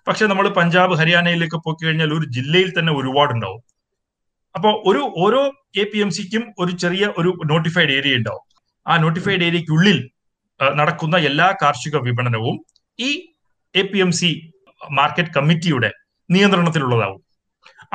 പക്ഷെ 0.08 0.26
നമ്മൾ 0.26 0.48
പഞ്ചാബ് 0.48 0.94
ഹരിയാനയിലേക്ക് 0.94 1.56
പോയി 1.56 1.86
കഴിഞ്ഞാൽ 1.86 2.10
ഒരു 2.18 2.26
ജില്ലയിൽ 2.36 2.72
തന്നെ 2.78 2.92
ഒരുപാട് 2.92 3.32
ഉണ്ടാവും 3.32 3.62
അപ്പോൾ 4.56 4.74
ഒരു 4.90 5.02
ഓരോ 5.24 5.40
എ 5.82 5.84
പി 5.92 5.98
എം 6.04 6.10
സിക്കും 6.16 6.44
ഒരു 6.62 6.72
ചെറിയ 6.82 7.04
ഒരു 7.20 7.30
നോട്ടിഫൈഡ് 7.50 7.94
ഏരിയ 7.98 8.18
ഉണ്ടാവും. 8.18 8.44
ആ 8.86 8.92
നോട്ടിഫൈഡ് 9.04 9.44
ഏരിയക്കുള്ളിൽ 9.48 9.98
നടക്കുന്ന 10.80 11.16
എല്ലാ 11.28 11.48
കാർഷിക 11.62 11.96
വിപണനവും 12.06 12.56
ഈ 12.98 13.10
A 13.74 13.82
P 13.90 13.98
M 14.04 14.12
C 14.18 14.30
market 14.98 15.34
കമ്മിറ്റിയുടെ 15.36 15.90
നിയന്ത്രണത്തിലുള്ളതാവും. 16.30 17.20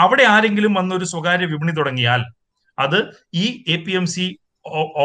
അവിടെ 0.03 0.25
ആരെങ്കിലും 0.33 0.73
വന്നൊരു 0.79 1.05
സ്വകാര്യ 1.13 1.47
വിപണി 1.53 1.73
തുടങ്ങിയാൽ 1.79 2.21
അത് 2.77 2.99
ഈ 3.43 3.45
എ 3.75 3.77
പി 3.85 3.93
എം 3.99 4.05
സി 4.13 4.25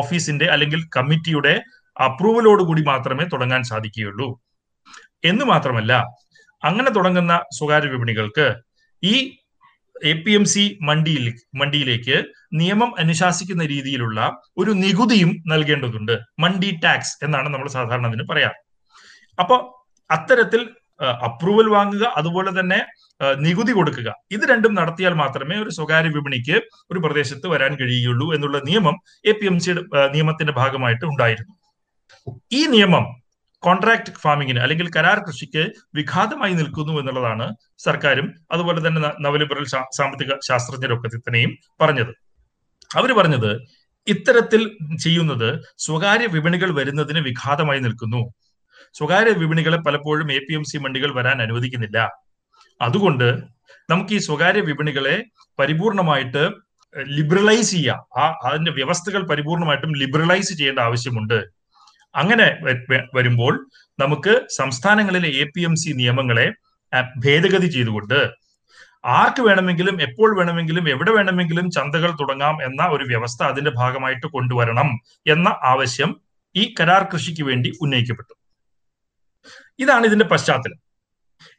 ഓഫീസിന്റെ 0.00 0.46
അല്ലെങ്കിൽ 0.54 0.80
കമ്മിറ്റിയുടെ 0.96 1.54
അപ്രൂവലോട് 1.96 2.62
കൂടി 2.68 2.82
മാത്രമേ 2.92 3.24
തുടങ്ങാൻ 3.32 3.62
സാധിക്കുകയുള്ളൂ. 3.70 4.28
എന്ന് 5.30 5.44
മാത്രമല്ല 5.52 5.92
അങ്ങനെ 6.62 6.90
തുടങ്ങുന്ന 6.90 7.34
സ്വകാര്യ 7.58 7.88
വിപണികൾക്ക് 7.94 8.46
ഈ 9.02 9.16
എ 10.10 10.12
പി 10.24 10.32
എം 10.38 10.44
സി 10.52 10.64
മണ്ടിയിൽ 10.88 11.26
മണ്ടിയിലേക്ക് 11.60 12.16
നിയമം 12.60 12.90
അനുശാസിക്കുന്ന 13.02 13.62
രീതിയിലുള്ള 13.74 14.18
ഒരു 14.60 14.72
നികുതിയും 14.82 15.30
നൽകേണ്ടതുണ്ട്. 15.52 16.14
മണ്ടി 16.44 16.70
ടാക്സ് 16.84 17.14
എന്നാണ് 17.26 17.48
നമ്മൾ 17.54 17.68
സാധാരണ 17.76 18.06
അതിന് 18.12 18.26
പറയാറ്. 18.30 18.58
അപ്പോൾ 19.42 19.60
അത്തരത്തിൽ 20.10 20.62
അപ്രൂവൽ 21.28 21.66
വാങ്ങുക 21.76 22.04
അതുപോലെ 22.18 22.50
തന്നെ 22.58 22.78
നികുതി 23.46 23.72
കൊടുക്കുക 23.72 24.08
ഇത് 24.34 24.44
രണ്ടും 24.50 24.72
നടത്തിയാൽ 24.78 25.14
മാത്രമേ 25.22 25.56
ഒരു 25.64 25.70
സ്വകാര്യ 25.76 26.10
വിപണിക്ക് 26.16 26.56
ഒരു 26.90 26.98
പ്രദേശത്ത് 27.04 27.46
വരാൻ 27.52 27.72
കഴിയുകയുള്ളൂ 27.80 28.26
എന്നുള്ള 28.36 28.58
നിയമം 28.68 28.96
എ 29.30 29.32
പി 29.38 29.46
എം 29.50 29.56
സിയുടെ 29.64 29.82
നിയമത്തിന്റെ 30.14 30.54
ഭാഗമായിട്ട് 30.60 31.04
ഉണ്ടായിരുന്നു. 31.12 31.54
ഈ 32.52 32.62
നിയമം 32.74 33.06
കോൺട്രാക്ട് 33.66 34.12
ഫാമിങ്ങിന് 34.24 34.60
അല്ലെങ്കിൽ 34.60 34.90
കരാർ 34.96 35.18
കൃഷിക്ക് 35.18 35.62
വിഘാതമായി 35.94 36.54
നിൽക്കുന്നു 36.54 37.00
എന്നുള്ളതാണ് 37.00 37.46
സർക്കാരും 37.78 38.34
അതുപോലെ 38.52 38.86
തന്നെ 38.86 39.00
നവലിബറൽ 39.20 39.64
സാമ്പത്തിക 39.98 40.32
ശാസ്ത്രജ്ഞരൊക്കെ 40.48 41.08
തന്നെയും 41.08 41.52
പറഞ്ഞത്. 41.80 42.12
അവർ 42.96 43.12
പറഞ്ഞത് 43.12 43.50
ഇത്തരത്തിൽ 44.06 44.62
ചെയ്യുന്നത് 45.02 45.48
സ്വകാര്യ 45.78 46.26
വിപണികൾ 46.26 46.74
വരുന്നതിന് 46.74 47.18
വിഘാതമായി 47.18 47.80
നിൽക്കുന്നു. 47.80 48.20
സ്വകാര്യ 48.94 49.30
വിപണികളെ 49.30 49.76
പലപ്പോഴും 49.76 50.32
എ 50.32 50.38
പി 50.38 50.54
എം 50.54 50.64
സി 50.64 50.78
മണ്ടികൾ 50.78 51.14
വരാൻ 51.14 51.42
അനുവദിക്കുന്നില്ല. 51.42 51.98
അതുകൊണ്ട് 52.82 53.28
നമുക്ക് 53.90 54.12
ഈ 54.12 54.18
സ്വകാര്യ 54.18 54.60
വിപണികളെ 54.60 55.24
പരിപൂർണമായിട്ട് 55.58 56.42
ലിബറലൈസ് 56.96 57.70
ചെയ്യാം. 57.70 58.20
ആ 58.20 58.34
അതിന്റെ 58.44 58.72
വ്യവസ്ഥകൾ 58.72 59.22
പരിപൂർണമായിട്ടും 59.22 59.92
ലിബറലൈസ് 59.96 60.52
ചെയ്യേണ്ട 60.52 60.78
ആവശ്യമുണ്ട്. 60.78 61.55
അങ്ങനെ 62.16 62.46
വരുമ്പോൾ 63.14 63.54
നമുക്ക് 64.00 64.46
സംസ്ഥാനങ്ങളിലെ 64.56 65.28
എ 65.28 65.44
പി 65.44 65.62
എം 65.64 65.76
സി 65.76 65.90
നിയമങ്ങളെ 65.92 66.46
ഭേദഗതി 67.18 67.66
ചെയ്തുകൊണ്ട് 67.66 68.18
ആർക്ക് 69.04 69.42
വേണമെങ്കിലും 69.42 70.02
എപ്പോൾ 70.02 70.38
വേണമെങ്കിലും 70.38 70.88
എവിടെ 70.88 71.10
വേണമെങ്കിലും 71.10 71.70
ചന്തകൾ 71.70 72.10
തുടങ്ങാം 72.10 72.56
എന്ന 72.62 72.86
ഒരു 72.86 73.04
വ്യവസ്ഥ 73.04 73.42
അതിന്റെ 73.42 73.70
ഭാഗമായിട്ട് 73.70 74.26
കൊണ്ടുവരണം 74.26 74.88
എന്ന 75.26 75.48
ആവശ്യം 75.64 76.20
ഈ 76.56 76.74
കരാർ 76.80 77.02
കൃഷിക്ക് 77.14 77.42
വേണ്ടി 77.42 77.72
ഉന്നയിക്കപ്പെട്ടു. 77.80 78.34
ഇതാണ് 79.78 80.04
ഇതിന്റെ 80.06 80.24
പശ്ചാത്തലം. 80.24 80.78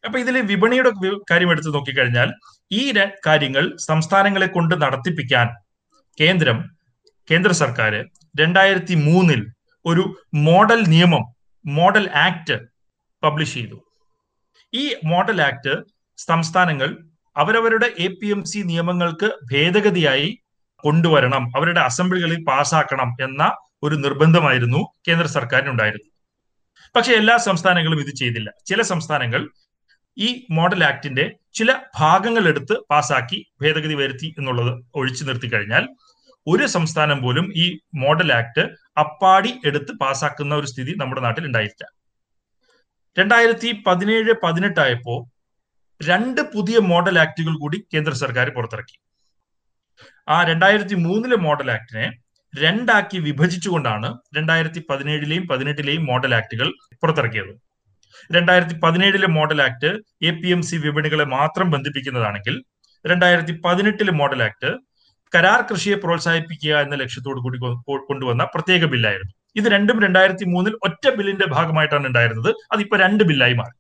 അപ്പൊ 0.06 0.20
ഇതിലെ 0.20 0.42
വിപണിയുടെ 0.42 0.92
കാര്യം 1.32 1.52
എടുത്ത് 1.52 1.74
നോക്കിക്കഴിഞ്ഞാൽ 1.74 2.34
ഈ 2.72 2.94
കാര്യങ്ങൾ 3.28 3.78
സംസ്ഥാനങ്ങളെ 3.88 4.48
കൊണ്ട് 4.48 4.82
നടത്തിപ്പിക്കാൻ 4.82 5.48
കേന്ദ്രം 6.18 6.58
കേന്ദ്ര 7.32 7.52
സർക്കാർ 7.52 7.94
രണ്ടായിരത്തി 8.42 8.96
മൂന്നിൽ 8.96 9.42
ഒരു 9.88 10.04
മോഡൽ 10.48 10.80
നിയമം 10.88 11.24
മോഡൽ 11.66 12.06
ആക്ട് 12.26 12.56
പബ്ലിഷ് 13.24 13.54
ചെയ്തു. 13.54 13.78
ഈ 14.74 14.84
മോഡൽ 15.06 15.38
ആക്ട് 15.42 15.74
സംസ്ഥാനങ്ങൾ 16.18 16.90
അവരവരുടെ 17.36 17.88
എ 18.00 18.08
പി 18.08 18.28
എം 18.28 18.42
സി 18.44 18.60
നിയമങ്ങൾക്ക് 18.60 19.28
ഭേദഗതിയായി 19.52 20.30
കൊണ്ടുവരണം 20.84 21.44
അവരുടെ 21.58 21.80
അസംബ്ലികളിൽ 21.80 22.40
പാസ്സാക്കണം 22.44 23.10
എന്ന 23.22 23.44
ഒരു 23.84 23.96
നിർബന്ധമായിരുന്നു 23.96 24.82
കേന്ദ്ര 25.08 25.28
സർക്കാരിനുണ്ടായിരുന്നു 25.28 26.10
പക്ഷെ 26.96 27.14
എല്ലാ 27.14 27.38
സംസ്ഥാനങ്ങളും 27.38 28.00
ഇത് 28.00 28.16
ചെയ്തില്ല. 28.16 28.50
ചില 28.66 28.82
സംസ്ഥാനങ്ങൾ 28.82 29.42
ഈ 30.18 30.30
മോഡൽ 30.52 30.84
ആക്ടിന്റെ 30.84 31.26
ചില 31.54 31.72
ഭാഗങ്ങൾ 31.96 32.48
എടുത്ത് 32.48 32.76
പാസാക്കി 32.90 33.40
ഭേദഗതി 33.62 33.94
വരുത്തി 33.94 34.36
എന്നുള്ളത് 34.38 34.72
ഒഴിച്ചു 34.96 35.24
നിർത്തി 35.24 35.48
കഴിഞ്ഞാൽ 35.48 35.84
ഒരു 36.48 36.66
സംസ്ഥാനം 36.66 37.22
പോലും 37.22 37.46
ഈ 37.56 37.66
മോഡൽ 37.96 38.30
ആക്ട് 38.34 38.64
അപ്പാടി 38.98 39.52
എടുത്ത് 39.66 39.92
പാസാക്കുന്ന 40.02 40.56
ഒരു 40.56 40.68
സ്ഥിതി 40.72 40.94
നമ്മുടെ 41.02 41.22
നാട്ടിൽ 41.22 41.46
ഉണ്ടായില്ല 41.46 41.86
രണ്ടായിരത്തി 43.18 43.84
പതിനേഴ് 43.88 44.34
പതിനെട്ടായപ്പോ 44.44 45.16
രണ്ട് 46.02 46.42
പുതിയ 46.54 46.78
മോഡൽ 46.92 47.16
ആക്ടുകൾ 47.20 47.54
കൂടി 47.62 47.78
കേന്ദ്ര 47.94 48.14
സർക്കാർ 48.14 48.48
പുറത്തിറക്കി. 48.50 48.98
ആ 50.30 50.44
രണ്ടായിരത്തി 50.44 50.96
മൂന്നിലെ 50.96 51.36
മോഡൽ 51.36 51.72
ആക്ടിനെ 51.72 52.06
രണ്ടാക്കി 52.54 53.18
വിഭജിച്ചുകൊണ്ടാണ് 53.18 54.10
രണ്ടായിരത്തി 54.38 54.84
പതിനേഴിലെയും 54.90 55.48
പതിനെട്ടിലെയും 55.48 56.04
മോഡൽ 56.06 56.36
ആക്ടുകൾ 56.36 56.68
പുറത്തിറക്കിയത്. 57.02 57.54
രണ്ടായിരത്തി 58.36 58.76
പതിനേഴിലെ 58.84 59.28
model 59.28 59.60
act 59.62 59.90
A 60.28 60.32
P 60.42 60.50
M 60.56 60.62
C 60.62 60.76
വിപണികളെ 60.76 61.26
മാത്രം 61.38 61.68
ബന്ധിപ്പിക്കുന്നതാണെങ്കിൽ 61.72 62.56
രണ്ടായിരത്തി 63.06 63.62
പതിനെട്ടിലെ 63.66 64.12
മോഡൽ 64.12 64.44
ആക്ട് 64.44 64.70
കരാർ 65.36 65.62
കൃഷിയെ 65.62 65.96
പ്രോത്സാഹിപ്പിക്കുക 65.96 66.74
എന്ന 66.76 66.96
ലക്ഷ്യത്തോടു 66.96 67.40
കൂടി 67.40 67.58
കൊണ്ടുവന്ന 68.06 68.44
പ്രത്യേക 68.44 68.86
ബില്ലായിരുന്നു. 68.86 69.34
ഇത് 69.56 69.68
രണ്ടും 69.72 70.02
രണ്ടായിരത്തി 70.04 70.46
മൂന്നിൽ 70.46 70.74
ഒറ്റ 70.84 71.10
ബില്ലിന്റെ 71.10 71.46
ഭാഗമായിട്ടാണ് 71.46 72.08
ഉണ്ടായിരുന്നത്. 72.08 72.56
അതിപ്പോ 72.72 72.98
രണ്ട് 72.98 73.24
ബില്ലായി 73.24 73.54
മാറി. 73.54 73.76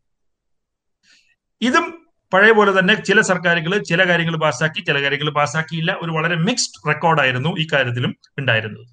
ഇതും 1.61 2.07
പഴയ 2.33 2.51
പോലെ 2.51 2.79
തന്നെ 2.79 2.93
ചില 2.93 3.21
സർക്കാരുകൾ 3.21 3.77
ചില 3.77 4.07
കാര്യങ്ങൾ 4.07 4.35
പാസ്സാക്കി 4.37 4.79
ചില 4.79 5.01
കാര്യങ്ങൾ 5.01 5.29
പാസ്സാക്കിയില്ല 5.29 5.91
ഒരു 6.01 6.11
വളരെ 6.11 6.35
മിക്സ്ഡ് 6.35 6.87
റെക്കോർഡായിരുന്നു 6.87 7.49
ഈ 7.49 7.67
കാര്യത്തിലും 7.73 8.17
ഉണ്ടായിരുന്നത്. 8.39 8.87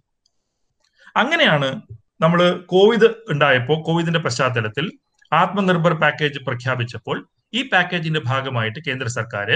അങ്ങനെയാണ് 1.16 1.82
നമ്മൾ 2.20 2.40
കോവിഡ് 2.66 3.08
ഉണ്ടായപ്പോൾ 3.28 3.82
കോവിഡിന്റെ 3.82 4.18
പശ്ചാത്തലത്തിൽ 4.18 4.92
ആത്മനിർഭർ 5.32 5.94
പാക്കേജ് 5.94 6.38
പ്രഖ്യാപിച്ചപ്പോൾ 6.38 7.28
ഈ 7.54 7.68
പാക്കേജിന്റെ 7.68 8.20
ഭാഗമായിട്ട് 8.20 8.78
കേന്ദ്ര 8.86 9.08
സർക്കാർ 9.08 9.50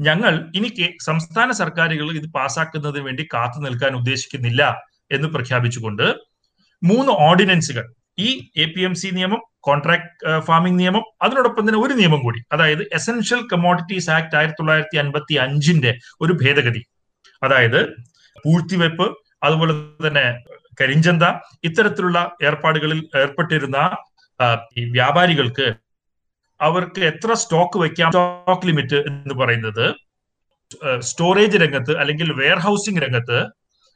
ഞങ്ങൾ 0.00 0.50
ഇനി 0.54 0.68
സംസ്ഥാന 1.02 1.50
സർക്കാരുകൾ 1.52 2.12
ഇത് 2.12 2.28
പാസാക്കുന്നതിന് 2.32 3.04
വേണ്ടി 3.04 3.28
കാത്തു 3.34 3.58
നിൽക്കാൻ 3.60 3.96
ഉദ്ദേശിക്കുന്നില്ല 3.96 4.62
എന്ന് 5.10 5.28
പ്രഖ്യാപിച്ചുകൊണ്ട് 5.28 6.06
മൂന്ന് 6.82 7.12
ഓർഡിനൻസുകൾ 7.12 7.84
ഈ 8.18 8.28
എ 8.56 8.64
പി 8.66 8.80
എം 8.80 8.94
സി 8.94 9.08
നിയമം 9.10 9.40
കോൺട്രാക്ട് 9.60 10.40
ഫാമിംഗ് 10.40 10.78
നിയമം 10.80 11.04
അതിനോടൊപ്പം 11.22 11.68
തന്നെ 11.68 11.78
ഒരു 11.78 11.94
നിയമം 11.94 12.20
കൂടി 12.22 12.40
അതായത് 12.52 12.82
എസെൻഷ്യൽ 12.92 13.40
കമോഡിറ്റീസ് 13.52 14.10
ആക്ട് 14.10 14.36
ആയിരത്തി 14.36 14.58
തൊള്ളായിരത്തി 14.58 14.96
അൻപത്തി 14.96 15.34
അഞ്ചിന്റെ 15.34 15.92
ഒരു 16.20 16.32
ഭേദഗതി. 16.32 16.82
അതായത് 17.42 17.80
പൂഴ്ത്തിവെപ്പ് 18.44 19.06
അതുപോലെ 19.42 19.72
തന്നെ 20.06 20.26
കരിഞ്ചന്ത 20.80 21.24
ഇത്തരത്തിലുള്ള 21.64 22.36
ഏർപ്പാടുകളിൽ 22.42 23.08
ഏർപ്പെട്ടിരുന്ന 23.16 23.78
വ്യാപാരികൾക്ക് 24.92 25.66
അവർക്ക് 26.62 27.00
എത്ര 27.00 27.32
സ്റ്റോക്ക് 27.32 27.78
വെക്കാം 27.78 28.10
സ്റ്റോക്ക് 28.10 28.66
ലിമിറ്റ് 28.66 28.96
എന്ന് 29.10 29.34
പറയുന്നത് 29.34 29.84
സ്റ്റോറേജ് 30.98 31.58
രംഗത്ത് 31.58 31.92
അല്ലെങ്കിൽ 31.98 32.32
വെയർഹൌസിംഗ് 32.32 33.00
രംഗത്ത് 33.00 33.38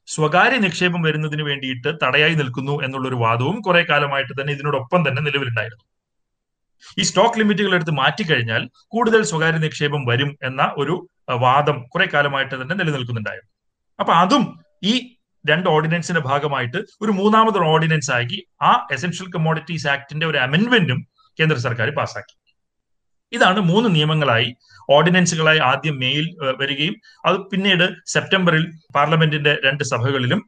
സ്വകാര്യ 0.09 0.57
നിക്ഷേപം 0.57 1.03
വരുന്നതിന് 1.03 1.43
വേണ്ടിയിട്ട് 1.43 1.91
തടയായി 2.03 2.35
നിൽക്കുന്നു 2.35 2.75
എന്നുള്ള 2.85 3.09
ഒരു 3.09 3.15
വാദവും 3.15 3.61
കുറെ 3.61 3.83
കാലമായിട്ട് 3.83 4.33
തന്നെ 4.41 4.53
ഇതിനോടൊപ്പം 4.53 5.09
തന്നെ 5.09 5.23
നിലവിലുണ്ടായിരുന്നു. 5.23 5.85
ഈ 7.01 7.03
സ്റ്റോക്ക് 7.03 7.39
ലിമിറ്റുകൾ 7.39 7.75
എടുത്ത് 7.75 7.91
മാറ്റിക്കഴിഞ്ഞാൽ 7.91 8.63
കൂടുതൽ 8.89 9.23
സ്വകാര്യ 9.23 9.59
നിക്ഷേപം 9.59 10.03
വരും 10.05 10.39
എന്ന 10.43 10.63
ഒരു 10.77 10.95
വാദം 11.31 11.83
കുറെ 11.89 12.07
കാലമായിട്ട് 12.15 12.55
തന്നെ 12.63 12.75
നിലനിൽക്കുന്നുണ്ടായിരുന്നു. 12.75 13.51
അപ്പൊ 14.01 14.13
അതും 14.13 14.45
ഈ 14.83 14.95
രണ്ട് 15.45 15.69
ഓർഡിനൻസിന്റെ 15.69 16.21
ഭാഗമായിട്ട് 16.21 16.79
ഒരു 17.03 17.11
മൂന്നാമതൊരു 17.11 17.65
ഓർഡിനൻസ് 17.65 18.11
ആക്കി 18.11 18.39
ആ 18.63 18.87
എസെൻഷ്യൽ 18.93 19.29
കമ്മോഡിറ്റീസ് 19.35 19.87
ആക്ടിന്റെ 19.87 20.27
ഒരു 20.27 20.39
അമെന്റ്മെന്റും 20.39 21.01
കേന്ദ്ര 21.41 21.57
സർക്കാർ 21.59 21.91
പാസ്സാക്കി. 21.91 22.37
ഇതാണ് 23.37 23.61
മൂന്ന് 23.71 23.89
നിയമങ്ങളായി. 23.97 24.51
ഓർഡിനൻസുകളായി 24.95 25.61
ആദ്യം 25.69 25.97
മെയിൽ 26.03 26.27
വരികയും 26.61 26.95
അത് 27.27 27.39
പിന്നീട് 27.53 27.87
സെപ്റ്റംബറിൽ 28.15 28.65
പാർലമെന്റിന്റെ 28.97 29.53
രണ്ട് 29.65 29.85
സഭകളിലും 29.93 30.41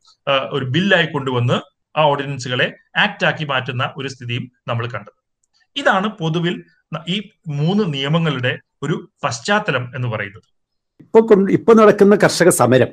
ഒരു 0.56 0.66
ബില്ലായി 0.74 1.08
കൊണ്ടുവന്ന് 1.14 1.56
ആ 1.98 2.02
ഓർഡിനൻസുകളെ 2.10 2.66
ആക്ട് 3.04 3.26
ആക്കി 3.28 3.44
മാറ്റുന്ന 3.52 3.84
ഒരു 3.96 4.08
സ്ഥിതിയും 4.08 4.44
നമ്മൾ 4.68 4.84
കണ്ടത് 4.94 5.16
ഇതാണ് 5.76 6.08
പൊതുവിൽ 6.20 6.54
ഈ 7.14 7.16
മൂന്ന് 7.60 7.84
നിയമങ്ങളുടെ 7.94 8.52
ഒരു 8.82 8.96
പശ്ചാത്തലം 9.24 9.84
എന്ന് 9.96 10.08
പറയുന്നത്. 10.08 10.46
ഇപ്പൊ 11.04 11.20
ഇപ്പൊ 11.56 11.72
നടക്കുന്ന 11.80 12.14
കർഷക 12.22 12.50
സമരം 12.60 12.90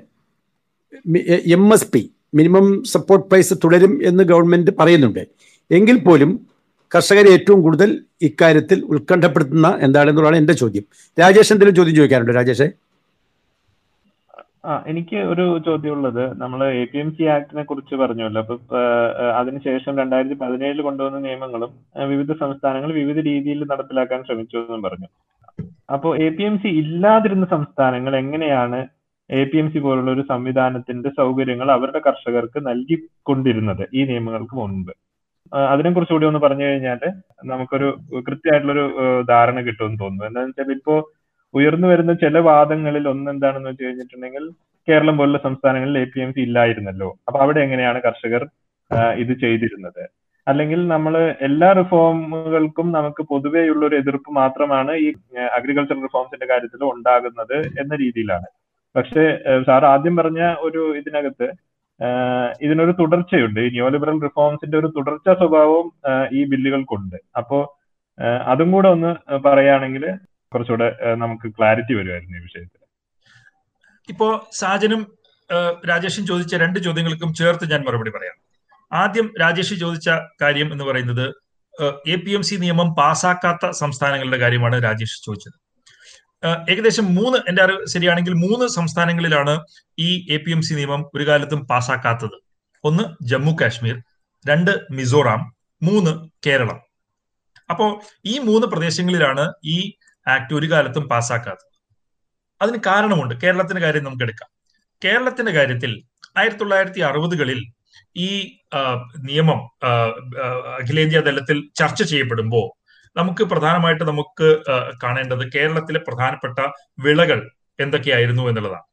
M 1.55 1.65
S 1.75 1.87
P 1.93 2.01
minimum 2.33 2.67
support 2.93 3.25
price 3.29 3.53
തുടരും 3.63 3.93
എന്ന് 4.09 4.23
ഗവൺമെന്റ് 4.31 4.71
പറയുന്നുണ്ട്. 4.79 5.23
എങ്കിൽ 5.71 5.97
പോലും 6.07 6.31
കർഷകരെ 6.95 7.29
ഏറ്റവും 7.35 7.59
കൂടുതൽ 7.65 7.89
ഇക്കാര്യത്തിൽ 8.27 8.79
ഉത്കണ്ഠപ്പെടുത്തുന്ന 8.93 9.69
എന്താണെന്നുള്ളതാണ് 9.87 10.41
എന്റെ 10.41 10.53
ചോദ്യം. 10.63 10.85
രാജേഷ് 11.21 11.51
എന്തെങ്കിലും 11.53 11.77
ചോദ്യം 11.79 11.97
ചോദിക്കാറുണ്ട് 11.99 12.35
രാജേഷേ? 12.39 12.67
ആ 14.69 14.75
എനിക്ക് 14.91 15.17
ഒരു 15.31 15.43
ചോദ്യം 15.65 15.93
ഉള്ളത് 15.95 16.21
നമ്മൾ 16.41 16.59
എ 16.81 16.83
പി 16.91 16.97
എം 17.01 17.09
സി 17.17 17.23
ആക്ടിനെ 17.33 17.63
കുറിച്ച് 17.63 17.95
പറഞ്ഞല്ലോ. 18.01 18.41
അപ്പൊ 18.43 18.55
അതിനുശേഷം 19.39 19.93
രണ്ടായിരത്തി 20.01 20.37
പതിനേഴിൽ 20.43 20.79
കൊണ്ടുവന്ന 20.87 21.19
നിയമങ്ങളും 21.25 21.71
വിവിധ 22.11 22.31
സംസ്ഥാനങ്ങൾ 22.39 22.91
വിവിധ 23.01 23.17
രീതിയിൽ 23.29 23.59
നടപ്പിലാക്കാൻ 23.71 24.21
ശ്രമിച്ചു 24.27 24.57
എന്നും 24.61 24.83
പറഞ്ഞു. 24.87 25.09
അപ്പോൾ 25.95 26.11
എ 26.25 26.29
പി 26.37 26.43
എം 26.49 26.55
സി 26.63 26.69
ഇല്ലാതിരുന്ന 26.83 27.45
സംസ്ഥാനങ്ങൾ 27.55 28.15
എങ്ങനെയാണ് 28.23 28.79
എ 29.29 29.43
പി 29.51 29.57
എം 29.57 29.67
സി 29.73 29.79
പോലുള്ള 29.85 30.09
ഒരു 30.11 30.23
സംവിധാനത്തിന്റെ 30.31 31.09
സൗകര്യങ്ങൾ 31.19 31.67
അവരുടെ 31.77 32.01
കർഷകർക്ക് 32.07 32.59
നൽകിക്കൊണ്ടിരുന്നത്? 32.69 33.83
ഈ 33.93 34.03
നിയമങ്ങൾക്ക് 34.11 34.55
മുൻപ്. 34.61 34.93
അതിനെ 35.71 35.89
കുറിച്ച് 35.93 36.13
കൂടി 36.13 36.27
ഒന്ന് 36.29 36.41
പറഞ്ഞു 36.45 36.65
കഴിഞ്ഞാൽ 36.67 37.01
നമുക്കൊരു 37.51 37.87
കൃത്യമായിട്ടുള്ളൊരു 38.27 38.85
ധാരണ 39.31 39.59
കിട്ടുമെന്ന് 39.67 39.99
തോന്നുന്നു. 40.03 40.27
എന്താണെന്ന് 40.29 40.53
വെച്ചാൽ 40.53 40.75
ഇപ്പോ 40.77 40.95
ഉയർന്നു 41.53 41.87
വരുന്ന 41.91 42.13
ചില 42.23 42.37
വാദങ്ങളിൽ 42.49 43.05
ഒന്ന് 43.13 43.29
എന്താണെന്ന് 43.33 43.69
വെച്ച് 43.71 43.85
കഴിഞ്ഞിട്ടുണ്ടെങ്കിൽ 43.85 44.45
കേരളം 44.87 45.15
പോലുള്ള 45.19 45.39
സംസ്ഥാനങ്ങളിൽ 45.47 45.95
എ 46.01 46.05
പി 46.13 46.19
എം 46.23 46.31
സി 46.35 46.41
ഇല്ലായിരുന്നല്ലോ. 46.47 47.09
അപ്പൊ 47.27 47.37
അവിടെ 47.43 47.59
എങ്ങനെയാണ് 47.65 47.99
കർഷകർ 48.07 48.43
ഇത് 49.23 49.33
ചെയ്തിരുന്നത്? 49.43 50.03
അല്ലെങ്കിൽ 50.47 50.79
നമ്മൾ 50.93 51.13
എല്ലാ 51.47 51.69
റിഫോമുകൾക്കും 51.77 52.87
നമുക്ക് 52.97 53.21
പൊതുവെയുള്ള 53.31 53.83
ഒരു 53.89 53.95
എതിർപ്പ് 54.01 54.31
മാത്രമാണ് 54.41 54.91
ഈ 55.05 55.07
അഗ്രികൾച്ചർ 55.57 55.97
റിഫോംസിന്റെ 56.07 56.47
കാര്യത്തിൽ 56.51 56.83
ഉണ്ടാകുന്നത് 56.93 57.57
എന്ന 57.81 57.93
രീതിയിലാണ്. 58.03 58.47
പക്ഷേ 58.95 59.23
സാർ 59.67 59.85
ആദ്യം 59.93 60.15
പറഞ്ഞ 60.19 60.41
ഒരു 60.67 60.81
ഇതിനകത്ത് 60.99 61.47
ഇതിനൊരു 62.61 62.93
തുടർച്ചയുണ്ട്. 62.99 63.59
ഈ 63.59 63.69
ന്യൂ 63.69 63.87
ലിബറൽ 63.95 64.17
റിഫോംസിന്റെ 64.23 64.77
ഒരു 64.77 64.87
തുടർച്ച 64.97 65.27
സ്വഭാവവും 65.39 65.87
ഈ 66.37 66.41
ബില്ലുകൾക്കുണ്ട്. 66.51 67.17
അപ്പോ 67.37 67.57
അതും 68.51 68.69
കൂടെ 68.71 68.89
ഒന്ന് 68.95 69.11
പറയുകയാണെങ്കിൽ 69.45 70.05
കുറച്ചുകൂടെ 70.53 70.87
നമുക്ക് 71.21 71.47
ക്ലാരിറ്റി 71.57 71.93
വരുമായിരുന്നു 71.93 72.37
ഈ 72.37 72.41
വിഷയത്തിൽ. 72.41 72.81
ഇപ്പോ 74.09 74.27
സാജനും 74.53 75.01
രാജേഷും 75.89 76.23
ചോദിച്ച 76.27 76.55
രണ്ട് 76.55 76.79
ചോദ്യങ്ങൾക്കും 76.79 77.31
ചേർത്ത് 77.33 77.71
ഞാൻ 77.71 77.81
മറുപടി 77.87 78.11
പറയാം. 78.17 78.37
ആദ്യം 78.93 79.27
രാജേഷ് 79.41 79.75
ചോദിച്ച 79.83 80.09
കാര്യം 80.41 80.69
എന്ന് 80.73 80.83
പറയുന്നത് 80.83 81.25
എ 82.07 82.15
പി 82.15 82.31
എം 82.31 82.43
സി 82.43 82.55
നിയമം 82.55 82.89
പാസാക്കാത്ത 82.95 83.69
സംസ്ഥാനങ്ങളുടെ 83.81 84.37
കാര്യമാണ് 84.37 84.75
രാജേഷ് 84.83 85.17
ചോദിച്ചത്. 85.25 85.57
ഏകദേശം 86.71 87.05
മൂന്ന് 87.15 87.37
എന്റെ 87.49 87.61
അറിവ് 87.63 87.85
ശരിയാണെങ്കിൽ 87.87 88.33
മൂന്ന് 88.33 88.65
സംസ്ഥാനങ്ങളിലാണ് 88.67 89.53
ഈ 89.99 90.09
എ 90.33 90.37
പി 90.37 90.51
എം 90.51 90.61
സി 90.61 90.73
നിയമം 90.73 91.01
ഒരു 91.15 91.27
കാലത്തും 91.27 91.67
പാസ്സാക്കാത്തത്. 91.67 92.37
ഒന്ന് 92.83 93.03
ജമ്മു 93.25 93.53
കാശ്മീർ 93.61 93.95
രണ്ട് 94.45 94.71
മിസോറാം 94.91 95.41
മൂന്ന് 95.81 96.11
കേരളം. 96.47 96.79
അപ്പോ 97.69 97.85
ഈ 98.25 98.37
മൂന്ന് 98.39 98.67
പ്രദേശങ്ങളിലാണ് 98.67 99.51
ഈ 99.65 99.77
ആക്ട് 100.27 100.53
ഒരു 100.53 100.67
കാലത്തും 100.71 101.03
പാസ്സാക്കാത്തത്. 101.09 101.71
അതിന് 102.61 102.77
കാരണമുണ്ട്. 102.85 103.33
കേരളത്തിന്റെ 103.43 103.81
കാര്യം 103.81 104.03
നമുക്ക് 104.03 104.23
എടുക്കാം 104.23 104.49
കേരളത്തിന്റെ 105.01 105.51
കാര്യത്തിൽ 105.51 105.91
ആയിരത്തി 106.37 106.59
തൊള്ളായിരത്തി 106.59 106.99
അറുപതുകളിൽ 106.99 107.59
ഈ 108.17 108.29
നിയമം 109.17 109.59
അഖിലേന്ത്യാ 110.79 111.21
തലത്തിൽ 111.21 111.57
ചർച്ച 111.75 112.03
ചെയ്യപ്പെടുമ്പോൾ 112.03 112.65
നമുക്ക് 113.17 113.43
പ്രധാനമായിട്ട് 113.43 114.03
നമുക്ക് 114.03 114.47
കാണേണ്ടത് 115.03 115.43
കേരളത്തിലെ 115.51 115.99
പ്രധാനപ്പെട്ട 116.07 116.59
വിളകൾ 116.99 117.39
എന്തൊക്കെയായിരുന്നു 117.79 118.43
എന്നുള്ളതാണ്. 118.49 118.85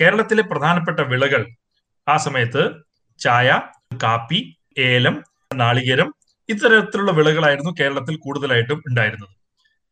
കേരളത്തിലെ 0.00 0.42
പ്രധാനപ്പെട്ട 0.42 1.00
വിളകൾ 1.00 1.42
ആ 2.08 2.16
സമയത്ത് 2.16 2.62
ചായ 3.18 3.48
കാപ്പി 4.02 4.40
ഏലം 4.78 5.16
നാളികേരം 5.54 6.08
ഇത്തരത്തിലുള്ള 6.48 7.12
വിളകളായിരുന്നു 7.12 7.72
കേരളത്തിൽ 7.80 8.14
കൂടുതലായിട്ടും 8.16 8.78
ഉണ്ടായിരുന്നത്. 8.88 9.34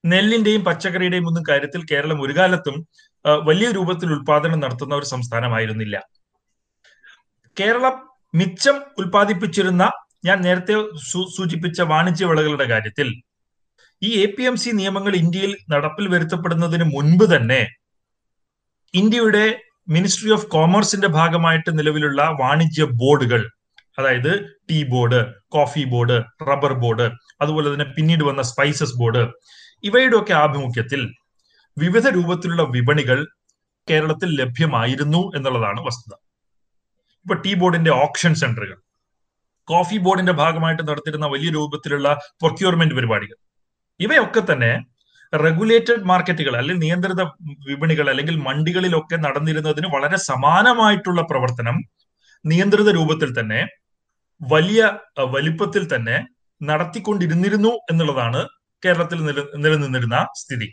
നെല്ലിന്റെയും 0.04 0.64
പച്ചക്കറിയുടെയും 0.64 1.26
ഒന്നും 1.28 1.44
കാര്യത്തിൽ 1.48 1.80
കേരളം 1.90 2.22
ഒരു 2.22 2.34
കാലത്തും 2.38 2.76
വലിയ 3.44 3.68
രൂപത്തിൽ 3.70 4.08
ഉൽപാദനം 4.12 4.60
നടത്തുന്ന 4.60 4.94
ഒരു 4.94 5.04
സംസ്ഥാനമായിരുന്നില്ല. 5.04 5.96
കേരളം 7.60 7.94
മിച്ചം 8.34 8.76
ഉൽപ്പാദിപ്പിച്ചിരുന്ന 8.98 9.84
ഞാൻ 10.24 10.38
നേരത്തെ 10.42 10.74
സൂചിപ്പിച്ച 11.36 11.80
വാണിജ്യ 11.92 12.26
വിളകളുടെ 12.26 12.64
കാര്യത്തിൽ 12.64 13.08
ഈ 14.02 14.10
എ 14.22 14.26
പി 14.26 14.42
എം 14.42 14.56
സി 14.56 14.70
നിയമങ്ങൾ 14.72 15.14
ഇന്ത്യയിൽ 15.16 15.56
നടപ്പിൽ 15.70 16.08
വരുത്തപ്പെടുന്നതിന് 16.08 16.84
മുൻപ് 16.84 17.24
തന്നെ 17.24 17.60
ഇന്ത്യയുടെ 18.94 19.44
മിനിസ്ട്രി 19.88 20.30
ഓഫ് 20.30 20.46
കോമേഴ്സിന്റെ 20.46 21.08
ഭാഗമായിട്ട് 21.08 21.78
നിലവിലുള്ള 21.78 22.22
വാണിജ്യ 22.40 22.84
ബോർഡുകൾ 22.84 23.42
അതായത് 23.98 24.32
tea 24.70 24.78
board 24.84 25.20
coffee 25.48 25.84
board 25.84 26.16
rubber 26.42 26.72
board 26.72 27.06
അതുപോലെ 27.40 27.72
തന്നെ 27.72 27.84
പിന്നീട് 27.84 28.22
വന്ന 28.22 28.42
സ്പൈസസ് 28.42 28.96
ബോർഡ് 28.96 29.22
ഇവയുടെ 29.84 30.16
ഒക്കെ 30.16 30.32
ആഭിമുഖ്യത്തിൽ 30.34 31.00
വിവിധ 31.76 32.06
രൂപത്തിലുള്ള 32.08 32.62
വിപണികൾ 32.62 33.18
കേരളത്തിൽ 33.88 34.30
ലഭ്യമായിരുന്നു 34.40 35.20
എന്നുള്ളതാണ് 35.36 35.80
വസ്തുത. 35.80 36.12
ഇപ്പൊ 37.26 37.34
ടീ 37.34 37.54
ബോർഡിന്റെ 37.54 37.90
ഓപ്ഷൻ 37.90 38.34
സെന്ററുകൾ 38.34 38.78
കോഫി 39.68 39.96
ബോർഡിന്റെ 39.98 40.32
ഭാഗമായിട്ട് 40.32 40.82
നടത്തിയിരുന്ന 40.82 41.26
വലിയ 41.26 41.50
രൂപത്തിലുള്ള 41.50 42.08
പ്രൊക്യൂർമെന്റ് 42.40 42.94
പരിപാടികൾ 42.94 43.36
ഇവയൊക്കെ 44.00 44.52
തന്നെ 44.52 44.72
റെഗുലേറ്റഡ് 45.34 46.04
മാർക്കറ്റുകൾ 46.04 46.56
അല്ലെങ്കിൽ 46.56 46.82
നിയന്ത്രിത 46.86 47.22
വിപണികൾ 47.68 48.10
അല്ലെങ്കിൽ 48.10 48.36
മണ്ടികളിലൊക്കെ 48.36 49.16
നടന്നിരുന്നതിന് 49.16 49.86
വളരെ 49.86 50.16
സമാനമായിട്ടുള്ള 50.16 51.22
പ്രവർത്തനം 51.22 51.78
നിയന്ത്രിത 52.44 52.90
രൂപത്തിൽ 52.90 53.40
തന്നെ 53.40 53.60
വലിയ 54.40 54.98
വലിപ്പത്തിൽ 55.18 55.94
തന്നെ 55.94 56.16
നടത്തിക്കൊണ്ടിരുന്നിരുന്നു 56.62 57.68
എന്നുള്ളതാണ് 57.68 58.48
കേരളത്തിൽ 58.84 59.24
നില 59.24 59.40
നിലനിന്നിരുന്ന 59.56 60.26
സ്ഥിതി. 60.34 60.68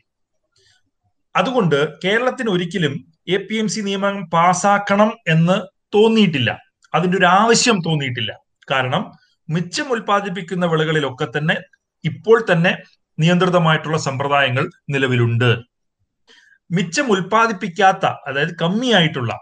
അതുകൊണ്ട് 1.35 1.93
കേരളത്തിന് 2.03 2.49
ഒരിക്കലും 2.49 2.93
എ 3.27 3.37
പി 3.37 3.55
എം 3.55 3.67
സി 3.67 3.81
നിയമം 3.81 4.29
പാസാക്കണം 4.29 5.11
എന്ന് 5.27 5.61
തോന്നിയിട്ടില്ല. 5.93 6.59
അതിന്റെ 6.93 7.17
ഒരു 7.17 7.25
ആവശ്യം 7.25 7.79
തോന്നിയിട്ടില്ല. 7.79 8.31
കാരണം 8.71 9.11
മിച്ചം 9.49 9.87
ഉൽപ്പാദിപ്പിക്കുന്ന 9.91 10.65
വിളകളിലൊക്കെ 10.65 11.27
തന്നെ 11.37 11.55
ഇപ്പോൾ 12.03 12.45
തന്നെ 12.51 12.83
നിയന്ത്രിതമായിട്ടുള്ള 13.19 13.97
സമ്പ്രദായങ്ങൾ 13.97 14.69
നിലവിലുണ്ട്. 14.89 15.61
മിച്ചം 16.71 17.11
ഉൽപ്പാദിപ്പിക്കാത്ത 17.11 18.05
അതായത് 18.05 18.55
കമ്മിയായിട്ടുള്ള 18.61 19.39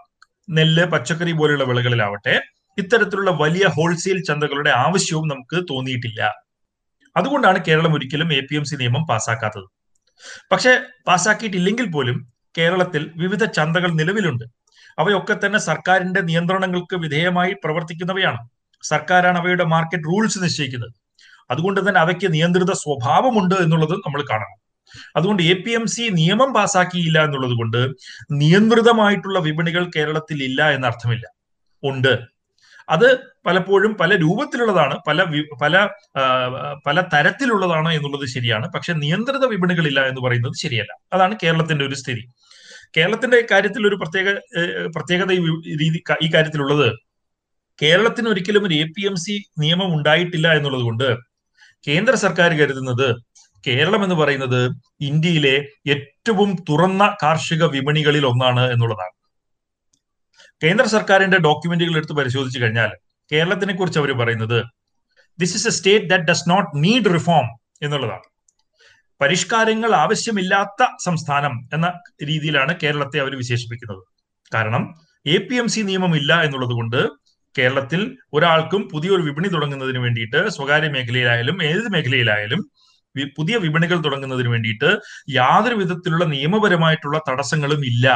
നെല്ല് 0.50 0.84
പച്ചക്കറി 0.84 1.32
പോലെയുള്ള 1.32 1.64
വിളകളിലാവട്ടെ 1.64 2.40
ഇത്തരത്തിലുള്ള 2.78 3.30
വലിയ 3.30 3.66
ഹോൾസെയിൽ 3.66 4.24
ചന്തകളുടെ 4.24 4.70
ആവശ്യവും 4.70 5.28
നമുക്ക് 5.28 5.64
തോന്നിയിട്ടില്ല. 5.70 6.32
അതുകൊണ്ടാണ് 7.16 7.64
കേരളം 7.64 7.94
ഒരിക്കലും 7.94 8.32
എ 8.32 8.40
പി 8.40 8.54
എം 8.54 8.64
സി 8.64 8.76
നിയമം 8.76 9.06
പാസ്സാക്കാത്തത് 9.06 9.68
പക്ഷെ 10.52 10.80
പാസ്സാക്കിയിട്ടില്ലെങ്കിൽ 11.06 11.90
പോലും 11.90 12.32
കേരളത്തിൽ 12.58 13.12
വിവിധ 13.16 13.44
ചന്തകൾ 13.44 13.90
നിലവിലുണ്ട്. 13.90 14.44
അവയൊക്കെ 14.98 15.46
തന്നെ 15.46 15.58
സർക്കാരിന്റെ 15.58 16.20
നിയന്ത്രണങ്ങൾക്ക് 16.20 16.96
വിധേയമായി 16.96 17.54
പ്രവർത്തിക്കുന്നവയാണ്. 17.64 18.48
സർക്കാരാണ് 18.82 19.38
അവയുടെ 19.38 19.64
മാർക്കറ്റ് 19.64 20.04
റൂൾസ് 20.04 20.42
നിശ്ചയിക്കുന്നത്. 20.42 21.03
അതുകൊണ്ട് 21.50 21.88
തന്നെ 21.88 22.00
അവയ്ക്ക് 22.00 22.32
നിയന്ത്രിത 22.32 22.72
സ്വഭാവമുണ്ട് 22.72 23.54
എന്നുള്ളത് 23.54 23.92
നമ്മൾ 23.92 24.22
കാണണം. 24.22 24.60
അതുകൊണ്ട് 25.16 25.42
എ 25.42 25.52
പി 25.52 25.70
എം 25.70 25.86
സി 25.86 26.02
നിയമം 26.12 26.54
പാസാക്കിയില്ല 26.54 27.24
എന്നുള്ളത് 27.24 27.52
കൊണ്ട് 27.52 27.88
നിയന്ത്രിതമായിട്ടുള്ള 28.32 29.38
വിപണികൾ 29.38 29.90
കേരളത്തിൽ 29.96 30.42
ഇല്ല 30.42 30.70
എന്ന 30.70 30.86
അർത്ഥമില്ല. 30.86 31.26
ഉണ്ട്. 31.84 32.34
അത് 32.88 33.18
പലപ്പോഴും 33.46 33.94
പല 33.94 34.16
രൂപത്തിലുള്ളതാണ് 34.16 34.98
പല 35.08 35.24
പല 35.62 35.88
പല 36.86 37.00
തരത്തിലുള്ളതാണ് 37.00 37.92
എന്നുള്ളത് 37.94 38.28
ശരിയാണ്. 38.28 38.72
പക്ഷെ 38.72 38.92
നിയന്ത്രിത 38.92 39.44
വിപണികളില്ല 39.44 40.06
എന്ന് 40.06 40.20
പറയുന്നത് 40.20 40.52
ശരിയല്ല. 40.62 40.98
അതാണ് 41.12 41.36
കേരളത്തിന്റെ 41.42 41.84
ഒരു 41.84 41.94
സ്ഥിതി. 41.94 42.24
കേരളത്തിന്റെ 42.96 43.46
കാര്യത്തിൽ 43.50 43.88
ഒരു 43.88 43.94
പ്രത്യേക 43.94 44.28
പ്രത്യേകത 44.96 45.32
ഈ 45.32 45.38
രീതി 45.76 46.02
ഈ 46.22 46.30
കാര്യത്തിലുള്ളത് 46.34 46.92
കേരളത്തിന് 47.82 48.28
ഒരിക്കലും 48.28 48.64
ഒരു 48.64 48.74
എ 48.74 48.84
പി 48.84 49.06
എം 49.06 49.16
സി 49.16 49.44
നിയമം 49.58 49.94
ഉണ്ടായിട്ടില്ല 49.94 50.52
എന്നുള്ളത് 50.52 50.82
കൊണ്ട് 50.82 51.33
കേന്ദ്ര 51.88 52.14
സർക്കാർ 52.14 52.50
കരുതുന്നത് 52.52 53.16
കേരളം 53.66 54.02
എന്ന് 54.04 54.14
പറയുന്നത് 54.14 54.70
ഇന്ത്യയിലെ 55.00 55.68
ഏറ്റവും 55.88 56.56
തുറന്ന 56.68 57.16
കാർഷിക 57.22 57.64
വിപണികളിൽ 57.64 58.26
ഒന്നാണ് 58.26 58.72
എന്നുള്ളതാണ്. 58.72 59.14
കേന്ദ്ര 60.62 60.86
സർക്കാരിന്റെ 60.86 61.38
ഡോക്യുമെന്റുകൾ 61.38 61.96
എടുത്ത് 61.96 62.12
പരിശോധിച്ചു 62.12 62.58
കഴിഞ്ഞാൽ 62.58 62.90
കേരളത്തിനെ 63.32 63.74
കുറിച്ച് 63.74 63.98
അവർ 63.98 64.12
പറയുന്നത് 64.12 64.64
this 65.40 65.56
is 65.56 65.68
a 65.68 65.70
state 65.70 66.06
that 66.06 66.24
does 66.24 66.50
not 66.50 66.84
need 66.84 67.14
reform 67.14 67.46
എന്നുള്ളതാണ്. 67.82 68.26
പരിഷ്കാരങ്ങൾ 69.20 69.94
ആവശ്യമില്ലാത്ത 69.94 70.86
സംസ്ഥാനം 71.04 71.68
എന്ന 71.72 71.86
രീതിയിലാണ് 72.24 72.76
കേരളത്തെ 72.82 73.18
അവർ 73.20 73.36
വിശേഷിപ്പിക്കുന്നത്. 73.36 74.02
കാരണം 74.54 74.94
എ 75.26 75.38
പി 75.38 75.54
എം 75.54 75.68
സി 75.68 75.80
നിയമം 75.80 76.16
ഇല്ല 76.16 76.42
എന്നുള്ളത് 76.42 76.70
കൊണ്ട് 76.70 77.23
കേരളത്തിൽ 77.58 78.00
ഒരാൾക്കും 78.32 78.88
പുതിയൊരു 78.92 79.22
വിപണി 79.22 79.48
തുടങ്ങുന്നതിന് 79.48 79.98
വേണ്ടിയിട്ട് 79.98 80.48
സ്വകാര്യ 80.48 80.88
മേഖലയിലായാലും 80.88 81.62
ഏത് 81.62 81.88
മേഖലയിലായാലും 81.92 82.62
പുതിയ 83.36 83.56
വിപണികൾ 83.56 83.98
തുടങ്ങുന്നതിന് 84.04 84.48
വേണ്ടിയിട്ട് 84.48 84.88
യാതൊരു 85.30 85.74
വിധത്തിലുള്ള 85.74 86.24
നിയമപരമായിട്ടുള്ള 86.24 87.20
തടസ്സങ്ങളും 87.28 87.84
ഇല്ല 87.86 88.06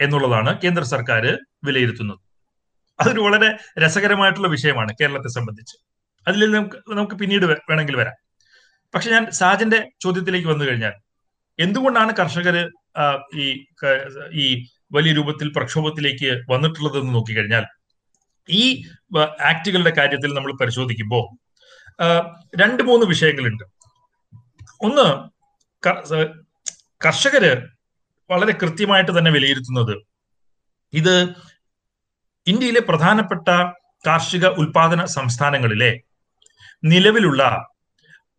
എന്നുള്ളതാണ് 0.00 0.60
കേന്ദ്ര 0.60 0.82
സർക്കാർ 0.84 1.24
വിലയിരുത്തുന്നത്. 1.64 2.20
അതൊരു 2.98 3.20
വളരെ 3.20 3.48
രസകരമായിട്ടുള്ള 3.84 4.48
വിഷയമാണ് 4.48 4.92
കേരളത്തെ 5.00 5.28
സംബന്ധിച്ച്. 5.28 5.76
അതിൽ 6.26 6.50
നമുക്ക് 6.52 6.76
നമുക്ക് 6.94 7.14
പിന്നീട് 7.14 7.46
വേണമെങ്കിൽ 7.46 7.96
വരാം. 7.96 8.16
പക്ഷെ 8.94 9.10
ഞാൻ 9.10 9.24
സാജന്റെ 9.30 9.80
ചോദ്യത്തിലേക്ക് 10.00 10.48
വന്നു 10.48 10.64
കഴിഞ്ഞാൽ 10.64 10.94
എന്തുകൊണ്ടാണ് 11.58 12.12
കർഷകർ 12.20 12.56
ഈ 13.42 13.46
ഈ 14.42 14.46
വലിയ 14.92 15.12
രൂപത്തിൽ 15.12 15.48
പ്രക്ഷോഭത്തിലേക്ക് 15.56 16.30
വന്നിട്ടുള്ളതെന്ന് 16.52 17.14
നോക്കിക്കഴിഞ്ഞാൽ 17.14 17.64
ഈ 18.48 18.84
ആക്ടുകളുടെ 19.40 19.90
കാര്യത്തിൽ 19.90 20.34
നമ്മൾ 20.34 20.52
പരിശോധിക്കുമ്പോൾ 20.52 21.24
രണ്ട് 22.60 22.82
മൂന്ന് 22.82 23.06
വിഷയങ്ങളുണ്ട്. 23.06 23.64
ഒന്ന് 24.80 25.06
കർഷകര് 27.04 27.62
വളരെ 28.30 28.52
കൃത്യമായിട്ട് 28.52 29.18
തന്നെ 29.18 29.30
വിലയിരുത്തുന്നത് 29.30 29.94
ഇത് 30.92 31.34
ഇന്ത്യയിലെ 32.46 32.80
പ്രധാനപ്പെട്ട 32.80 33.48
കാർഷിക 34.06 34.46
ഉൽപാദന 34.46 35.04
സംസ്ഥാനങ്ങളിലെ 35.04 36.00
നിലവിലുള്ള 36.84 37.66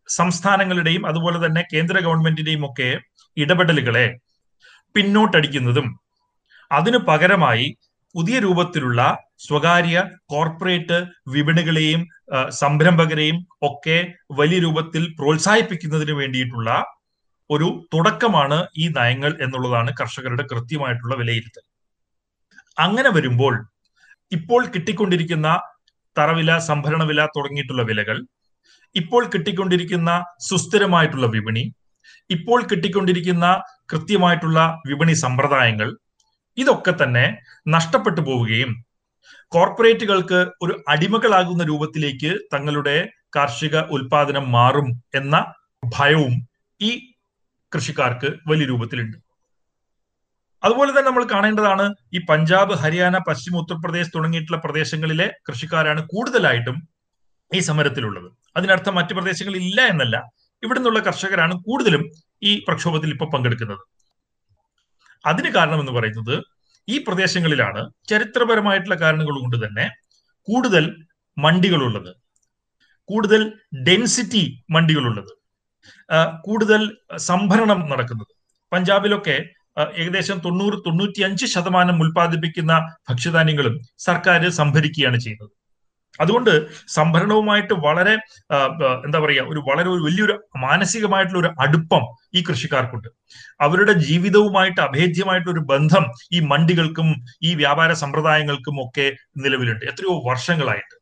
സംസ്ഥാനങ്ങളുടെയും 0.08 1.06
അതുപോലെ 1.06 1.46
തന്നെ 1.46 1.64
കേന്ദ്ര 1.74 2.00
ഗവൺമെന്റിന്റെയും 2.00 2.70
ഒക്കെ 2.70 2.98
ഇടപെടലുകളെ 3.36 4.16
പിന്നോട്ടടിക്കുന്നതും 4.94 6.00
അതിനു 6.72 6.98
പകരമായി 6.98 7.76
പുതിയ 8.16 8.36
രൂപത്തിലുള്ള 8.38 9.00
സ്വകാര്യ 9.38 9.96
കോർപ്പറേറ്റ് 10.26 10.98
വിപണികളെയും 11.28 12.02
സംരംഭകരെയും 12.60 13.38
ഒക്കെ 13.62 13.96
വലിയ 14.30 14.58
രൂപത്തിൽ 14.58 15.02
പ്രോത്സാഹിപ്പിക്കുന്നതിന് 15.18 16.12
വേണ്ടിയിട്ടുള്ള 16.12 16.70
ഒരു 17.50 17.68
തുടക്കമാണ് 17.94 18.58
ഈ 18.76 18.84
നയങ്ങൾ 18.88 19.32
എന്നുള്ളതാണ് 19.40 19.90
കർഷകരുടെ 20.00 20.42
കൃത്യമായിട്ടുള്ള 20.42 21.14
വിലയിരുത്തൽ. 21.14 21.64
അങ്ങനെ 22.76 23.10
വരുമ്പോൾ 23.10 23.54
ഇപ്പോൾ 24.32 24.62
കിട്ടിക്കൊണ്ടിരിക്കുന്ന 24.66 25.48
തറവില 26.16 26.50
സംഭരണ 26.70 27.02
വില 27.04 27.20
തുടങ്ങിയിട്ടുള്ള 27.36 27.82
വിലകൾ 27.82 28.16
ഇപ്പോൾ 28.94 29.22
കിട്ടിക്കൊണ്ടിരിക്കുന്ന 29.26 30.10
സുസ്ഥിരമായിട്ടുള്ള 30.48 31.26
വിപണി 31.26 31.64
ഇപ്പോൾ 32.30 32.58
കിട്ടിക്കൊണ്ടിരിക്കുന്ന 32.62 33.46
കൃത്യമായിട്ടുള്ള 33.92 34.60
വിപണി 34.86 35.14
സമ്പ്രദായങ്ങൾ 35.24 35.88
ഇതൊക്കെ 36.58 36.92
തന്നെ 37.02 37.24
നഷ്ടപ്പെട്ടു 37.68 38.20
പോവുകയും 38.20 38.72
കോർപ്പറേറ്റുകൾക്ക് 39.52 40.40
ഒരു 40.62 40.74
അടിമകളാകുന്ന 40.88 41.62
രൂപത്തിലേക്ക് 41.64 42.30
തങ്ങളുടെ 42.54 42.96
കാർഷിക 43.36 43.76
ഉൽപാദനം 43.96 44.52
മാറും 44.52 44.88
എന്ന 45.14 45.36
ഭയവും 45.96 46.34
ഈ 46.80 46.90
കൃഷിക്കാർക്ക് 47.72 48.28
വലിയ 48.50 48.66
രൂപത്തിലുണ്ട്. 48.66 49.16
അതുപോലെ 50.62 50.90
തന്നെ 50.90 51.08
നമ്മൾ 51.08 51.24
കാണേണ്ടതാണ് 51.32 51.84
ഈ 52.16 52.18
പഞ്ചാബ് 52.28 52.74
ഹരിയാന 52.82 53.16
പശ്ചിമ 53.28 53.56
ഉത്തർപ്രദേശ് 53.58 54.10
തുടങ്ങിയിട്ടുള്ള 54.14 54.58
പ്രദേശങ്ങളിലെ 54.64 55.26
കൃഷിക്കാരാണ് 55.48 56.00
കൂടുതലായിട്ടും 56.12 56.76
ഈ 57.50 57.60
സമരത്തിലുള്ളത്. 57.60 58.28
അതിനർത്ഥം 58.56 58.94
മറ്റു 58.94 59.14
പ്രദേശങ്ങളിൽ 59.14 59.62
ഇല്ല 59.62 59.80
എന്നല്ല. 59.92 60.16
ഇവിടുന്നുള്ള 60.62 61.00
കർഷകരാണ് 61.00 61.54
കൂടുതലും 61.66 62.02
ഈ 62.42 62.52
പ്രക്ഷോഭത്തിൽ 62.68 63.10
ഇപ്പോൾ 63.14 63.30
പങ്കെടുക്കുന്നത്. 63.34 63.82
അതിന് 65.26 65.50
കാരണം 65.50 65.80
എന്ന് 65.80 65.92
പറയുന്നത് 65.92 66.36
ഈ 66.88 66.98
പ്രദേശങ്ങളിലാണ് 66.98 67.90
ചരിത്രപരമായിട്ടുള്ള 68.08 68.96
കാരണങ്ങൾ 69.00 69.40
കൊണ്ട് 69.40 69.66
തന്നെ 69.66 69.86
കൂടുതൽ 70.48 70.84
മണ്ടികളുള്ളത്. 71.38 72.12
കൂടുതൽ 73.08 73.52
ഡെൻസിറ്റി 73.88 74.62
മണ്ടികളുള്ളത്. 74.70 75.32
കൂടുതൽ 76.44 76.82
സംഭരണം 77.16 77.80
നടക്കുന്നത്. 77.90 78.32
പഞ്ചാബിലൊക്കെ 78.72 79.36
ഏകദേശം 79.94 80.38
തൊണ്ണൂറ് 80.38 80.78
തൊണ്ണൂറ്റി 80.86 81.22
അഞ്ച് 81.22 81.46
ശതമാനം 81.46 82.02
ഉൽപ്പാദിപ്പിക്കുന്ന 82.02 82.72
ഭക്ഷ്യധാന്യങ്ങളും 83.08 83.74
സർക്കാർ 83.98 84.48
സംഭരിക്കുകയാണ് 84.48 85.18
ചെയ്യുന്നത്. 85.20 85.50
അതുകൊണ്ട് 86.20 86.52
സംഭരണവുമായിട്ട് 86.88 87.74
വളരെ 87.86 88.14
എന്താ 89.06 89.18
പറയുക 89.18 89.52
ഒരു 89.52 89.62
വളരെ 89.68 89.88
ഒരു 89.88 90.02
വലിയൊരു 90.06 90.36
മാനസികമായിട്ടുള്ള 90.56 91.40
ഒരു 91.44 91.50
അടുപ്പം 91.60 92.04
ഈ 92.34 92.42
കൃഷിക്കാർക്കുണ്ട്. 92.48 93.08
അവരുടെ 93.60 93.92
ജീവിതവുമായിട്ട് 93.92 94.80
അഭേദ്യമായിട്ടുള്ള 94.80 95.54
ഒരു 95.56 95.64
ബന്ധം 95.72 96.06
ഈ 96.32 96.40
മണ്ടികൾക്കും 96.40 97.08
ഈ 97.42 97.54
വ്യാപാര 97.54 97.92
സമ്പ്രദായങ്ങൾക്കും 97.92 98.76
ഒക്കെ 98.84 99.06
നിലവിലുണ്ട്. 99.36 99.84
എത്രയോ 99.84 100.14
വർഷങ്ങളായിട്ട്. 100.28 100.94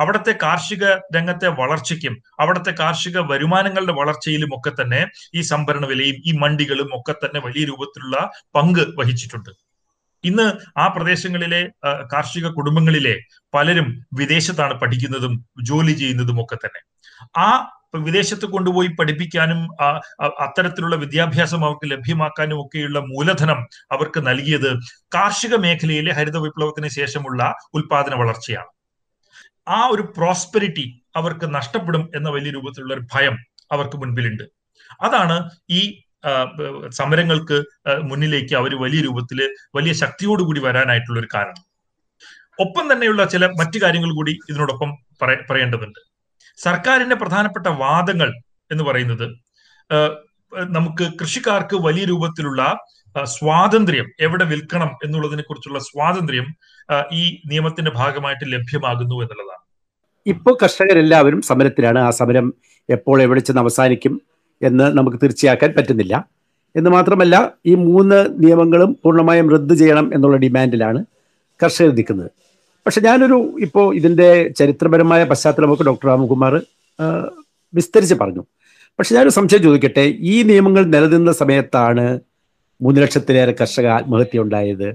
അവിടുത്തെ 0.00 0.32
കാർഷിക 0.42 0.84
രംഗത്തെ 1.16 1.48
വളർച്ചയ്ക്കും 1.60 2.14
അവിടുത്തെ 2.40 2.72
കാർഷിക 2.80 3.18
വരുമാനങ്ങളുടെ 3.18 3.92
വളർച്ചയിലും 3.92 4.50
ഒക്കെ 4.58 4.72
തന്നെ 4.80 5.00
ഈ 5.34 5.40
സംഭരണ 5.40 5.86
വിലയും 5.86 6.18
ഈ 6.26 6.32
മണ്ടികളും 6.42 6.90
ഒക്കെ 6.98 7.14
തന്നെ 7.14 7.40
വലിയ 7.46 7.64
രൂപത്തിലുള്ള 7.64 8.30
പങ്ക് 8.54 8.84
വഹിച്ചിട്ടുണ്ട്. 9.00 9.50
ഇന്ന് 10.24 10.78
ആ 10.78 10.88
പ്രദേശങ്ങളിലെ 10.88 11.70
കാർഷിക 12.12 12.46
കുടുംബങ്ങളിലെ 12.48 13.18
പലരും 13.54 13.88
വിദേശത്താണ് 14.12 14.80
പഠിക്കുന്നതും 14.80 15.46
ജോലി 15.62 15.92
ചെയ്യുന്നതും 15.92 16.44
ഒക്കെ 16.44 16.54
തന്നെ. 16.54 16.80
ആ 17.38 17.74
വിദേശത്ത് 17.94 18.46
കൊണ്ടുപോയി 18.46 18.88
പഠിപ്പിക്കാനും 18.88 19.60
അത്തരത്തിലുള്ള 20.22 20.96
വിദ്യാഭ്യാസം 20.96 21.64
അവർക്ക് 21.64 21.90
ലഭ്യമാക്കാനും 21.90 22.66
ഒക്കെയുള്ള 22.66 22.98
മൂലധനം 22.98 23.60
അവർക്ക് 23.92 24.26
നൽകിയത് 24.26 24.78
കാർഷിക 25.14 25.54
മേഖലയിലെ 25.56 26.12
ഹരിത 26.12 26.36
വിപ്ലവത്തിന് 26.36 26.88
ശേഷമുള്ള 26.88 27.54
ഉൽപാദന 27.74 28.14
വളർച്ചയാണ്. 28.14 28.70
ആ 29.68 29.86
ഒരു 29.86 30.02
പ്രോസ്പെരിറ്റി 30.16 31.02
അവർക്ക് 31.16 31.54
നഷ്ടപ്പെടും 31.54 32.10
എന്ന 32.14 32.28
വലിയ 32.28 32.50
രൂപത്തിലുള്ള 32.50 32.94
ഒരു 32.94 33.04
ഭയം 33.14 33.36
അവർക്ക് 33.72 33.96
മുൻപിലുണ്ട്. 33.96 34.44
അതാണ് 35.02 35.50
ഈ 35.70 36.02
സമരങ്ങൾക്ക് 36.90 37.58
മുന്നിലേക്ക് 38.02 38.54
അവർ 38.54 38.72
വലിയ 38.82 39.00
രൂപത്തിൽ 39.00 39.40
വലിയ 39.76 39.92
ശക്തിയോടുകൂടി 39.92 40.60
വരാനായിട്ടുള്ള 40.60 41.18
ഒരു 41.20 41.28
കാരണം. 41.34 41.62
ഒപ്പം 42.64 42.92
തന്നെയുള്ള 42.92 43.24
ചില 43.24 43.46
മറ്റു 43.60 43.78
കാര്യങ്ങൾ 43.82 44.10
കൂടി 44.14 44.32
ഇതിനോടൊപ്പം 44.50 44.90
പറയേണ്ടതുണ്ട്. 45.50 46.00
സർക്കാരിന്റെ 46.58 47.16
പ്രധാനപ്പെട്ട 47.16 47.66
വാദങ്ങൾ 47.82 48.30
എന്ന് 48.70 48.84
പറയുന്നത് 48.84 49.26
നമുക്ക് 50.76 51.04
കൃഷിക്കാർക്ക് 51.20 51.76
വലിയ 51.86 52.04
രൂപത്തിലുള്ള 52.04 52.62
സ്വാതന്ത്ര്യം 53.16 54.06
എവിടെ 54.20 54.44
വിൽക്കണം 54.44 54.90
എന്നുള്ളതിനെ 55.04 55.42
കുറിച്ചുള്ള 55.42 55.78
സ്വാതന്ത്ര്യം 55.78 56.46
ഈ 57.12 57.22
നിയമത്തിന്റെ 57.50 57.90
ഭാഗമായിട്ട് 57.90 58.44
ലഭ്യമാകുന്നു 58.52 59.16
എന്നുള്ളതാണ്. 59.24 59.62
ഇപ്പോൾ 60.26 60.54
കർഷകരെല്ലാവരും 60.62 61.40
സമരത്തിലാണ്. 61.42 61.98
ആ 61.98 62.10
സമരം 62.10 62.46
എപ്പോൾ 62.88 63.22
എവിടെ 63.22 63.40
ചെന്ന് 63.40 63.62
അവസാനിക്കും? 63.62 64.14
എന്ന് 64.62 64.98
നമുക്ക് 64.98 65.16
തീർച്ചയാക്കാൻ 65.16 65.74
പറ്റുന്നില്ല. 65.76 66.28
എന്ന് 66.76 66.90
മാത്രമല്ല 66.90 67.54
ഈ 67.66 67.74
മൂന്ന് 67.74 68.26
നിയമങ്ങളും 68.44 68.96
പൂർണമായും 69.04 69.50
റദ്ദ് 69.50 69.74
ചെയ്യണം 69.74 70.14
എന്നുള്ള 70.14 70.36
ഡിമാൻഡിലാണ് 70.36 71.04
കർഷകർ 71.62 71.90
നിൽക്കുന്നത്. 71.94 72.30
പക്ഷെ 72.86 73.00
ഞാനൊരു 73.00 73.56
ഇപ്പോൾ 73.60 73.94
ഇതിന്റെ 73.94 74.48
ചരിത്രപരമായ 74.58 75.24
പശ്ചാത്തലമൊക്കെ 75.24 75.84
ഡോക്ടർ 75.84 76.08
രാമകുമാർ 76.08 76.54
വിസ്തരിച്ച് 77.74 78.14
പറഞ്ഞു. 78.14 78.42
പക്ഷെ 78.98 79.14
ഞാനൊരു 79.14 79.34
സംശയം 79.34 79.62
ചോദിക്കട്ടെ 79.62 80.04
ഈ 80.20 80.42
നിയമങ്ങൾ 80.42 80.84
നിലനിന്ന 80.84 81.32
സമയത്താണ് 81.32 82.20
മൂന്ന് 82.82 83.02
ലക്ഷത്തിലേറെ 83.02 83.54
കർഷക 83.60 83.86
ആത്മഹത്യ 83.86 84.40
ഉണ്ടായത്. 84.40 84.88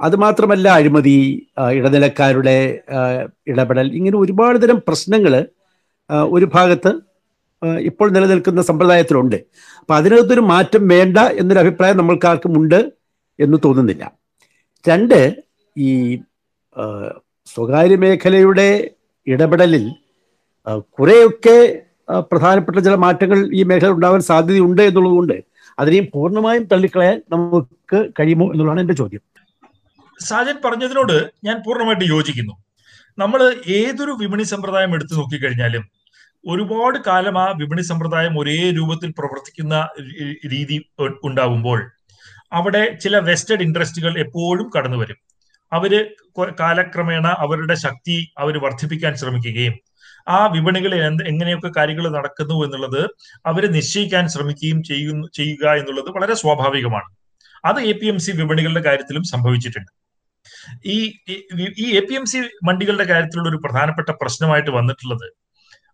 അതുമാത്രമല്ല 0.00 0.68
അഴിമതി 0.68 1.48
ഇടനിലക്കാരുടെ 1.72 2.80
ഇടപെടൽ 3.46 3.92
ഇങ്ങനെ 3.94 4.16
ഒരുപാട് 4.16 4.62
തരം 4.62 4.82
പ്രശ്നങ്ങൾ 4.88 5.46
ഒരു 6.10 6.44
ഭാഗത്ത് 6.54 6.92
ഇപ്പോൾ 7.62 8.08
നിലനിൽക്കുന്ന 8.10 8.62
സമ്പ്രദായത്തിലുണ്ട്. 8.62 9.36
അപ്പം 9.80 9.94
അതിനകത്തൊരു 9.96 10.40
മാറ്റം 10.40 10.88
വേണ്ട 10.88 11.18
എന്നൊരു 11.18 11.60
അഭിപ്രായം 11.60 11.96
നമ്മൾക്കാർക്കും 11.96 12.52
ഉണ്ട് 12.60 12.92
എന്ന് 13.38 13.58
തോന്നുന്നില്ല. 13.64 14.12
രണ്ട് 14.88 15.18
ഈ 15.76 16.18
സ്വകാര്യ 17.46 17.96
മേഖലയുടെ 17.96 18.90
ഇടപെടലിൽ 19.26 19.84
കുറേയൊക്കെ 20.80 21.82
പ്രധാനപ്പെട്ട 22.20 22.78
ചില 22.78 22.94
മാറ്റങ്ങൾ 22.94 23.38
ഈ 23.54 23.62
മേഖല 23.62 23.88
ഉണ്ടാവാൻ 23.88 24.20
സാധ്യതയുണ്ട് 24.20 24.82
എന്നുള്ളതുകൊണ്ട് 24.82 25.36
അതിനെയും 25.78 26.08
പൂർണമായും 26.14 26.64
തള്ളിക്കളയാൻ 26.64 27.22
നമുക്ക് 27.32 27.98
കഴിയുമോ 28.20 28.46
എന്നുള്ളതാണ് 28.52 28.80
എന്റെ 28.80 28.94
ചോദ്യം. 28.94 29.22
സാജൻ 30.20 30.56
പറഞ്ഞതിനോട് 30.64 31.30
ഞാൻ 31.44 31.56
പൂർണമായിട്ട് 31.66 32.04
യോജിക്കുന്നു. 32.04 32.54
നമ്മൾ 33.18 33.40
ഏതൊരു 33.68 34.12
വിപണി 34.20 34.42
സമ്പ്രദായം 34.42 34.94
എടുത്തു 34.94 35.14
നോക്കിക്കഴിഞ്ഞാലും 35.14 36.01
ഒരുപാട് 36.44 36.98
കാലം 37.06 37.38
ആ 37.38 37.46
വിപണി 37.60 37.82
സമ്പ്രദായം 37.82 38.38
ഒരേ 38.40 38.56
രൂപത്തിൽ 38.70 39.10
പ്രവർത്തിക്കുന്ന 39.18 39.74
രീതി 40.52 40.76
ഉണ്ടാവുമ്പോൾ 41.24 41.80
അവിടെ 42.52 42.82
ചില 43.02 43.18
വെസ്റ്റഡ് 43.18 43.62
ഇൻട്രസ്റ്റുകൾ 43.62 44.18
എപ്പോഴും 44.18 44.70
കടന്നു 44.76 44.96
വരും. 44.96 45.18
അവർ 45.72 45.92
കാലക്രമേണ 46.60 47.26
അവരുടെ 47.44 47.74
ശക്തി 47.74 48.16
അവർ 48.38 48.58
വർദ്ധിപ്പിക്കാൻ 48.64 49.16
ശ്രമിക്കുകയും 49.16 49.74
ആ 50.28 50.46
വിപണികളിൽ 50.46 51.00
എന്ത് 51.02 51.22
എങ്ങനെയൊക്കെ 51.24 51.70
കാര്യങ്ങൾ 51.76 52.08
നടക്കുന്നു 52.08 52.64
എന്നുള്ളത് 52.64 53.00
അവർ 53.46 53.62
നിശ്ചയിക്കാൻ 53.76 54.28
ശ്രമിക്കുകയും 54.28 54.82
ചെയ്യുന്നു 54.82 55.26
ചെയ്യുക 55.34 55.64
എന്നുള്ളത് 55.80 56.10
വളരെ 56.16 56.34
സ്വാഭാവികമാണ്. 56.34 57.08
അത് 57.64 57.80
എ 57.80 57.92
പി 57.92 58.06
എം 58.06 58.18
സി 58.18 58.30
വിപണികളുടെ 58.30 58.80
കാര്യത്തിലും 58.80 59.24
സംഭവിച്ചിട്ടുണ്ട്. 59.24 59.90
ഈ 60.86 60.96
ഈ 61.84 61.86
എ 61.98 62.00
പി 62.00 62.14
എം 62.14 62.26
സി 62.26 62.38
മണ്ടികളുടെ 62.68 63.04
കാര്യത്തിലുള്ള 63.04 63.48
ഒരു 63.48 63.60
പ്രധാനപ്പെട്ട 63.64 64.10
പ്രശ്നമായിട്ട് 64.22 64.70
വന്നിട്ടുള്ളത് 64.70 65.26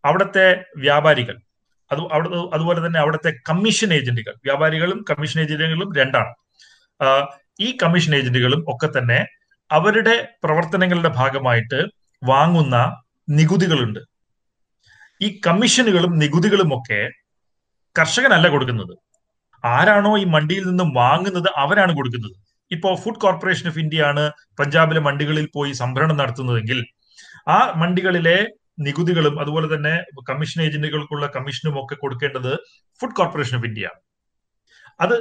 അവിടുത്തെ 0.09 0.47
വ്യാപാരികൾ. 0.77 1.37
അത് 1.91 2.01
അവിടെ 2.15 2.29
അതുപോലെ 2.55 2.81
തന്നെ 2.87 2.99
അവിടുത്തെ 3.01 3.31
കമ്മീഷൻ 3.49 3.91
ഏജന്റുകൾ 3.99 4.35
വ്യാപാരികളും 4.45 4.99
കമ്മീഷൻ 5.11 5.39
ഏജന്റുകളും 5.43 5.91
രണ്ടാണ്. 5.99 6.33
ഈ 7.61 7.69
കമ്മീഷൻ 7.83 8.13
ഏജന്റുകളും 8.19 8.61
ഒക്കെ 8.73 8.89
തന്നെ 8.99 9.21
അവരുടെ 9.71 10.15
പ്രവർത്തനങ്ങളുടെ 10.45 11.11
ഭാഗമായിട്ട് 11.21 11.79
വാങ്ങുന്ന 12.23 12.77
നികുതികളുണ്ട്. 13.31 14.01
ഈ 15.23 15.29
കമ്മീഷനുകളും 15.47 16.13
നികുതികളും 16.23 16.71
ഒക്കെ 16.79 17.01
കർഷകനല്ല 17.97 18.47
കൊടുക്കുന്നത്. 18.49 18.95
ആരാണോ 19.65 20.13
ഈ 20.19 20.25
മണ്ടിയിൽ 20.35 20.65
നിന്നും 20.71 20.89
വാങ്ങുന്നത് 20.95 21.49
അവരാണ് 21.57 21.93
കൊടുക്കുന്നത്. 21.97 22.37
ഇപ്പോ 22.71 22.89
ഫുഡ് 23.03 23.21
കോർപ്പറേഷൻ 23.23 23.67
ഓഫ് 23.69 23.79
ഇന്ത്യ 23.79 24.05
ആണ് 24.11 24.25
പഞ്ചാബിലെ 24.59 25.01
മണ്ടികളിൽ 25.01 25.47
പോയി 25.55 25.73
സംഭരണം 25.83 26.17
നടത്തുന്നതെങ്കിൽ 26.17 26.79
ആ 27.49 27.59
മണ്ടികളിലെ 27.77 28.39
നികുതികളും 28.79 29.41
അതുപോലെ 29.41 29.77
തന്നെ 29.77 29.95
കമ്മീഷൻ 30.29 30.63
ഏജന്റുകൾക്കുള്ള 30.63 31.27
കമ്മീഷനും 31.27 31.85
ഒക്കെ 31.85 31.95
കൊടുക്കേണ്ടത് 31.95 32.53
ഫുഡ് 33.01 33.17
കോർപ്പറേഷൻ 33.17 33.57
ഓഫ് 33.57 33.67
ഇന്ത്യ 33.67 33.89
അത് 35.01 35.17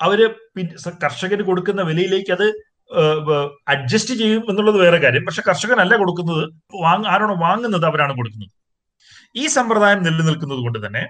അവർ 0.00 0.20
കർഷകന് 1.02 1.42
കൊടുക്കുന്ന 1.42 1.82
വിലയിലേക്ക് 1.82 2.32
അത് 2.32 2.46
അഡ്ജസ്റ്റ് 3.68 4.14
ചെയ്യും 4.14 4.42
എന്നുള്ളത് 4.50 4.78
വേറെ 4.82 4.98
കാര്യം. 4.98 5.24
പക്ഷെ 5.24 5.42
കർഷകനല്ല 5.48 5.96
കൊടുക്കുന്നത്. 5.96 6.44
വാങ് 6.82 7.06
ആരാണോ 7.06 7.34
വാങ്ങുന്നത് 7.34 7.86
അവരാണ് 7.86 8.12
കൊടുക്കുന്നത്. 8.16 8.52
ഈ 9.36 9.46
സമ്പ്രദായം 9.46 10.02
നിലനിൽക്കുന്നത് 10.02 10.58
കൊണ്ട് 10.58 10.86
തന്നെ 10.86 11.02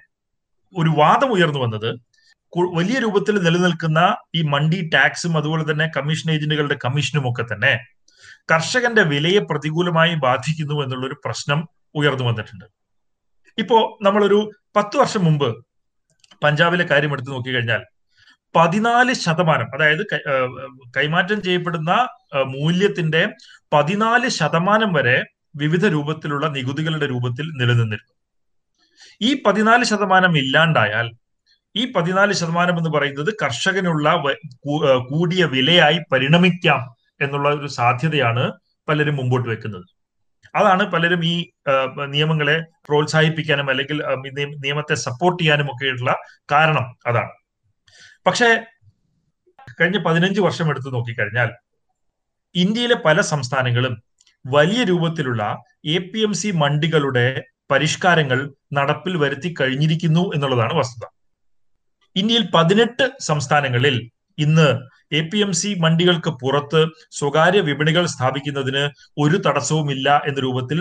ഒരു 0.75 0.91
വാദം 0.99 1.31
ഉയർന്നു 1.33 1.59
വന്നത് 1.59 1.91
വലിയ 2.77 2.99
രൂപത്തിൽ 2.99 3.35
നിലനിൽക്കുന്ന 3.43 4.17
ഈ 4.35 4.43
മണ്ടി 4.43 4.91
ടാക്സും 4.95 5.37
അതുപോലെ 5.37 5.73
തന്നെ 5.73 5.87
കമ്മീഷൻ 5.97 6.31
ഏജന്റുകളുടെ 6.31 6.77
കമ്മീഷനും 6.85 7.31
ഒക്കെ 7.31 7.45
തന്നെ 7.53 7.73
കർഷകന്റെ 8.53 9.03
വിലയെ 9.03 9.39
പ്രതികൂലമായി 9.39 10.15
ബാധിക്കുന്നു 10.15 10.83
എന്നുള്ളൊരു 10.85 11.17
പ്രശ്നം 11.25 11.69
ഉയർന്നു 11.95 12.25
വന്നിട്ടുണ്ട്. 12.25 12.65
ഇപ്പോ 13.59 13.99
നമ്മളൊരു 14.03 14.51
പത്ത് 14.77 14.97
വർഷം 14.97 15.25
മുമ്പ് 15.25 15.49
പഞ്ചാബിലെ 16.45 16.85
കാര്യം 16.85 17.13
എടുത്തു 17.13 17.31
നോക്കിക്കഴിഞ്ഞാൽ 17.31 17.83
പതിനാല് 18.57 19.13
ശതമാനം 19.15 19.69
അതായത് 19.75 20.03
കൈമാറ്റം 20.97 21.43
ചെയ്യപ്പെടുന്ന 21.43 21.93
മൂല്യത്തിന്റെ 22.47 23.23
പതിനാല് 23.73 24.29
ശതമാനം 24.29 24.93
വരെ 24.93 25.25
വിവിധ 25.57 25.87
രൂപത്തിലുള്ള 25.87 26.47
നികുതികളുടെ 26.49 27.07
രൂപത്തിൽ 27.07 27.47
നിലനിന്നിരുന്നു. 27.61 28.15
ഈ 29.21 29.43
പതിനാല് 29.43 29.85
ശതമാനം 29.85 30.39
ഇല്ലാണ്ടായാൽ 30.39 31.09
ഈ 31.77 31.93
പതിനാല് 31.93 32.33
ശതമാനം 32.33 32.77
എന്ന് 32.79 32.91
പറയുന്നത് 32.91 33.35
കർഷകനുള്ള 33.43 34.15
കൂടിയ 35.11 35.45
വിലയായി 35.45 35.99
പരിണമിക്കാം 36.13 36.83
എന്നുള്ള 37.21 37.49
ഒരു 37.49 37.67
സാധ്യതയാണ് 37.67 38.45
പലരും 38.89 39.17
മുമ്പോട്ട് 39.17 39.49
വെക്കുന്നത്. 39.49 39.87
അതാണ് 40.55 40.83
പലരും 40.93 41.21
ഈ 41.25 41.35
നിയമങ്ങളെ 42.15 42.57
പ്രോത്സാഹിപ്പിക്കാനും 42.87 43.69
അല്ലെങ്കിൽ 43.71 43.99
നിയമത്തെ 44.65 44.95
സപ്പോർട്ട് 45.07 45.39
ചെയ്യാനും 45.43 45.69
ഒക്കെയുള്ള 45.73 46.11
കാരണം 46.53 46.87
അതാണ്. 47.07 47.33
പക്ഷേ 48.27 48.49
കഴിഞ്ഞ 49.81 49.99
പതിനഞ്ച് 50.07 50.41
വർഷം 50.41 50.67
എടുത്തു 50.71 50.91
നോക്കിക്കഴിഞ്ഞാൽ 50.91 51.51
ഇന്ത്യയിലെ 52.55 52.97
പല 53.07 53.21
സംസ്ഥാനങ്ങളും 53.33 53.95
വലിയ 54.45 54.83
രൂപത്തിലുള്ള 54.85 55.43
എ 55.85 55.99
പി 55.99 56.21
എം 56.21 56.33
സി 56.35 56.49
മണ്ടികളുടെ 56.63 57.27
പരിഷ്കാരങ്ങൾ 57.71 58.39
നടപ്പിൽ 58.73 59.17
വരുത്തി 59.17 59.55
കഴിഞ്ഞിരിക്കുന്നു 59.61 60.25
എന്നുള്ളതാണ് 60.35 60.75
വസ്തുത. 60.75 61.05
ഇന്ത്യയിൽ 62.17 62.45
പതിനെട്ട് 62.55 63.05
സംസ്ഥാനങ്ങളിൽ 63.21 63.97
ഇന്ന് 64.39 64.69
എ 65.13 65.21
പി 65.23 65.39
എം 65.39 65.53
സി 65.53 65.71
മണ്ടികൾക്ക് 65.75 66.31
പുറത്ത് 66.43 66.81
സ്വകാര്യ 67.11 67.61
വിപണികൾ 67.61 68.05
സ്ഥാപിക്കുന്നതിന് 68.07 68.85
ഒരു 69.19 69.37
തടസ്സവുമില്ല 69.47 70.09
എന്ന 70.27 70.41
രൂപത്തിൽ 70.41 70.79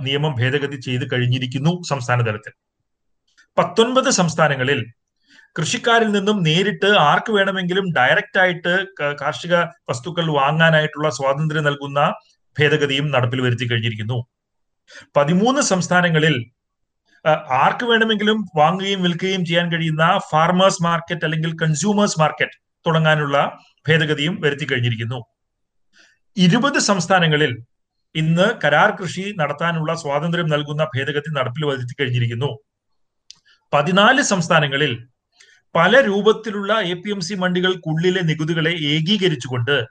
നിയമം 0.00 0.34
ഭേദഗതി 0.34 0.78
ചെയ്ത് 0.80 1.04
കഴിഞ്ഞിരിക്കുന്നു 1.12 1.72
സംസ്ഥാന 1.84 2.22
തലത്തിൽ 2.22 2.54
പത്തൊൻപത് 3.56 4.10
സംസ്ഥാനങ്ങളിൽ 4.10 4.80
കൃഷിക്കാരിൽ 5.56 6.08
നിന്നും 6.08 6.38
നേരിട്ട് 6.42 6.88
ആർക്ക് 7.08 7.32
വേണമെങ്കിലും 7.32 7.86
ഡയറക്റ്റ് 7.98 8.38
ആയിട്ട് 8.38 8.72
കാർഷിക 9.20 9.54
വസ്തുക്കൾ 9.88 10.26
വാങ്ങാനായിട്ടുള്ള 10.38 11.08
സ്വാതന്ത്ര്യം 11.10 11.64
നൽകുന്ന 11.64 12.00
ഭേദഗതിയും 12.56 13.06
നടപ്പിൽ 13.10 13.40
വരുത്തി 13.40 13.66
കഴിഞ്ഞിരിക്കുന്നു. 13.70 14.18
പതിമൂന്ന് 15.16 15.62
സംസ്ഥാനങ്ങളിൽ 15.72 16.34
ആർക്ക് 17.60 17.84
വേണമെങ്കിലും 17.84 18.38
വാങ്ങുകയും 18.56 19.00
വിൽക്കുകയും 19.02 19.42
ചെയ്യാൻ 19.44 19.66
കഴിയുന്ന 19.72 20.06
ഫാർമേഴ്സ് 20.30 20.82
മാർക്കറ്റ് 20.82 21.24
അല്ലെങ്കിൽ 21.24 21.52
കൺസ്യൂമേഴ്സ് 21.62 22.18
മാർക്കറ്റ് 22.20 22.56
തുടങ്ങാനുള്ള 22.86 23.36
ഭേദഗതിയും 23.88 24.40
വരുത്തി 24.40 24.66
കഴിഞ്ഞിരിക്കുന്നു. 24.72 25.18
ഇരുപത് 26.36 26.78
സംസ്ഥാനങ്ങളിൽ 26.78 27.52
ഇന്ന് 28.14 28.46
കരാർ 28.64 28.90
കൃഷി 28.90 29.34
നടത്താനുള്ള 29.36 29.94
സ്വാതന്ത്ര്യം 29.94 30.48
നൽകുന്ന 30.48 30.84
ഭേദഗതി 30.84 31.30
നടപ്പിൽ 31.30 31.64
വരുത്തി 31.66 31.94
കഴിഞ്ഞിരിക്കുന്നു. 32.00 32.50
പതിനാല് 33.72 34.22
സംസ്ഥാനങ്ങളിൽ 34.22 34.92
പല 35.76 36.00
രൂപത്തിലുള്ള 36.00 36.80
എ 36.80 36.94
പി 36.94 37.10
എം 37.10 37.20
സി 37.20 37.34
മണ്ടികൾക്കുള്ളിലെ 37.34 38.20
നികുതികളെ 38.20 38.70
ഏകീകരിച്ചുകൊണ്ട് 38.70 39.84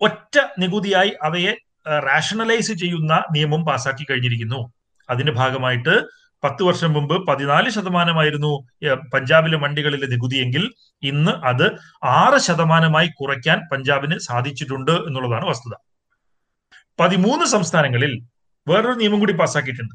ഒറ്റ 0.00 0.38
നികുതിയായി 0.58 1.12
അവയെ 1.22 1.52
റാഷണലൈസ് 1.88 2.72
ചെയ്യുന്ന 2.72 3.24
നിയമം 3.32 3.64
പാസാക്കി 3.64 4.06
കഴിഞ്ഞിരിക്കുന്നു. 4.10 4.72
അതിന്റെ 5.10 5.32
ഭാഗമായിട്ട് 5.32 5.94
പത്ത് 6.42 6.62
വർഷം 6.62 6.92
മുമ്പ് 6.92 7.14
പതിനാല് 7.28 7.68
ശതമാനമായിരുന്നു 7.76 8.50
പഞ്ചാബിലെ 9.14 9.56
മണ്ടികളിലെ 9.56 10.06
നികുതിയെങ്കിൽ 10.06 10.64
ഇന്ന് 11.02 11.32
അത് 11.50 11.66
ആറ് 12.20 12.38
ശതമാനമായി 12.46 13.08
കുറയ്ക്കാൻ 13.20 13.58
പഞ്ചാബിന് 13.72 14.18
സാധിച്ചിട്ടുണ്ട് 14.18 14.94
എന്നുള്ളതാണ് 15.08 15.46
വസ്തുത. 15.46 15.74
പതിമൂന്ന് 17.00 17.46
സംസ്ഥാനങ്ങളിൽ 17.46 18.12
വേറൊരു 18.66 18.96
നിയമം 19.00 19.20
കൂടി 19.20 19.32
പാസ്സാക്കിയിട്ടുണ്ട്. 19.32 19.94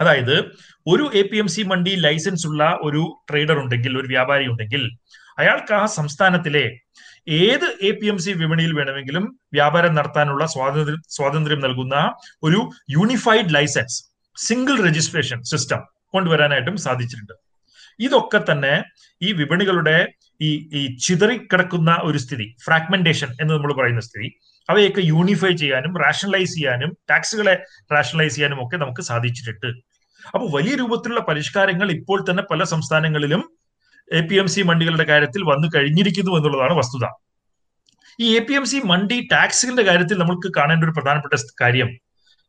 അതായത് 0.00 0.36
ഒരു 0.86 1.04
A 1.14 1.22
P 1.22 1.36
M 1.36 1.48
C 1.48 1.62
mandi 1.62 1.92
license 2.04 2.46
ഉള്ള 2.46 2.78
ഒരു 2.82 3.02
ട്രേഡർ 3.30 3.56
ഉണ്ടെങ്കിൽ 3.62 3.98
ഒരു 3.98 4.08
വ്യാപാരി 4.08 4.44
ഉണ്ടെങ്കിൽ 4.48 4.82
അയാൾക്ക് 5.38 5.74
ആ 5.74 5.86
സംസ്ഥാനത്തിലെ 5.98 6.64
ഏത് 7.28 7.66
എ 7.88 7.90
പി 7.90 8.06
എം 8.06 8.18
സി 8.18 8.30
വിപണിയിൽ 8.32 8.72
വേണമെങ്കിലും 8.72 9.24
വ്യാപാരം 9.52 9.94
നടത്താനുള്ള 9.94 10.44
സ്വാതന്ത്ര്യം 10.46 11.02
സ്വാതന്ത്ര്യം 11.08 11.60
നൽകുന്ന 11.60 11.96
ഒരു 12.42 12.60
unified 12.90 13.54
license 13.54 13.98
single 14.36 14.76
registration 14.86 15.38
system 15.50 15.80
കൊണ്ടുവരാനായിട്ടും 16.14 16.76
സാധിച്ചിട്ടുണ്ട്. 16.86 17.34
ഇതൊക്കെ 18.06 18.40
തന്നെ 18.50 18.74
ഈ 19.26 19.30
വിപണികളുടെ 19.40 19.96
ഈ 20.40 20.50
ഈ 20.78 20.82
ചിതറിക്കിടക്കുന്ന 21.06 21.90
ഒരു 22.08 22.18
സ്ഥിതി 22.24 22.46
ഫ്രാഗ്മെന്റേഷൻ 22.64 23.30
എന്ന് 23.40 23.52
നമ്മൾ 23.54 23.72
പറയുന്ന 23.80 24.02
സ്ഥിതി 24.06 24.28
അവയൊക്കെ 24.68 25.02
യൂണിഫൈ 25.12 25.52
ചെയ്യാനും 25.62 25.92
റാഷണലൈസ് 26.04 26.54
ചെയ്യാനും 26.54 26.90
ടാക്സുകളെ 27.10 27.54
റാഷണലൈസ് 27.94 28.34
ചെയ്യാനും 28.34 28.58
ഒക്കെ 28.64 28.76
നമുക്ക് 28.76 29.02
സാധിച്ചിട്ടുണ്ട്. 29.10 29.68
അപ്പോൾ 30.34 30.48
വലിയ 30.56 30.74
രൂപത്തിലുള്ള 30.82 31.22
പരിഷ്കാരങ്ങൾ 31.30 31.88
ഇപ്പോൾ 31.98 32.18
തന്നെ 32.28 32.42
പല 32.50 32.64
സംസ്ഥാനങ്ങളിലും 32.74 33.42
എ 34.08 34.20
പി 34.28 34.36
എം 34.42 34.48
സി 34.54 34.60
മണ്ടികളുടെ 34.68 35.06
കാര്യത്തിൽ 35.10 35.42
വന്നു 35.50 35.68
കഴിഞ്ഞിരിക്കുന്നു 35.74 36.32
എന്നുള്ളതാണ് 36.38 36.74
വസ്തുത. 36.80 37.04
ഈ 38.18 38.28
എ 38.38 38.40
പി 38.48 38.54
എം 38.58 38.64
സി 38.70 38.78
മണ്ടി 38.92 39.18
ടാക്സുകളുടെ 39.32 39.84
കാര്യത്തിൽ 39.90 40.16
നമുക്ക് 40.22 40.48
കാണേണ്ട 40.58 40.84
ഒരു 40.86 40.94
പ്രധാനപ്പെട്ട 40.96 41.34
കാര്യം 41.62 41.90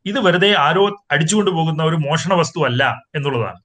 ഇത് 0.06 0.18
വെറുതെ 0.26 0.50
ആരോ 0.66 0.84
അടിച്ചുകൊണ്ട് 1.10 1.50
പോകുന്ന 1.50 1.82
ഒരു 1.90 1.98
മോഷണ 2.06 2.32
വസ്തു 2.40 2.60
അല്ല 2.68 2.82
എന്നുള്ളതാണ്. 3.16 3.60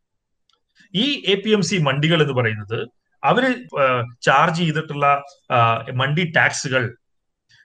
ഈ 0.93 1.05
എ 1.33 1.35
പി 1.43 1.49
എം 1.55 1.61
സി 1.61 1.77
മണ്ടികൾ 1.87 2.19
എന്ന് 2.23 2.35
പറയുന്നത് 2.39 2.79
അവർ 3.23 3.43
ചാർജ് 4.25 4.59
ചെയ്തിട്ടുള്ള 4.61 5.05
മണ്ടി 6.01 6.23
ടാക്സുകൾ 6.35 6.83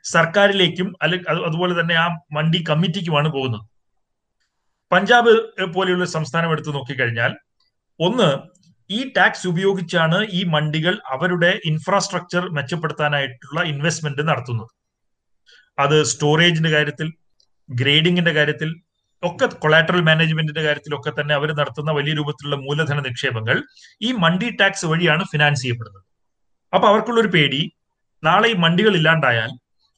സർക്കാരിലേക്കും 0.05 0.89
അല്ലെങ്കിൽ 1.03 1.29
അതുപോലെ 1.49 1.75
തന്നെ 1.81 1.95
ആ 2.05 2.07
മണ്ടി 2.37 2.61
കമ്മിറ്റിക്കുമാണ് 2.71 3.29
പോകുന്നത്. 3.29 3.67
പഞ്ചാബ് 4.93 5.33
പോലെയുള്ള 5.75 6.07
സംസ്ഥാനം 6.17 6.51
എടുത്തു 6.55 6.71
നോക്കിക്കഴിഞ്ഞാൽ 6.71 7.33
ഒന്ന് 8.01 8.29
ഈ 8.91 8.99
ടാക്സ് 9.17 9.47
ഉപയോഗിച്ചാണ് 9.51 10.19
ഈ 10.39 10.41
മണ്ടികൾ 10.55 10.95
അവരുടെ 11.15 11.51
ഇൻഫ്രാസ്ട്രക്ചർ 11.71 12.43
മെച്ചപ്പെടുത്താനായിട്ടുള്ള 12.57 13.61
ഇൻവെസ്റ്റ്മെന്റ് 13.73 14.23
നടത്തുന്നത്. 14.31 14.73
അത് 15.79 15.97
സ്റ്റോറേജിന്റെ 16.13 16.71
കാര്യത്തിൽ 16.71 17.09
ഗ്രേഡിങ്ങിന്റെ 17.75 18.33
കാര്യത്തിൽ 18.33 18.71
ഒക്കെ 19.23 19.47
കൊളാറ്ററൽ 19.47 20.01
മാനേജ്മെന്റിന്റെ 20.01 20.63
കാര്യത്തിലൊക്കെ 20.63 21.13
തന്നെ 21.21 21.35
അവർ 21.35 21.53
നടത്തുന്ന 21.53 21.91
വലിയ 21.91 22.15
രൂപത്തിലുള്ള 22.15 22.57
മൂലധന 22.57 23.01
നിക്ഷേപങ്ങൾ 23.01 23.63
ഈ 24.03 24.13
മണ്ടി 24.13 24.51
ടാക്സ് 24.51 24.87
വഴിയാണ് 24.87 25.25
ഫിനാൻസ് 25.25 25.63
ചെയ്യപ്പെടുന്നത്. 25.63 26.05
അപ്പൊ 26.75 26.89
അവർക്കുള്ളൊരു 26.89 27.29
പേടി 27.29 27.73
നാളെ 28.25 28.49
ഈ 28.49 28.55
മണ്ടികൾ 28.55 28.97
ഇല്ലാണ്ടായാൽ 28.97 29.51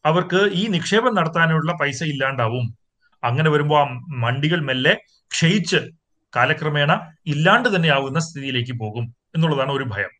അവർക്ക് 0.06 0.50
ഈ 0.52 0.66
നിക്ഷേപം 0.66 1.14
നടത്താനുള്ള 1.14 1.72
പൈസ 1.72 2.02
ഇല്ലാണ്ടാവും. 2.02 2.76
അങ്ങനെ 3.22 3.50
വരുമ്പോൾ 3.50 3.80
ആ 3.80 4.00
മണ്ടികൾ 4.08 4.60
മെല്ലെ 4.60 4.94
ക്ഷയിച്ച് 5.30 5.76
കാലക്രമേണ 6.36 6.92
ഇല്ലാണ്ട് 7.26 7.76
തന്നെ 7.76 7.88
ആവുന്ന 7.88 8.18
സ്ഥിതിയിലേക്ക് 8.18 8.72
പോകും 8.72 9.14
എന്നുള്ളതാണ് 9.34 9.72
ഒരു 9.72 9.84
ഭയം. 9.84 10.12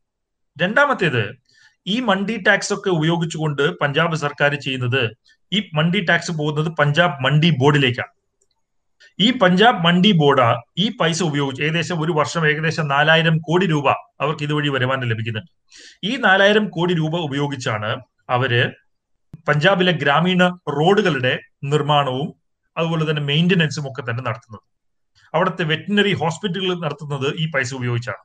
രണ്ടാമത്തേത് 0.63 1.25
ഈ 1.87 2.01
മണ്ടി 2.01 2.37
ടാക്സ് 2.37 2.75
ഒക്കെ 2.75 2.91
ഉപയോഗിച്ചുകൊണ്ട് 2.91 3.63
പഞ്ചാബ് 3.79 4.17
സർക്കാർ 4.17 4.55
ചെയ്യുന്നത് 4.55 5.03
ഈ 5.55 5.59
മണ്ടി 5.79 6.01
ടാക്സ് 6.09 6.33
പോകുന്നത് 6.39 6.69
പഞ്ചാബ് 6.81 7.17
മണ്ടി 7.25 7.51
ബോർഡിലേക്കാണ്. 7.61 8.13
ഈ 9.19 9.27
പഞ്ചാബ് 9.43 9.81
മണ്ടി 9.87 10.11
ബോർഡ് 10.21 10.47
ഈ 10.83 10.87
പൈസ 11.01 11.19
ഉപയോഗിച്ച് 11.23 11.63
ഏകദേശം 11.63 12.01
ഒരു 12.05 12.13
വർഷം 12.13 12.43
ഏകദേശം 12.51 12.87
നാലായിരം 12.89 13.37
കോടി 13.49 13.67
രൂപ 13.67 13.89
അവർക്ക് 14.21 14.45
ഇതുവഴി 14.47 14.69
വരുമാനം 14.69 15.09
ലഭിക്കുന്നുണ്ട്. 15.13 15.51
ഈ 16.05 16.13
നാലായിരം 16.27 16.65
കോടി 16.69 16.95
രൂപ 16.95 17.17
ഉപയോഗിച്ചാണ് 17.27 17.91
അവർ 18.37 18.53
പഞ്ചാബിലെ 19.49 19.93
ഗ്രാമീണ 19.93 20.43
റോഡുകളുടെ 20.77 21.35
നിർമ്മാണവും 21.73 22.29
അതുപോലെ 22.77 23.05
തന്നെ 23.11 23.23
മെയിന്റനൻസും 23.23 23.85
ഒക്കെ 23.91 24.03
തന്നെ 24.11 24.23
നടത്തുന്നത്. 24.29 24.65
അവിടുത്തെ 25.35 25.65
വെറ്റിനറി 25.65 26.13
ഹോസ്പിറ്റലുകൾ 26.23 26.77
നടത്തുന്നത് 26.85 27.29
ഈ 27.43 27.45
പൈസ 27.51 27.71
ഉപയോഗിച്ചാണ്. 27.75 28.23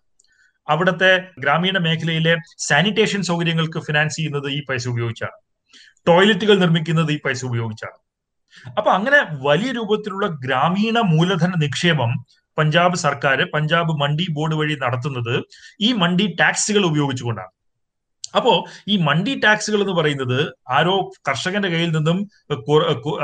അവിടുത്തെ 0.68 1.12
ഗ്രാമീണ 1.40 1.78
മേഖലയിലെ 1.78 2.34
സാനിറ്റേഷൻ 2.68 3.22
സൗകര്യങ്ങൾക്ക് 3.30 3.80
ഫിനാൻസ് 3.80 4.16
ചെയ്യുന്നത് 4.16 4.48
ഈ 4.58 4.60
പൈസ 4.70 4.88
ഉപയോഗിച്ചാണ്. 4.88 5.38
ടോയ്ലറ്റുകൾ 6.08 6.60
നിർമ്മിക്കുന്നത് 6.60 7.12
ഈ 7.12 7.20
പൈസ 7.26 7.46
ഉപയോഗിച്ചാണ്. 7.46 7.98
അപ്പൊ 8.78 8.92
അങ്ങനെ 8.92 9.18
വലിയ 9.42 9.72
രൂപത്തിലുള്ള 9.72 10.28
ഗ്രാമീണ 10.28 11.00
മൂലധന 11.00 11.52
നിക്ഷേപം 11.58 12.12
പഞ്ചാബ് 12.58 12.96
സർക്കാർ 12.96 13.50
പഞ്ചാബ് 13.54 13.92
മണ്ടി 14.02 14.26
ബോർഡ് 14.32 14.56
വഴി 14.56 14.76
നടത്തുന്നത് 14.82 15.44
ഈ 15.82 15.94
മണ്ടി 15.94 16.36
ടാക്സുകൾ 16.40 16.86
ഉപയോഗിച്ചുകൊണ്ടാണ്. 16.86 17.52
അപ്പോ 18.38 18.66
ഈ 18.88 18.98
മണ്ടി 18.98 19.40
ടാക്സുകൾ 19.40 19.82
എന്ന് 19.82 19.94
പറയുന്നത് 19.94 20.54
ആരോ 20.70 21.12
കർഷകന്റെ 21.30 21.70
കയ്യിൽ 21.70 21.92
നിന്നും 21.98 22.18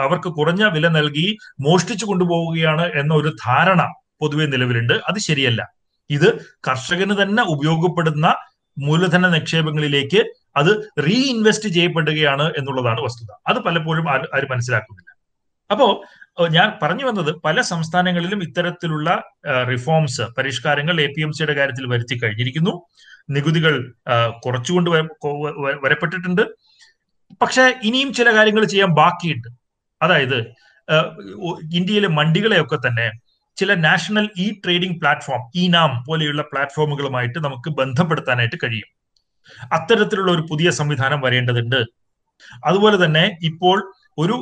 അവർക്ക് 0.04 0.30
കുറഞ്ഞ 0.30 0.64
വില 0.66 0.88
നൽകി 0.88 1.38
മോഷ്ടിച്ചു 1.62 2.06
കൊണ്ടുപോവുകയാണ് 2.06 2.86
എന്ന 3.02 3.14
ഒരു 3.14 3.32
ധാരണ 3.46 3.82
പൊതുവെ 4.22 4.46
നിലവിലുണ്ട്. 4.46 4.94
അത് 4.94 5.20
ശരിയല്ല. 5.20 5.62
ഇത് 6.10 6.30
കർഷകന് 6.68 7.22
തന്നെ 7.22 7.44
ഉപയോഗപ്പെടുന്ന 7.44 8.36
മൂലധന 8.78 9.28
നിക്ഷേപങ്ങളിലേക്ക് 9.30 10.22
അത് 10.56 10.72
റീഇൻവെസ്റ്റ് 11.00 11.70
ചെയ്യപ്പെടുകയാണ് 11.70 12.54
എന്നുള്ളതാണ് 12.58 13.02
വസ്തുത. 13.02 13.32
അത് 13.48 13.58
പലപ്പോഴും 13.64 14.10
ആരും 14.10 14.52
മനസ്സിലാക്കുന്നില്ല. 14.52 15.12
അപ്പോ 15.72 15.88
ഞാൻ 16.52 16.68
പറഞ്ഞു 16.82 17.06
വന്നത് 17.06 17.36
പല 17.46 17.62
സംസ്ഥാനങ്ങളിലും 17.62 18.44
ഇത്തരത്തിലുള്ള 18.44 19.24
റിഫോംസ് 19.72 20.22
പരിഷ്കാരങ്ങൾ 20.38 21.02
എ 21.02 21.08
പി 21.08 21.22
എം 21.22 21.32
സിയുടെ 21.34 21.54
കാര്യത്തിൽ 21.54 21.86
വരുത്തി 21.88 22.16
കഴിഞ്ഞിരിക്കുന്നു. 22.18 22.74
നികുതികൾ 23.30 23.94
കുറച്ചുകൊണ്ട് 24.46 24.90
വരപ്പെട്ടിട്ടുണ്ട്. 24.90 26.42
പക്ഷെ 27.42 27.76
ഇനിയും 27.84 28.14
ചില 28.14 28.36
കാര്യങ്ങൾ 28.36 28.66
ചെയ്യാൻ 28.66 28.92
ബാക്കിയുണ്ട്. 28.94 29.48
അതായത് 30.02 30.38
ഇന്ത്യയിലെ 31.74 32.08
മണ്ടികളെയൊക്കെ 32.08 32.76
തന്നെ 32.76 33.12
ചില 33.56 33.74
national 33.74 34.30
e 34.38 34.52
trading 34.66 35.00
platform 35.00 35.52
e 35.56 35.68
NAM 35.68 36.04
പോലെയുള്ള 36.08 36.42
പ്ലാറ്റ്ഫോമുകളുമായിട്ട് 36.42 37.40
നമുക്ക് 37.44 37.70
ബന്ധപ്പെടുത്താനായിട്ട് 37.70 38.56
കഴിയും. 38.64 38.95
അത്തരത്തിലുള്ള 39.72 40.32
ഒരു 40.32 40.44
പുതിയ 40.50 40.70
സംവിധാനം 40.80 41.20
വരേണ്ടതുണ്ട്. 41.22 41.80
അതുപോലെ 42.68 42.98
തന്നെ 43.06 43.26
ഇപ്പോൾ 43.50 43.78
ഒരു 44.18 44.36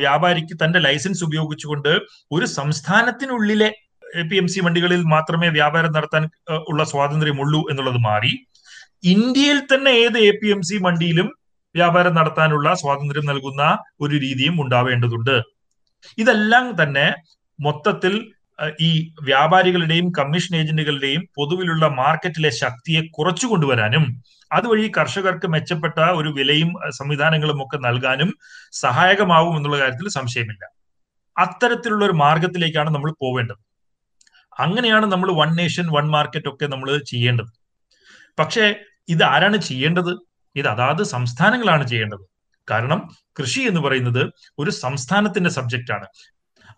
വ്യാപാരിക്ക് 0.00 0.54
തന്റെ 0.64 0.78
ലൈസൻസ് 0.78 1.24
ഉപയോഗിച്ചുകൊണ്ട് 1.24 1.92
ഒരു 2.32 2.46
സംസ്ഥാനത്തിനുള്ളിലെ 2.58 3.68
പി 4.30 4.36
എം 4.36 4.48
സി 4.48 4.60
വണ്ടികളിൽ 4.60 5.02
മാത്രമേ 5.14 5.48
വ്യാപാരം 5.48 5.92
നടത്താൻ 5.92 6.24
ഉള്ള 6.70 6.82
സ്വാതന്ത്ര്യമുള്ളൂ 6.84 7.60
എന്നുള്ളത് 7.70 7.98
മാറി 8.08 8.32
ഇന്ത്യയിൽ 9.14 9.58
തന്നെ 9.72 9.90
ഏത് 10.04 10.18
എ 10.18 10.30
പി 10.42 10.48
എം 10.54 10.60
സി 10.62 10.76
വണ്ടിയിലും 10.82 11.28
വ്യാപാരം 11.74 12.14
നടത്താനുള്ള 12.14 12.68
സ്വാതന്ത്ര്യം 12.74 13.26
നൽകുന്ന 13.26 13.62
ഒരു 14.00 14.14
രീതിയും 14.16 14.54
ഉണ്ടാവേണ്ടതുണ്ട്. 14.62 15.36
ഇതെല്ലാം 16.18 16.66
തന്നെ 16.82 17.06
മൊത്തത്തിൽ 17.58 18.14
ഈ 18.80 19.12
വ്യാപാരികളുടെയും 19.22 20.12
കമ്മീഷൻ 20.18 20.56
ഏജന്റുകളുടെയും 20.56 21.22
പൊതുവിലുള്ള 21.34 21.88
മാർക്കറ്റിലെ 21.88 22.50
ശക്തിയെ 22.50 23.00
കുറച്ചു 23.00 23.46
കൊണ്ടുവരാനും 23.46 24.22
അതുവഴി 24.52 24.92
കർഷകർക്ക് 24.98 25.46
മെച്ചപ്പെട്ട 25.46 26.00
ഒരു 26.00 26.28
വിലയും 26.28 26.72
സംവിധാനങ്ങളും 26.90 27.66
ഒക്കെ 27.66 27.76
നൽകാനും 27.76 28.34
സഹായകമാവും 28.72 29.56
എന്നുള്ള 29.56 29.78
കാര്യത്തിൽ 29.78 30.08
സംശയമില്ല. 30.08 30.70
അത്തരത്തിലുള്ള 31.38 32.04
ഒരു 32.04 32.12
മാർഗത്തിലേക്കാണ് 32.12 32.90
നമ്മൾ 32.90 33.14
പോവേണ്ടത്. 33.20 33.56
അങ്ങനെയാണ് 34.58 35.06
നമ്മൾ 35.06 35.32
വൺ 35.32 35.56
നേഷൻ 35.56 35.86
വൺ 35.92 36.10
മാർക്കറ്റ് 36.10 36.48
ഒക്കെ 36.48 36.66
നമ്മൾ 36.66 36.98
ചെയ്യേണ്ടത്. 36.98 37.52
പക്ഷേ 38.38 38.74
ഇത് 39.08 39.24
ആരാണ് 39.24 39.56
ചെയ്യേണ്ടത്? 39.56 40.18
ഇത് 40.56 40.68
അതാത് 40.68 41.02
സംസ്ഥാനങ്ങളാണ് 41.02 41.88
ചെയ്യേണ്ടത്. 41.88 42.26
കാരണം 42.70 43.08
കൃഷി 43.40 43.60
എന്ന് 43.60 43.80
പറയുന്നത് 43.80 44.32
ഒരു 44.58 44.70
സംസ്ഥാനത്തിന്റെ 44.70 45.50
സബ്ജക്റ്റ് 45.50 45.92
ആണ്. 45.92 46.06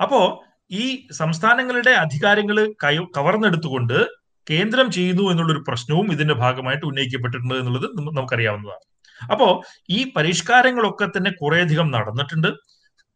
അപ്പോ 0.02 0.44
ഈ 0.70 1.06
സംസ്ഥാനങ്ങളുടെ 1.10 1.90
അധികാരങ്ങൾ 1.90 2.66
കയ 2.84 2.98
കവർന്നെടുത്തുകൊണ്ട് 3.16 4.06
കേന്ദ്രം 4.50 4.90
ചെയ്യുന്നു 4.90 5.30
എന്നുള്ളൊരു 5.30 5.64
പ്രശ്നവും 5.68 6.12
ഇതിന്റെ 6.12 6.34
ഭാഗമായിട്ട് 6.34 6.86
ഉന്നയിക്കപ്പെട്ടിട്ടുണ്ട് 6.86 7.54
എന്നുള്ളത് 7.54 7.86
നമുക്കറിയാവുന്നതാണ്. 7.98 8.84
അപ്പോ 9.32 9.62
ഈ 9.90 10.12
പരിഷ്കാരങ്ങളൊക്കെ 10.16 11.06
തന്നെ 11.06 11.30
കുറേയധികം 11.30 11.90
നടന്നിട്ടുണ്ട്. 11.90 12.52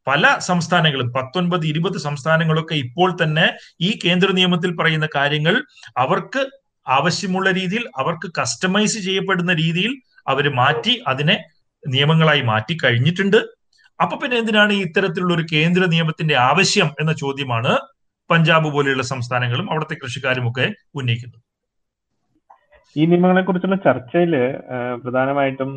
പല 0.06 0.38
സംസ്ഥാനങ്ങളും 0.38 1.12
പത്തൊൻപത് 1.12 1.66
ഇരുപത് 1.66 1.98
സംസ്ഥാനങ്ങളൊക്കെ 1.98 2.74
ഇപ്പോൾ 2.74 3.16
തന്നെ 3.22 3.56
ഈ 3.80 3.98
കേന്ദ്ര 4.04 4.30
നിയമത്തിൽ 4.32 4.76
പറയുന്ന 4.76 5.08
കാര്യങ്ങൾ 5.14 5.64
അവർക്ക് 5.96 6.50
ആവശ്യമുള്ള 6.88 7.50
രീതിയിൽ 7.50 7.88
അവർക്ക് 7.96 8.32
കസ്റ്റമൈസ് 8.40 8.98
ചെയ്യപ്പെടുന്ന 8.98 9.52
രീതിയിൽ 9.52 10.02
അവർ 10.28 10.54
മാറ്റി 10.54 11.02
അതിനെ 11.06 11.44
നിയമങ്ങളായി 11.86 12.40
മാറ്റി 12.40 12.78
കഴിഞ്ഞിട്ടുണ്ട്. 12.84 13.61
അപ്പൊ 14.02 14.14
പിന്നെ 14.16 14.36
എന്തിനാണ് 14.38 14.72
ഇത്തരത്തിലുള്ള 14.84 15.32
ഒരു 15.34 15.44
കേന്ദ്ര 15.52 15.82
നിയമത്തിന്റെ 15.86 16.34
ആവശ്യം 16.50 16.88
എന്ന 17.00 17.12
ചോദ്യമാണ് 17.12 17.72
പഞ്ചാബ് 18.30 18.68
പോലെയുള്ള 18.72 19.02
സംസ്ഥാനങ്ങളും 19.02 19.66
അവിടുത്തെ 19.70 19.96
കൃഷിക്കാരും 20.02 20.44
ഒക്കെ 20.50 20.66
ഉന്നയിക്കുന്നത്? 20.94 21.40
ഈ 22.96 23.06
നിയമങ്ങളെ 23.06 23.42
കുറിച്ചുള്ള 23.42 23.76
ചർച്ചയിൽ 23.84 24.32
പ്രധാനമായിട്ടും 25.04 25.70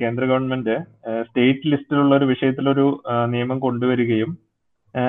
കേന്ദ്ര 0.00 0.24
ഗവൺമെന്റ് 0.24 0.76
സ്റ്റേറ്റ് 1.22 1.70
ലിസ്റ്റിലുള്ള 1.72 2.12
ഒരു 2.14 2.24
വിഷയത്തിലൊരു 2.24 2.86
നിയമം 3.26 3.58
കൊണ്ടുവരികയും 3.60 4.30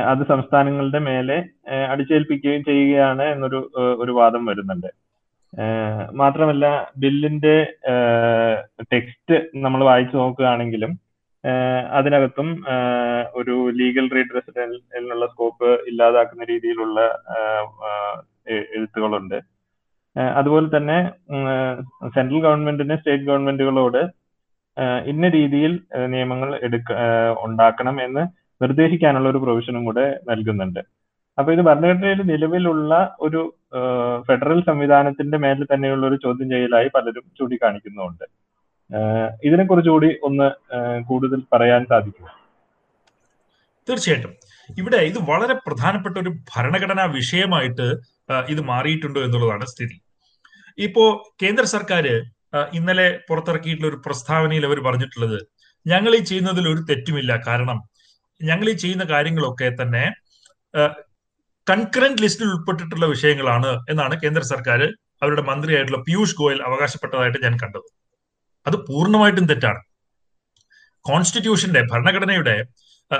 അത് 0.09 0.23
സംസ്ഥാനങ്ങളുടെ 0.27 0.99
മേലെ 0.99 1.37
അടിച്ചേൽപ്പിക്കുകയും 1.89 2.63
ചെയ്യുകയാണ് 2.63 3.23
എന്നൊരു 3.33 3.59
ഒരു 3.99 4.11
വാദം 4.11 4.43
വരുന്നുണ്ട്. 4.45 4.89
മാത്രമല്ല 6.13 6.65
ബില്ലിന്റെ 6.97 7.55
ടെക്സ്റ്റ് 8.93 9.35
നമ്മൾ 9.55 9.83
വായിച്ചു 9.83 10.17
നോക്കുകയാണെങ്കിലും 10.17 10.91
അതിനകത്തും 11.97 12.49
ഒരു 13.39 13.55
ലീഗൽ 13.79 14.07
റീഡ് 14.15 14.35
റെസിഡൻസിനുള്ള 14.37 15.25
സ്കോപ്പ് 15.33 15.69
ഇല്ലാതാക്കുന്ന 15.89 16.43
രീതിയിലുള്ള 16.51 16.99
എഴുത്തുകളുണ്ട്. 18.77 19.37
അതുപോലെ 20.39 20.67
തന്നെ 20.75 20.97
സെൻട്രൽ 22.15 22.39
ഗവൺമെന്റിന് 22.45 22.95
സ്റ്റേറ്റ് 22.99 23.27
ഗവൺമെന്റുകളോട് 23.29 24.01
ഇന്ന 25.11 25.25
രീതിയിൽ 25.37 25.73
നിയമങ്ങൾ 26.13 26.49
എടുക്ക 26.67 26.91
ഉണ്ടാക്കണം 27.45 27.95
എന്ന് 28.07 28.23
നിർദ്ദേശിക്കാനുള്ള 28.61 29.27
ഒരു 29.29 29.41
പ്രൊവിഷനും 29.43 29.83
കൂടെ 29.85 30.05
നൽകുന്നുണ്ട്. 30.29 30.81
അപ്പൊ 31.37 31.49
ഇത് 31.55 31.61
ഭരണഘടനയിൽ 31.67 32.21
നിലവിലുള്ള 32.31 32.93
ഒരു 33.25 33.41
ഫെഡറൽ 34.27 34.59
സംവിധാനത്തിന്റെ 34.69 35.37
മേലിൽ 35.43 35.67
തന്നെയുള്ള 35.73 36.03
ഒരു 36.07 36.17
ചോദ്യം 36.25 36.49
ചെയ്യലായി 36.53 36.89
പലരും 36.95 37.25
ചൂണ്ടിക്കാണിക്കുന്നുണ്ട് 37.37 38.25
ഏഹ് 38.97 39.63
കുറിച്ചുകൂടി 39.69 40.07
കൂടി 40.07 40.09
ഒന്ന് 40.27 40.47
കൂടുതൽ 41.09 41.39
പറയാൻ 41.53 41.81
സാധിക്കും 41.91 42.27
തീർച്ചയായിട്ടും. 43.87 44.33
ഇവിടെ 44.69 44.99
ഇത് 45.09 45.19
വളരെ 45.29 45.55
പ്രധാനപ്പെട്ട 45.67 46.15
ഒരു 46.23 46.31
ഭരണഘടനാ 46.51 47.05
വിഷയമായിട്ട് 47.19 47.87
ഇത് 48.53 48.61
മാറിയിട്ടുണ്ടോ 48.71 49.19
എന്നുള്ളതാണ് 49.27 49.65
സ്ഥിതി. 49.73 49.95
ഇപ്പോ 50.77 51.03
കേന്ദ്ര 51.43 51.63
സർക്കാർ 51.75 52.05
ഇന്നലെ 52.77 53.07
പുറത്തിറക്കിയിട്ടുള്ള 53.29 53.87
ഒരു 53.91 53.99
പ്രസ്താവനയിൽ 54.05 54.63
അവർ 54.69 54.79
പറഞ്ഞിട്ടുള്ളത് 54.87 55.39
ഞങ്ങൾ 55.85 56.11
ഈ 56.19 56.21
ചെയ്യുന്നതിൽ 56.29 56.65
ഒരു 56.73 56.81
തെറ്റുമില്ല. 56.89 57.31
കാരണം 57.47 57.77
ഞങ്ങൾ 58.41 58.67
ഈ 58.73 58.75
ചെയ്യുന്ന 58.83 59.05
കാര്യങ്ങളൊക്കെ 59.13 59.69
തന്നെ 59.81 60.03
കൺകറന്റ് 61.67 62.21
ലിസ്റ്റിൽ 62.23 62.49
ഉൾപ്പെട്ടിട്ടുള്ള 62.55 63.05
വിഷയങ്ങളാണ് 63.13 63.71
എന്നാണ് 63.91 64.15
കേന്ദ്ര 64.23 64.43
സർക്കാർ 64.53 64.81
അവരുടെ 65.23 65.43
മന്ത്രിയായിട്ടുള്ള 65.49 65.99
പീയൂഷ് 66.07 66.37
ഗോയൽ 66.41 66.59
അവകാശപ്പെട്ടതായിട്ട് 66.67 67.39
ഞാൻ 67.45 67.55
കണ്ടത്. 67.63 67.87
അത് 68.67 68.77
പൂർണമായിട്ടും 68.87 69.45
തെറ്റാണ്. 69.45 69.81
കോൺസ്റ്റിറ്റ്യൂഷന്റെ 71.05 71.81
ഭരണഘടനയുടെ 71.91 72.55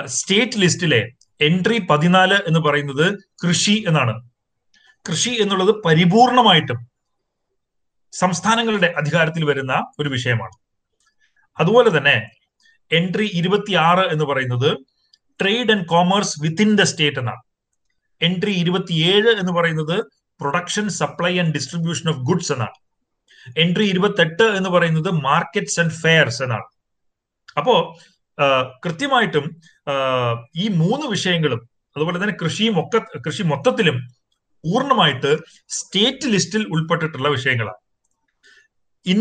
സ്റ്റേറ്റ് 0.06 0.58
ലിസ്റ്റിലെ 0.58 1.00
എൻട്രി 1.40 1.78
പതിനാല് 1.90 2.34
എന്ന് 2.48 2.60
പറയുന്നത് 2.60 3.06
കൃഷി 3.44 3.84
എന്നാണ്. 3.88 4.14
കൃഷി 5.08 5.30
എന്നുള്ളത് 5.30 5.72
പരിപൂർണമായിട്ടും 5.84 6.78
സംസ്ഥാനങ്ങളുടെ 8.12 8.86
അധികാരത്തിൽ 8.86 9.44
വരുന്ന 9.44 9.92
ഒരു 9.98 10.08
വിഷയമാണ്. 10.08 10.56
അതുപോലെ 11.58 11.98
തന്നെ 11.98 12.16
എൻട്രി 12.90 13.26
ഇരുപത്തിയാറ് 13.32 14.04
എന്ന് 14.12 14.24
പറയുന്നത് 14.24 14.70
trade 15.40 15.70
and 15.70 15.86
commerce 15.86 16.42
within 16.42 16.70
the 16.76 16.82
state 16.82 17.18
എന്നാണ്. 17.18 17.42
എൻട്രി 18.22 18.50
ഇരുപത്തിയേഴ് 18.50 19.28
എന്ന് 19.28 19.52
പറയുന്നത് 19.52 19.96
production 20.40 20.88
supply 20.88 21.38
and 21.38 21.54
distribution 21.54 22.08
of 22.10 22.18
goods 22.18 22.52
എന്നാണ്. 22.52 22.76
എൻട്രി 23.56 23.84
ഇരുപത്തെട്ട് 23.84 24.46
എന്ന് 24.58 24.70
പറയുന്നത് 24.70 25.10
മാർക്കറ്റ്സ് 25.10 25.80
ആൻഡ് 25.80 25.96
ഫെയർസ് 26.02 26.42
എന്നാണ്. 26.42 26.68
അപ്പോ 27.58 27.74
കൃത്യമായിട്ടും 28.84 29.46
ഈ 30.56 30.68
മൂന്ന് 30.82 31.06
വിഷയങ്ങളും 31.06 31.60
അതുപോലെ 31.96 32.18
തന്നെ 32.22 32.36
കൃഷിയും 32.42 32.76
ഒക്കെ 32.80 32.98
കൃഷി 33.26 33.42
മൊത്തത്തിലും 33.42 33.96
പൂർണമായിട്ട് 34.64 35.30
സ്റ്റേറ്റ് 35.68 36.28
ലിസ്റ്റിൽ 36.32 36.62
ഉൾപ്പെട്ടിട്ടുള്ള 36.74 37.28
വിഷയങ്ങളാണ്. 37.28 37.80
ഇൻ 39.06 39.20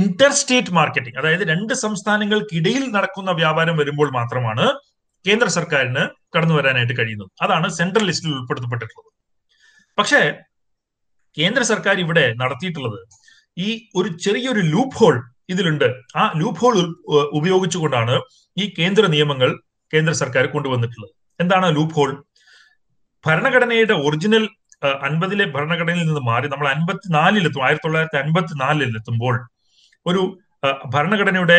ഇന്റർ 0.00 0.32
സ്റ്റേറ്റ് 0.40 0.72
മാർക്കറ്റിംഗ് 0.72 1.18
അതായത് 1.18 1.44
രണ്ട് 1.48 1.74
സംസ്ഥാനങ്ങൾക്കിടയിൽ 1.74 2.84
നടക്കുന്ന 2.96 3.30
വ്യാപാരം 3.30 3.76
വരുമ്പോൾ 3.76 4.08
മാത്രമാണ് 4.12 4.66
കേന്ദ്ര 5.26 5.48
സർക്കാരിന് 5.48 6.04
കടന്നു 6.36 6.54
വരാനായിട്ട് 6.54 6.94
കഴിയുന്നത്. 6.98 7.30
അതാണ് 7.42 7.68
സെൻട്രൽ 7.70 8.04
ലിസ്റ്റിൽ 8.06 8.32
ഉൾപ്പെടുത്തപ്പെട്ടിട്ടുള്ളത്. 8.38 9.10
പക്ഷേ 9.98 10.20
കേന്ദ്ര 11.38 11.62
സർക്കാർ 11.72 11.96
ഇവിടെ 12.04 12.24
നടത്തിയിട്ടുള്ളത് 12.42 12.98
ഈ 13.66 13.68
ഒരു 13.98 14.08
ചെറിയൊരു 14.24 14.62
ലൂപ്പ് 14.72 14.96
ഹോൾ 15.00 15.16
ഇതിലുണ്ട്. 15.52 15.88
ആ 16.20 16.22
ലൂപ്പ് 16.40 16.60
ഹോൾ 16.62 16.76
ഉപയോഗിച്ചുകൊണ്ടാണ് 17.38 18.14
ഈ 18.56 18.66
കേന്ദ്ര 18.78 19.04
നിയമങ്ങൾ 19.14 19.50
കേന്ദ്ര 19.92 20.12
സർക്കാർ 20.22 20.44
കൊണ്ടുവന്നിട്ടുള്ളത്. 20.54 21.12
എന്താണ് 21.40 21.66
ലൂപ്പ് 21.76 21.96
ഹോൾ 21.96 22.10
ഭരണഘടനയുടെ 23.24 23.96
ഒറിജിനൽ 24.06 24.44
അൻപതിലെ 25.06 25.44
ഭരണഘടനയിൽ 25.54 26.06
നിന്ന് 26.06 26.22
മാറി 26.28 26.46
നമ്മൾ 26.52 26.66
അൻപത്തിനാലിലെത്തും 26.74 27.64
ആയിരത്തി 27.66 27.86
തൊള്ളായിരത്തി 27.86 28.18
അൻപത്തിനാലിൽ 28.22 28.96
എത്തുമ്പോൾ 29.00 29.34
ഒരു 30.06 30.22
ഭരണഘടനയുടെ 30.94 31.58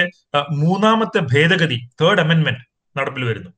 മൂന്നാമത്തെ 0.64 1.20
ഭേദഗതി 1.34 1.78
തേർഡ് 2.02 2.22
അമെന്റ്മെന്റ് 2.24 2.64
നടപ്പിൽ 2.96 3.24
വരുന്നു. 3.30 3.50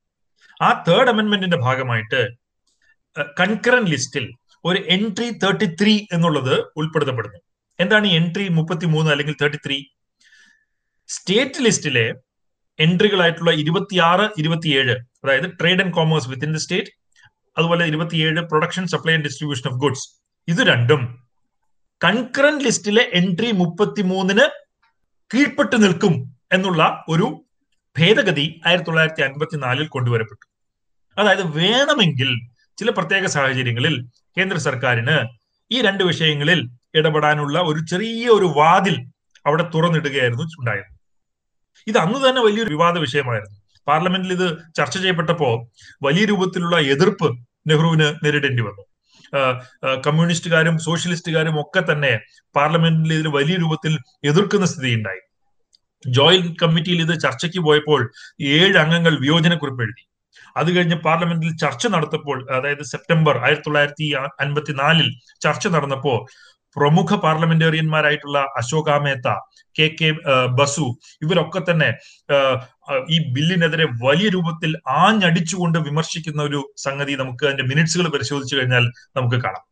ആ 0.62 0.70
തേർഡ് 0.88 1.12
അമെന്റ്മെന്റിന്റെ 1.14 1.60
ഭാഗമായിട്ട് 1.66 2.22
കൺകറന്റ് 3.40 3.92
ലിസ്റ്റിൽ 3.94 4.26
ഒരു 4.70 4.80
എൻട്രി 4.96 5.28
തേർട്ടി 5.44 5.68
ത്രീ 5.80 5.94
എന്നുള്ളത് 6.16 6.54
ഉൾപ്പെടുത്തപ്പെടുന്നു. 6.80 7.40
എന്താണ് 7.80 8.06
ഈ 8.12 8.14
എൻട്രി 8.20 8.46
മുപ്പത്തി 8.58 8.88
മൂന്ന് 8.94 9.10
അല്ലെങ്കിൽ 9.14 9.36
തേർട്ടി 9.42 9.60
ത്രീ 9.66 9.78
സ്റ്റേറ്റ് 11.10 11.64
ലിസ്റ്റിലെ 11.66 12.06
എൻട്രികളായിട്ടുള്ള 12.80 13.52
ഇരുപത്തിയാറ് 13.64 14.26
ഇരുപത്തിയേഴ് 14.42 14.96
അതായത് 15.24 15.48
trade 15.60 15.82
and 15.84 15.96
commerce 15.98 16.30
within 16.32 16.52
the 16.56 16.62
state 16.66 16.92
അതുപോലെ 17.58 17.84
ഇരുപത്തിയേഴ് 17.92 18.42
production 18.52 18.86
supply 18.94 19.14
and 19.18 19.28
distribution 19.28 19.68
of 19.72 19.80
goods 19.84 20.06
ഇത് 20.48 20.62
രണ്ടും 20.72 21.02
കൺകറന്റ് 22.02 22.66
ലിസ്റ്റിലെ 22.66 23.04
എൻട്രി 23.20 23.50
മുപ്പത്തി 23.62 24.02
മൂന്നിന് 24.12 24.46
കീഴ്പ്പെട്ട് 25.32 25.78
നിൽക്കും 25.84 26.16
എന്നുള്ള 26.56 26.82
ഒരു 27.10 27.28
ഭേദഗതി 27.96 28.46
ആയിരത്തി 28.68 28.88
തൊള്ളായിരത്തി 28.88 29.24
അൻപത്തിനാലിൽ 29.28 29.88
കൊണ്ടുവരപ്പെട്ടു. 29.94 30.46
അതായത് 31.18 31.46
വേണമെങ്കിൽ 31.60 32.30
ചില 32.78 32.90
പ്രത്യേക 32.90 33.26
സാഹചര്യങ്ങളിൽ 33.36 33.96
കേന്ദ്ര 34.38 34.58
സർക്കാരിന് 34.58 35.18
ഈ 35.72 35.82
രണ്ട് 35.82 36.04
വിഷയങ്ങളിൽ 36.04 36.60
ഇടപെടാനുള്ള 36.96 37.60
ഒരു 37.70 37.80
ചെറിയ 37.92 38.26
ഒരു 38.30 38.48
വാതിൽ 38.58 38.96
അവിടെ 39.46 39.64
തുറന്നിടുകയായിരുന്നു 39.76 40.44
ഉണ്ടായത്. 40.60 40.90
ഇത് 41.88 41.98
അന്ന് 41.98 42.20
തന്നെ 42.30 42.42
വലിയൊരു 42.42 42.70
വിവാദ 42.70 42.98
വിഷയമായിരുന്നു. 42.98 43.58
പാർലമെന്റിൽ 43.88 44.32
ഇത് 44.34 44.48
ചർച്ച 44.76 44.96
ചെയ്യപ്പെട്ടപ്പോ 44.98 45.50
വലിയ 46.04 46.26
രൂപത്തിലുള്ള 46.26 46.76
എതിർപ്പ് 46.94 47.28
നെഹ്റുവിന് 47.70 48.08
നേരിടേണ്ടി 48.26 48.64
വന്നു. 48.64 48.84
കമ്മ്യൂണിസ്റ്റുകാരും 50.06 50.76
സോഷ്യലിസ്റ്റുകാരും 50.80 51.56
ഒക്കെ 51.62 51.82
തന്നെ 51.92 52.12
പാർലമെന്റിൽ 52.56 53.14
ഇതിൽ 53.14 53.28
വലിയ 53.28 53.56
രൂപത്തിൽ 53.56 53.94
എതിർക്കുന്ന 54.30 54.66
സ്ഥിതി 54.66 54.92
ഉണ്ടായി 54.94 55.22
ജോയിന്റ് 56.06 56.56
കമ്മിറ്റിയിൽ 56.62 57.00
ഇത് 57.02 57.14
ചർച്ചയ്ക്ക് 57.20 57.60
പോയപ്പോൾ 57.60 58.02
ഏഴ് 58.56 58.78
അംഗങ്ങൾ 58.84 59.14
വിയോജനക്കുറിപ്പ് 59.20 59.84
എഴുതി. 59.84 60.04
അത് 60.56 60.76
കഴിഞ്ഞ് 60.76 60.98
പാർലമെന്റിൽ 60.98 61.52
ചർച്ച 61.58 61.88
നടത്തപ്പോൾ 61.88 62.38
അതായത് 62.52 62.84
സെപ്റ്റംബർ 62.84 63.38
ആയിരത്തി 63.38 63.66
തൊള്ളായിരത്തി 63.66 64.08
അൻപത്തിനാലിൽ 64.40 65.10
ചർച്ച 65.42 65.68
നടന്നപ്പോ 65.68 66.14
പ്രമുഖ 66.76 67.16
പാർലമെന്റേറിയന്മാരായിട്ടുള്ള 67.16 68.40
അശോക 68.58 68.98
മേത്ത 68.98 69.28
കെ 69.76 69.86
കെ 70.00 70.10
ബസു 70.60 70.88
ഇവരൊക്കെ 71.22 71.62
തന്നെ 71.70 71.90
ഈ 73.10 73.18
ബില്ലിനെതിരെ 73.34 73.86
വലിയ 74.04 74.30
രൂപത്തിൽ 74.30 74.72
ആഞ്ഞടിച്ചുകൊണ്ട് 75.04 75.80
വിമർശിക്കുന്ന 75.80 76.42
ഒരു 76.44 76.62
സംഗതി 76.78 77.16
നമുക്ക് 77.16 77.46
അതിന്റെ 77.46 77.64
മിനിറ്റ്സുകൾ 77.64 78.08
പരിശോധിച്ചു 78.08 78.56
കഴിഞ്ഞാൽ 78.56 78.86
നമുക്ക് 79.16 79.40
കാണാം. 79.46 79.64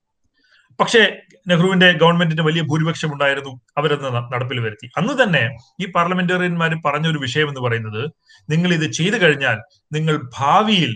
പക്ഷേ 0.79 1.01
നെഹ്റുവിന്റെ 1.47 1.87
ഗവൺമെന്റിന് 2.01 2.41
വലിയ 2.41 2.61
ഭൂരിപക്ഷം 2.61 3.13
ഉണ്ടായിരുന്നു 3.13 3.61
അവരത് 3.77 4.05
നടപ്പിൽ 4.33 4.59
വരുത്തി. 4.59 4.87
അന്ന് 4.97 5.23
തന്നെ 5.23 5.43
ഈ 5.81 5.85
പാർലമെന്റേറിയന്മാർ 5.91 6.73
പറഞ്ഞ 6.85 7.07
ഒരു 7.07 7.17
വിഷയം 7.17 7.47
എന്ന് 7.47 7.61
പറയുന്നത് 7.61 8.03
നിങ്ങൾ 8.49 8.73
ഇത് 8.73 8.85
ചെയ്തു 8.91 9.17
കഴിഞ്ഞാൽ 9.23 9.57
നിങ്ങൾ 9.93 10.15
ഭാവിയിൽ 10.39 10.93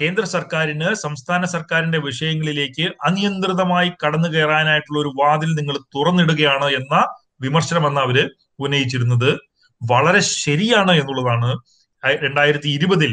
കേന്ദ്ര 0.00 0.24
സർക്കാരിന് 0.24 0.88
സംസ്ഥാന 0.94 1.44
സർക്കാരിന്റെ 1.44 1.98
വിഷയങ്ങളിലേക്ക് 1.98 2.86
അനിയന്ത്രിതമായി 3.04 3.90
കടന്നു 4.02 4.28
കയറാനായിട്ടുള്ള 4.28 4.98
ഒരു 5.00 5.12
വാതിൽ 5.20 5.50
നിങ്ങൾ 5.54 5.76
തുറന്നിടുകയാണ് 5.96 6.68
എന്ന 6.80 6.94
വിമർശനം 7.40 7.86
അന്ന് 7.86 8.00
അവർ 8.00 8.18
ഉന്നയിച്ചിരുന്നത്. 8.58 9.30
വളരെ 9.80 10.20
ശരിയാണ് 10.44 10.92
എന്നുള്ളതാണ് 10.92 11.50
രണ്ടായിരത്തി 12.24 12.68
ഇരുപതിൽ 12.68 13.12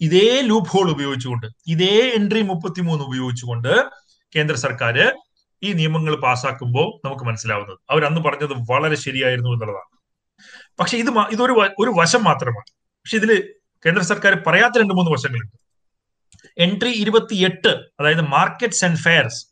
ഇതേ 0.00 0.28
ലൂപ്പ് 0.40 0.70
ഹോൾ 0.70 0.86
ഉപയോഗിച്ചുകൊണ്ട് 0.90 1.46
ഇതേ 1.66 1.96
എൻട്രി 2.18 2.42
മുപ്പത്തിമൂന്ന് 2.42 3.04
ഉപയോഗിച്ചുകൊണ്ട് 3.04 3.72
കേന്ദ്ര 4.36 4.56
സർക്കാർ 4.56 5.16
ഈ 5.62 5.72
നിയമങ്ങൾ 5.72 6.16
പാസ്സാക്കുമ്പോൾ 6.16 7.06
നമുക്ക് 7.06 7.24
മനസ്സിലാവുന്നത്. 7.24 7.78
അവർ 7.90 8.04
അന്ന് 8.04 8.20
പറഞ്ഞത് 8.20 8.52
വളരെ 8.70 8.94
ശരിയായിരുന്നു 8.94 9.50
എന്നുള്ളതാണ്. 9.50 9.94
പക്ഷെ 10.80 10.98
ഇത് 10.98 11.10
ഇതൊരു 11.32 11.52
ഒരു 11.52 11.90
വശം 12.00 12.24
മാത്രമാണ്. 12.24 12.72
പക്ഷെ 12.72 13.16
ഇതിൽ 13.16 13.54
കേന്ദ്ര 13.86 14.02
സർക്കാർ 14.02 14.42
പറയാത്ത 14.46 14.78
രണ്ട് 14.78 14.94
മൂന്ന് 14.94 15.10
വശങ്ങളുണ്ട്. 15.10 15.64
എൻട്രി 16.58 16.90
ഇരുപത്തിയെട്ട് 16.90 17.68
അതായത് 17.68 18.20
മാർക്കറ്റ്സ് 18.20 18.84
ആൻഡ് 18.84 18.98
ഫെയർസ് 18.98 19.46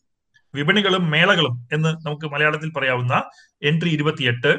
വിപണികളും 0.55 1.11
മേളകളും 1.11 1.69
എന്ന് 1.73 1.89
നമുക്ക് 2.07 2.27
മലയാളത്തിൽ 2.27 2.73
പറയാവുന്ന 2.73 3.23
എൻട്രി 3.63 3.89
ഇരുപത്തിയെട്ട് 3.89 4.59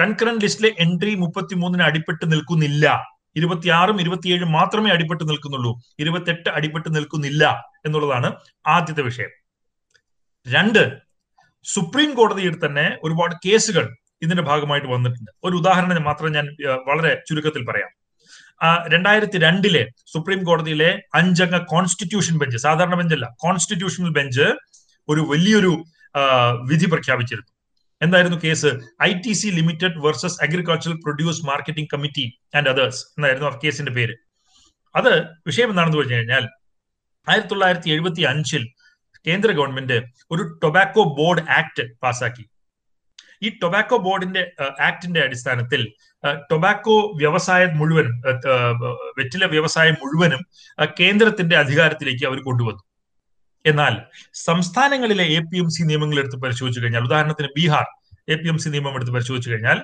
കൺകറന്റ് 0.00 0.42
ലിസ്റ്റിലെ 0.42 0.74
എൻട്രി 0.78 1.14
മുപ്പത്തിമൂന്നിന് 1.14 1.82
അടിപ്പെട്ട് 1.82 2.32
നിൽക്കുന്നില്ല. 2.32 3.04
ഇരുപത്തിയാറും 3.36 4.00
ഇരുപത്തിയേഴും 4.00 4.52
മാത്രമേ 4.52 4.90
അടിപ്പെട്ട് 4.90 5.28
നിൽക്കുന്നുള്ളൂ. 5.28 5.80
ഇരുപത്തെട്ട് 5.98 6.48
അടിപ്പെട്ട് 6.48 6.94
നിൽക്കുന്നില്ല 6.94 7.64
എന്നുള്ളതാണ് 7.86 8.34
ആദ്യത്തെ 8.66 9.02
വിഷയം. 9.02 9.39
രണ്ട് 10.46 10.98
സുപ്രീം 11.64 12.14
കോടതിയിൽ 12.14 12.54
തന്നെ 12.64 12.98
ഒരുപാട് 13.02 13.34
കേസുകൾ 13.46 13.96
ഇതിന്റെ 14.22 14.42
ഭാഗമായിട്ട് 14.42 14.88
വന്നിട്ടുണ്ട്. 14.88 15.30
ഒരു 15.44 15.54
ഉദാഹരണം 15.56 16.04
മാത്രം 16.04 16.32
ഞാൻ 16.32 16.46
വളരെ 16.88 17.22
ചുരുക്കത്തിൽ 17.28 17.66
പറയാം. 17.66 17.90
രണ്ടായിരത്തി 18.92 19.38
രണ്ടിലെ 19.38 19.82
സുപ്രീം 20.12 20.44
കോടതിയിലെ 20.44 21.02
അഞ്ചംഗ 21.14 21.56
കോൺസ്റ്റിറ്റ്യൂഷൻ 21.56 22.38
ബെഞ്ച് 22.38 22.56
സാധാരണ 22.56 22.94
ബെഞ്ചല്ല 22.94 23.36
കോൺസ്റ്റിറ്റ്യൂഷണൽ 23.40 24.08
ബെഞ്ച് 24.08 24.46
ഒരു 25.08 25.20
വലിയൊരു 25.20 25.84
വിധി 26.70 26.86
പ്രഖ്യാപിച്ചിരുന്നു. 26.86 27.50
എന്തായിരുന്നു 28.02 28.38
case? 28.44 28.70
I 29.02 29.12
T 29.12 29.32
C 29.32 29.48
limited 29.48 29.98
versus 30.04 30.44
agricultural 30.44 30.94
produce 30.94 31.46
marketing 31.46 31.88
committee 31.92 32.38
and 32.54 32.68
others 32.68 33.02
എന്നായിരുന്നു 33.18 33.48
ആ 33.48 33.58
കേസിന്റെ 33.64 33.92
പേര്. 33.92 34.14
അത് 34.96 35.12
വിഷയം 35.46 35.70
എന്താണെന്ന് 35.70 35.98
പറഞ്ഞു 35.98 36.14
കഴിഞ്ഞാൽ 36.14 36.44
ആയിരത്തി 37.28 37.48
തൊള്ളായിരത്തി 37.48 37.90
എഴുപത്തി 37.90 38.22
അഞ്ചിൽ 38.22 38.62
കേന്ദ്ര 39.26 39.50
ഗവൺമെന്റ് 39.52 39.98
ഒരു 40.30 40.42
ടൊബാക്കോ 40.62 41.02
ബോർഡ് 41.18 41.44
ആക്ട് 41.58 41.84
പാസാക്കി 42.02 42.44
ഈ 43.42 43.48
ടൊബാക്കോ 43.62 43.96
ബോർഡിന്റെ 44.06 44.42
ആക്ടിന്റെ 44.88 45.20
അടിസ്ഥാനത്തിൽ 45.26 45.82
ടൊബാക്കോ 46.50 46.96
വ്യവസായം 47.20 47.70
മുഴുവൻ 47.78 48.08
വെറ്റില 49.18 49.44
വ്യവസായം 49.54 49.96
മുഴുവനും 50.02 50.42
കേന്ദ്രത്തിന്റെ 51.00 51.56
അധികാരത്തിലേക്ക് 51.56 52.24
അവർ 52.30 52.38
കൊണ്ടുവന്നു. 52.48 52.82
എന്നാൽ 53.64 53.94
സംസ്ഥാനങ്ങളിലെ 54.48 55.24
എ 55.36 55.40
പി 55.50 55.58
എം 55.62 55.68
സി 55.70 55.82
നിയമങ്ങൾ 55.82 56.18
എടുത്ത് 56.18 56.38
പരിശോധിച്ചു 56.44 56.80
കഴിഞ്ഞാൽ 56.80 57.06
ഉദാഹരണത്തിന് 57.08 57.48
Bihar 57.56 57.86
A 58.28 58.36
P 58.42 58.48
M 58.52 58.58
C 58.62 58.68
നിയമം 58.74 58.94
എടുത്ത് 58.98 59.12
പരിശോധിച്ചു 59.16 59.50
കഴിഞ്ഞാൽ 59.50 59.78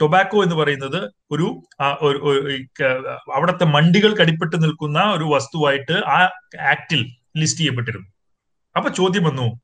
ടൊബാക്കോ 0.00 0.38
എന്ന് 0.44 0.56
പറയുന്നത് 0.60 1.00
ഒരു 1.34 1.46
അവിടുത്തെ 3.36 3.66
മണ്ടികൾ 3.74 4.12
അടിപ്പെട്ട് 4.24 4.56
നിൽക്കുന്ന 4.64 5.00
ഒരു 5.16 5.26
വസ്തുവായിട്ട് 5.34 5.96
ആ 6.16 6.18
ആക്ടിൽ 6.74 7.02
ലിസ്റ്റ് 7.40 7.60
ചെയ്യപ്പെട്ടിരുന്നു. 7.60 8.08
അപ്പൊ 8.76 8.90
ചോദ്യം 8.90 9.24
വന്നു. 9.24 9.60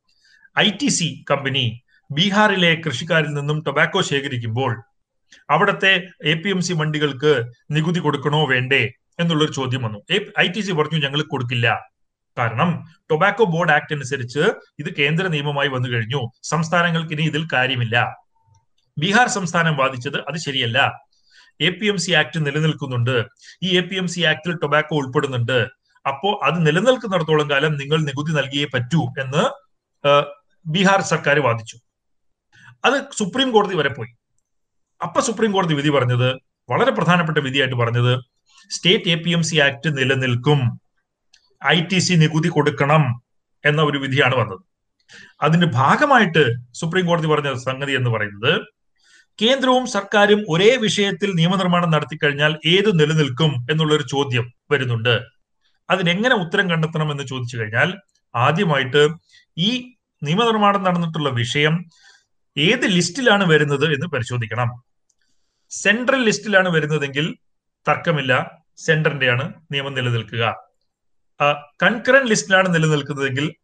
ഐ 0.59 0.71
ടി 0.71 0.89
സി 0.89 1.25
കമ്പനി 1.31 1.81
ബീഹാറിലെ 2.13 2.83
കൃഷിക്കാരിൽ 2.87 3.33
നിന്നും 3.35 3.65
ടൊബാക്കോ 3.67 4.03
ശേഖരിക്കുമ്പോൾ 4.03 4.83
അവിടുത്തെ 5.51 5.93
എ 6.25 6.35
പി 6.35 6.51
എം 6.51 6.61
സി 6.61 6.73
മണ്ടികൾക്ക് 6.73 7.33
നികുതി 7.71 8.01
കൊടുക്കണോ 8.01 8.47
വേണ്ടേ 8.47 8.93
എന്നുള്ളൊരു 9.21 9.53
ചോദ്യം 9.53 9.83
വന്നു. 9.83 9.99
ഐ 10.41 10.49
ടി 10.49 10.61
സി 10.61 10.73
പറഞ്ഞു 10.73 10.99
ഞങ്ങൾ 10.99 11.23
കൊടുക്കില്ല. 11.23 11.81
കാരണം 12.39 12.85
ടൊബാക്കോ 13.11 13.45
ബോർഡ് 13.45 13.71
ആക്ട് 13.71 13.95
അനുസരിച്ച് 13.95 14.43
ഇത് 14.79 14.95
കേന്ദ്ര 14.95 15.27
നിയമമായി 15.27 15.69
വന്നു 15.69 15.89
കഴിഞ്ഞു. 15.89 16.21
സംസ്ഥാനങ്ങൾക്ക് 16.43 17.13
ഇനി 17.13 17.23
ഇതിൽ 17.23 17.49
കാര്യമില്ല. 17.53 18.15
ബീഹാർ 18.99 19.29
സംസ്ഥാനം 19.29 19.77
വാദിച്ചത് 19.77 20.17
അത് 20.17 20.39
ശരിയല്ല. 20.39 20.79
A 21.61 21.71
P 21.71 21.87
M 21.87 21.99
C 21.99 22.13
act 22.13 22.47
നിലനിൽക്കുന്നുണ്ട്. 22.47 23.27
ഈ 23.63 23.77
എ 23.77 23.81
പി 23.81 23.97
എം 23.97 24.09
സി 24.09 24.21
ആക്ടിൽ 24.21 24.55
ടൊബാക്കോ 24.63 24.97
ഉൾപ്പെടുന്നുണ്ട്. 24.97 25.69
അപ്പോ 26.11 26.29
അത് 26.47 26.67
നിലനിൽക്കുന്നിടത്തോളം 26.67 27.51
കാലം 27.51 27.73
നിങ്ങൾ 27.77 27.99
നികുതി 28.09 28.33
നൽകിയേ 28.39 28.67
പറ്റൂ 28.75 29.03
എന്ന് 29.23 29.43
ബീഹാർ 30.67 31.01
സർക്കാർ 31.13 31.37
വാദിച്ചു. 31.47 31.77
അത് 32.85 32.97
സുപ്രീം 33.19 33.49
കോടതി 33.51 33.77
വരെ 33.77 33.89
പോയി. 33.89 34.11
അപ്പൊ 35.03 35.21
സുപ്രീം 35.21 35.53
കോടതി 35.53 35.75
വിധി 35.75 35.89
പറഞ്ഞത് 35.89 36.29
വളരെ 36.71 36.91
പ്രധാനപ്പെട്ട 36.91 37.39
വിധിയായിട്ട് 37.39 37.77
പറഞ്ഞത് 37.77 38.13
state 38.71 39.11
A 39.11 39.17
P 39.25 39.31
M 39.31 39.43
C 39.43 39.57
act 39.67 39.89
നിലനിൽക്കും 39.99 40.61
ഐ 41.67 41.77
ടി 41.91 41.99
സി 41.99 42.15
നികുതി 42.15 42.49
കൊടുക്കണം 42.49 43.03
എന്ന 43.65 43.83
ഒരു 43.83 43.99
വിധിയാണ് 43.99 44.35
വന്നത്. 44.35 44.63
അതിന്റെ 45.43 45.69
ഭാഗമായിട്ട് 45.75 46.43
സുപ്രീം 46.81 47.07
കോടതി 47.07 47.27
പറഞ്ഞ 47.27 47.55
സംഗതി 47.69 47.93
എന്ന് 47.93 48.11
പറയുന്നത് 48.11 48.53
കേന്ദ്രവും 49.39 49.87
സർക്കാരും 49.87 50.41
ഒരേ 50.49 50.77
വിഷയത്തിൽ 50.77 51.31
നിയമനിർമ്മാണം 51.35 51.91
നടത്തി 51.91 52.17
കഴിഞ്ഞാൽ 52.17 52.53
ഏത് 52.67 52.91
നിലനിൽക്കും 53.01 53.53
എന്നുള്ളൊരു 53.71 54.03
ചോദ്യം 54.03 54.47
വരുന്നുണ്ട്. 54.73 55.36
അതിനെങ്ങനെ 55.91 56.35
ഉത്തരം 56.35 56.71
കണ്ടെത്തണം 56.71 57.11
എന്ന് 57.11 57.23
ചോദിച്ചു 57.23 57.57
കഴിഞ്ഞാൽ 57.57 57.95
ആദ്യമായിട്ട് 58.35 59.09
ഈ 59.59 59.95
നിയമനിർമ്മാണം 60.23 60.83
നടന്നിട്ടുള്ള 60.83 61.29
വിഷയം 61.29 61.85
ഏത് 62.59 62.87
ലിസ്റ്റിലാണ് 62.87 63.45
വരുന്നത് 63.51 63.95
എന്ന് 63.95 64.07
പരിശോധിക്കണം. 64.07 64.83
സെൻട്രൽ 65.71 66.25
ലിസ്റ്റിലാണ് 66.25 66.69
വരുന്നതെങ്കിൽ 66.69 67.37
തർക്കമില്ല. 67.89 68.51
സെൻട്രന്റെയാണ് 68.77 69.55
നിയമം 69.73 69.95
നിലനിൽക്കുക. 69.95 70.57
കൺകറന്റ് 71.83 72.31
ലിസ്റ്റിലാണ് 72.31 72.75
നിലനിൽക്കുന്നതെങ്കിൽ 72.75 73.55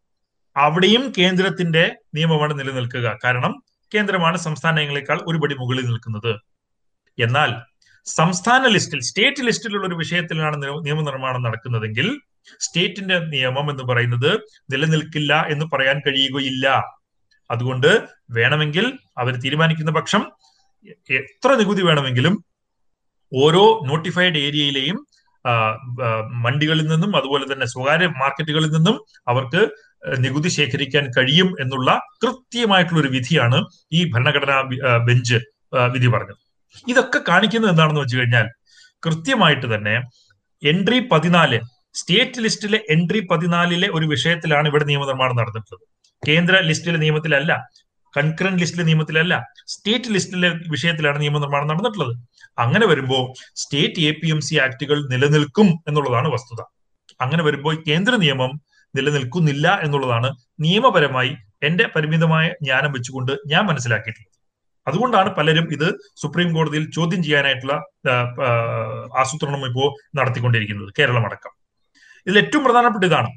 അവിടെയും 0.56 1.12
കേന്ദ്രത്തിന്റെ 1.18 1.96
നിയമമാണ് 2.14 2.58
നിലനിൽക്കുക. 2.58 3.18
കാരണം 3.24 3.62
കേന്ദ്രമാണ് 3.94 4.36
സംസ്ഥാനങ്ങളെക്കാൾ 4.36 5.20
ഒരുപടി 5.26 5.54
മുകളിൽ 5.54 5.84
നിൽക്കുന്നത്. 5.84 6.40
എന്നാൽ 7.18 7.71
സംസ്ഥാന 8.06 8.62
ലിസ്റ്റിൽ 8.74 9.00
സ്റ്റേറ്റ് 9.08 9.44
ലിസ്റ്റിലുള്ള 9.46 9.84
ഒരു 9.86 9.96
വിഷയത്തിലാണ് 10.02 10.56
നിയമനിർമ്മാണം 10.86 11.42
നടക്കുന്നതെങ്കിൽ 11.46 12.06
സ്റ്റേറ്റിന്റെ 12.64 13.16
നിയമം 13.34 13.66
എന്ന് 13.72 13.84
പറയുന്നത് 13.90 14.30
നിലനിൽക്കില്ല 14.72 15.32
എന്ന് 15.52 15.66
പറയാൻ 15.72 15.98
കഴിയുകയില്ല. 16.06 16.66
അതുകൊണ്ട് 17.50 17.90
വേണമെങ്കിൽ 18.38 18.86
അവർ 19.22 19.32
തീരുമാനിക്കുന്ന 19.44 19.92
പക്ഷം 19.98 20.22
എത്ര 21.20 21.50
നികുതി 21.60 21.82
വേണമെങ്കിലും 21.88 22.34
ഓരോ 23.32 23.64
നോട്ടിഫൈഡ് 23.90 24.38
ഏരിയയിലെയും 24.46 24.98
മണ്ടികളിൽ 26.44 26.86
നിന്നും 26.92 27.12
അതുപോലെ 27.20 27.44
തന്നെ 27.52 27.66
സ്വകാര്യ 27.66 28.08
മാർക്കറ്റുകളിൽ 28.20 28.70
നിന്നും 28.76 28.96
അവർക്ക് 29.32 29.62
നികുതി 30.24 30.50
ശേഖരിക്കാൻ 30.58 31.04
കഴിയും 31.16 31.48
എന്നുള്ള 31.62 31.90
കൃത്യമായിട്ടുള്ള 32.22 33.00
ഒരു 33.00 33.10
വിധിയാണ് 33.16 33.58
ഈ 33.92 34.00
ഭരണഘടനാ 34.12 34.56
ബെഞ്ച് 35.08 35.38
വിധി 35.94 36.08
പറഞ്ഞത്. 36.14 36.40
ഇതൊക്കെ 36.90 37.20
കാണിക്കുന്നത് 37.28 37.70
എന്താണെന്ന് 37.70 38.00
വെച്ച് 38.00 38.16
കഴിഞ്ഞാൽ 38.16 38.46
കൃത്യമായിട്ട് 39.02 39.74
തന്നെ 39.74 39.94
എൻട്രി 40.62 40.98
പതിനാല് 41.12 41.58
സ്റ്റേറ്റ് 42.00 42.42
ലിസ്റ്റിലെ 42.42 42.78
എൻട്രി 42.94 43.20
പതിനാലിലെ 43.30 43.88
ഒരു 43.96 44.06
വിഷയത്തിലാണ് 44.06 44.66
ഇവിടെ 44.68 44.84
നിയമനിർമ്മാണം 44.90 45.36
നടന്നിട്ടുള്ളത്. 45.36 45.86
കേന്ദ്ര 46.22 46.54
ലിസ്റ്റിലെ 46.60 46.98
നിയമത്തിലല്ല 46.98 47.52
കൺകറന്റ് 48.14 48.60
ലിസ്റ്റിലെ 48.62 48.84
നിയമത്തിലല്ല 48.84 49.34
സ്റ്റേറ്റ് 49.66 50.10
ലിസ്റ്റിലെ 50.14 50.48
വിഷയത്തിലാണ് 50.74 51.18
നിയമനിർമ്മാണം 51.20 51.68
നടന്നിട്ടുള്ളത്. 51.72 52.14
അങ്ങനെ 52.58 52.86
വരുമ്പോൾ 52.86 53.22
state 53.62 54.02
A 54.08 54.10
P 54.20 54.28
M 54.30 54.40
C 54.40 54.54
ആക്ടുകൾ 54.64 54.98
നിലനിൽക്കും 55.12 55.68
എന്നുള്ളതാണ് 55.88 56.28
വസ്തുത. 56.28 56.60
അങ്ങനെ 57.20 57.42
വരുമ്പോൾ 57.42 57.74
കേന്ദ്ര 57.88 58.14
നിയമം 58.16 58.52
നിലനിൽക്കുന്നില്ല 58.96 59.66
എന്നുള്ളതാണ് 59.84 60.28
നിയമപരമായി 60.60 61.32
എന്റെ 61.62 61.84
പരിമിതമായ 61.96 62.46
ജ്ഞാനം 62.62 62.92
വെച്ചുകൊണ്ട് 62.92 63.32
ഞാൻ 63.46 63.62
മനസ്സിലാക്കിയിട്ടുള്ളത്. 63.66 64.38
അതുകൊണ്ടാണ് 64.86 65.30
പലരും 65.38 65.66
ഇത് 65.76 65.88
സുപ്രീം 66.22 66.48
കോടതിയിൽ 66.54 66.84
ചോദ്യം 66.96 67.20
ചെയ്യാനായിട്ടുള്ള 67.22 67.74
ആസൂത്രണം 69.22 69.64
ഇപ്പോൾ 69.70 69.88
നടത്തിക്കൊണ്ടിരിക്കുന്നത് 70.18 70.92
കേരളം 70.98 71.26
അടക്കം 71.28 71.52
ഇതിൽ 72.26 72.38
ഏറ്റവും 72.38 72.64
പ്രധാനപ്പെട്ട 72.64 73.04
ഇതാണ്. 73.04 73.30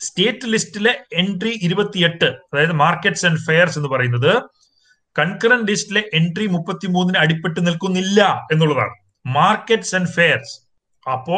സ്റ്റേറ്റ് 0.00 0.48
ലിസ്റ്റിലെ 0.52 0.92
എൻട്രി 1.22 1.52
ഇരുപത്തിയെട്ട് 1.66 2.28
അതായത് 2.52 2.74
മാർക്കറ്റ്സ് 2.84 3.26
ആൻഡ് 3.26 3.42
ഫെയർസ് 3.46 3.78
എന്ന് 3.78 3.90
പറയുന്നത് 3.94 4.32
കൺകറന്റ് 5.18 5.68
ലിസ്റ്റിലെ 5.70 6.02
എൻട്രി 6.18 6.46
മുപ്പത്തിമൂന്നിന് 6.46 7.18
അടിപ്പെട്ട് 7.18 7.60
നിൽക്കുന്നില്ല 7.66 8.20
എന്നുള്ളതാണ്. 8.52 8.94
Markets 9.26 9.94
and 9.98 10.12
fairs. 10.16 10.54
അപ്പോ 11.14 11.36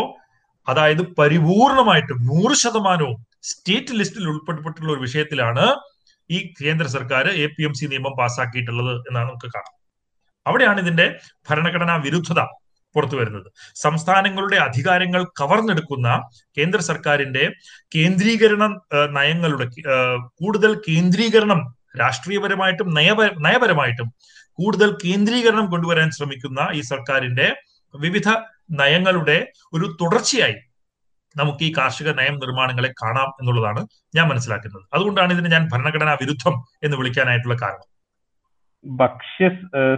അതായത് 0.69 1.03
പരിപൂർണമായിട്ടും 1.19 2.19
നൂറ് 2.31 2.55
ശതമാനവും 2.63 3.17
സ്റ്റേറ്റ് 3.43 3.99
ലിസ്റ്റിൽ 3.99 4.29
ഉൾപ്പെട്ടിട്ടുള്ള 4.29 4.93
ഒരു 4.93 5.01
വിഷയത്തിലാണ് 5.01 5.65
ഈ 6.31 6.39
കേന്ദ്ര 6.61 6.87
സർക്കാർ 6.87 7.25
എ 7.45 7.47
പി 7.47 7.63
എം 7.63 7.75
സി 7.75 7.87
നിയമം 7.87 8.15
പാസ്സാക്കിയിട്ടുള്ളത് 8.21 8.93
എന്നാണ് 9.09 9.29
നമുക്ക് 9.29 9.51
കാണാം. 9.57 9.75
അവിടെയാണ് 10.47 10.79
ഇതിന്റെ 10.81 11.07
ഭരണഘടനാ 11.49 11.97
വിരുദ്ധത 12.07 12.41
പുറത്തു 12.95 13.17
വരുന്നത്. 13.17 13.47
സംസ്ഥാനങ്ങളുടെ 13.77 14.57
അധികാരങ്ങൾ 14.57 15.23
കവർന്നെടുക്കുന്ന 15.41 16.09
കേന്ദ്ര 16.57 16.81
സർക്കാരിന്റെ 16.81 17.45
കേന്ദ്രീകരണ 17.97 18.65
നയങ്ങളുടെ 19.19 19.67
കൂടുതൽ 20.41 20.75
കേന്ദ്രീകരണം 20.89 21.61
രാഷ്ട്രീയപരമായിട്ടും 21.99 22.89
നയപര 22.95 23.31
നയപരമായിട്ടും 23.39 24.09
കൂടുതൽ 24.59 24.91
കേന്ദ്രീകരണം 25.05 25.67
കൊണ്ടുവരാൻ 25.67 26.11
ശ്രമിക്കുന്ന 26.11 26.61
ഈ 26.75 26.81
സർക്കാരിന്റെ 26.93 27.47
വിവിധ 27.95 28.29
നയങ്ങളുടെ 28.81 29.39
ഒരു 29.73 29.87
തുടർച്ചയായി 30.01 30.57
നമുക്ക് 31.41 31.63
ഈ 31.69 31.71
കാർഷിക 31.79 32.09
നയം 32.19 32.37
നിർമ്മാണങ്ങളെ 32.43 32.91
കാണാം 33.03 33.31
എന്നുള്ളതാണ് 33.41 33.81
ഞാൻ 34.17 34.27
മനസ്സിലാക്കുന്നത്. 34.33 34.85
അതുകൊണ്ടാണ് 34.95 35.33
ഇതിനെ 35.37 35.51
ഞാൻ 35.57 35.65
ഭരണഘടനാ 35.73 36.15
വിരുദ്ധം 36.23 36.55
എന്ന് 36.85 36.97
വിളിക്കാനായിട്ടുള്ള 37.01 37.57
കാരണം. 37.63 37.89
ഭക്ഷ്യ 38.85 39.49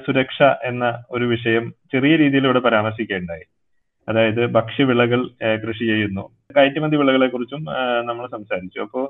സുരക്ഷ 0.06 0.38
എന്ന 0.64 0.84
ഒരു 1.10 1.24
വിഷയം 1.24 1.64
ചെറിയ 1.92 2.12
രീതിയിൽ 2.22 2.44
ഇവിടെ 2.48 2.60
പരാമർശിക്കുകയുണ്ടായി 2.66 3.46
അതായത് 4.08 4.42
ഭക്ഷ്യവിളകൾ 4.56 5.20
വിളകൾ 5.20 5.62
കൃഷി 5.62 5.84
ചെയ്യുന്നു. 5.92 6.24
കയറ്റുമതി 6.56 6.96
വിളകളെ 6.96 7.28
കുറിച്ചും 7.28 7.62
നമ്മൾ 8.08 8.24
സംസാരിച്ചു. 8.34 8.78
അപ്പോൾ 8.86 9.06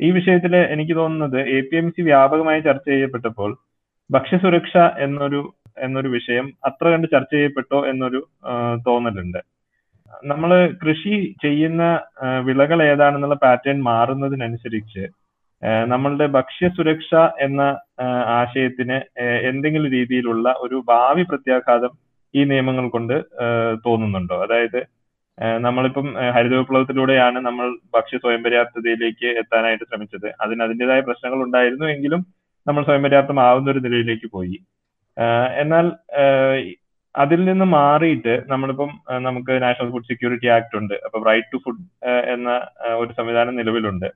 ഈ 0.00 0.08
വിഷയത്തിൽ 0.16 0.54
എനിക്ക് 0.74 0.94
തോന്നുന്നത് 0.96 1.38
എ 1.56 1.58
പി 1.68 1.76
എം 1.80 1.88
സി 1.90 2.02
വ്യാപകമായി 2.02 2.60
ചർച്ച 2.60 2.86
ചെയ്യപ്പെട്ടപ്പോൾ 2.92 3.50
ഭക്ഷ്യസുരക്ഷ 4.10 4.74
എന്നൊരു 5.04 5.40
എന്നൊരു 5.84 6.08
വിഷയം 6.08 6.46
അത്ര 6.64 6.86
കണ്ട് 6.92 7.06
ചർച്ച 7.12 7.32
ചെയ്യപ്പെട്ടോ 7.34 7.78
എന്നൊരു 7.90 8.20
തോന്നലുണ്ട്. 8.86 9.40
നമ്മൾ 10.30 10.50
കൃഷി 10.82 11.14
ചെയ്യുന്ന 11.42 11.82
വിളകൾ 12.46 12.78
ഏതാണെന്നുള്ള 12.82 13.36
പാറ്റേൺ 13.44 13.78
മാറുന്നതിനനുസരിച്ച് 13.90 15.04
നമ്മളുടെ 15.86 16.26
ഭക്ഷ്യസുരക്ഷ 16.36 17.10
എന്ന 17.46 17.62
ആശയത്തിന് 18.38 18.96
എന്തെങ്കിലും 19.50 19.90
രീതിയിലുള്ള 19.96 20.48
ഒരു 20.64 20.78
ഭാവി 20.90 21.24
പ്രത്യാഘാതം 21.30 21.92
ഈ 22.34 22.42
നിയമങ്ങൾ 22.44 22.86
കൊണ്ട് 22.88 23.16
തോന്നുന്നുണ്ടോ? 23.86 24.36
അതായത് 24.46 24.80
നമ്മളിപ്പം 25.66 26.06
ഹരിത 26.36 26.54
വിപ്ലവത്തിലൂടെയാണ് 26.58 27.38
നമ്മൾ 27.46 27.66
ഭക്ഷ്യ 27.94 28.18
സ്വയം 28.18 28.42
പര്യാപ്തതയിലേക്ക് 28.46 29.28
എത്താനായിട്ട് 29.40 29.84
ശ്രമിച്ചത്. 29.90 30.28
അതിന് 30.40 30.62
അതിന്റെതായ 30.66 31.00
പ്രശ്നങ്ങൾ 31.08 31.40
ഉണ്ടായിരുന്നു 31.46 31.86
എങ്കിലും 31.94 32.20
നമ്മൾ 32.66 32.82
സ്വയം 32.88 33.04
പര്യാപ്തമാവുന്ന 33.06 33.70
ഒരു 33.70 33.80
നിലയിലേക്ക് 33.86 34.28
പോയി. 34.36 34.58
എന്നാൽ 35.62 35.86
അതിൽ 37.14 37.40
നിന്ന് 37.44 37.66
മാറിയിട്ട് 37.76 38.34
നമ്മളിപ്പം 38.50 38.90
നമുക്ക് 39.26 39.52
നാഷണൽ 39.62 39.88
ഫുഡ് 39.94 40.08
സെക്യൂരിറ്റി 40.10 40.48
ആക്ട് 40.56 40.76
ഉണ്ട്. 40.80 40.94
അപ്പൊ 41.06 41.18
റൈറ്റ് 41.30 41.50
ടു 41.52 41.58
ഫുഡ് 41.64 41.82
എന്ന 42.34 42.50
ഒരു 43.00 43.10
സംവിധാനം 43.18 43.56
നിലവിലുണ്ട്. 43.60 44.08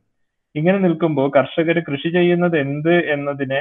ഇങ്ങനെ 0.55 0.79
നിൽക്കുമ്പോൾ 0.85 1.29
കർഷകർ 1.37 1.79
കൃഷി 1.89 2.11
ചെയ്യുന്നത് 2.19 2.57
എന്ത് 2.65 2.95
എന്നതിനെ 3.15 3.61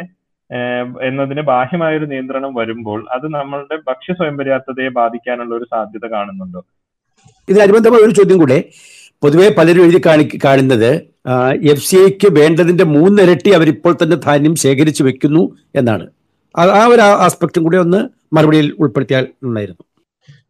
എന്നതിന് 1.08 1.42
ബാഹ്യമായൊരു 1.52 2.06
നിയന്ത്രണം 2.10 2.52
വരുമ്പോൾ 2.58 3.00
അത് 3.16 3.26
നമ്മളുടെ 3.36 3.76
ഭക്ഷ്യ 3.88 4.14
സ്വയം 4.18 4.36
പര്യാപ്തതയെ 4.40 4.90
ബാധിക്കാനുള്ള 4.98 5.54
ഒരു 5.56 5.66
സാധ്യത 5.74 6.06
കാണുന്നുണ്ടോ? 6.12 6.62
ഇതിനനുബന്ധമായ 7.48 8.02
ഒരു 8.08 8.14
ചോദ്യം 8.20 8.40
കൂടെ. 8.44 8.58
പൊതുവെ 9.24 9.48
പലരും 9.58 9.84
എഴുതി 9.86 10.02
കാണി 10.06 10.26
കാണുന്നത് 10.46 10.92
എഫ് 11.72 11.86
സി 11.88 11.98
ഐക്ക് 12.06 12.30
വേണ്ടതിന്റെ 12.40 12.86
മൂന്നിരട്ടി 12.96 13.52
അവരിപ്പോൾ 13.58 13.94
തന്നെ 13.96 14.18
ധാന്യം 14.26 14.56
ശേഖരിച്ചു 14.64 15.04
വെക്കുന്നു 15.04 15.44
എന്നാണ്. 15.82 16.06
ആ- 16.58 16.88
ഒരു 16.88 17.02
ആസ്പെക്റ്റും 17.02 17.64
കൂടി 17.64 17.78
ഒന്ന് 17.78 18.10
മറുപടിയിൽ 18.36 18.76
ഉൾപ്പെടുത്തിയാൽ 18.80 19.28
നന്നായിരുന്നു. 19.44 19.84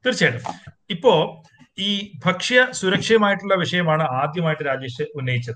തീർച്ചയായിട്ടും. 0.06 0.74
ഇപ്പോ 0.90 1.44
ഈ 1.80 2.12
ഭക്ഷ്യ 2.26 2.68
സുരക്ഷയുമായിട്ടുള്ള 2.72 3.56
വിഷയമാണ് 3.56 4.04
ആദ്യമായിട്ട് 4.04 4.66
രാജേഷ് 4.66 5.02
ഉന്നയിച്ചത്. 5.16 5.56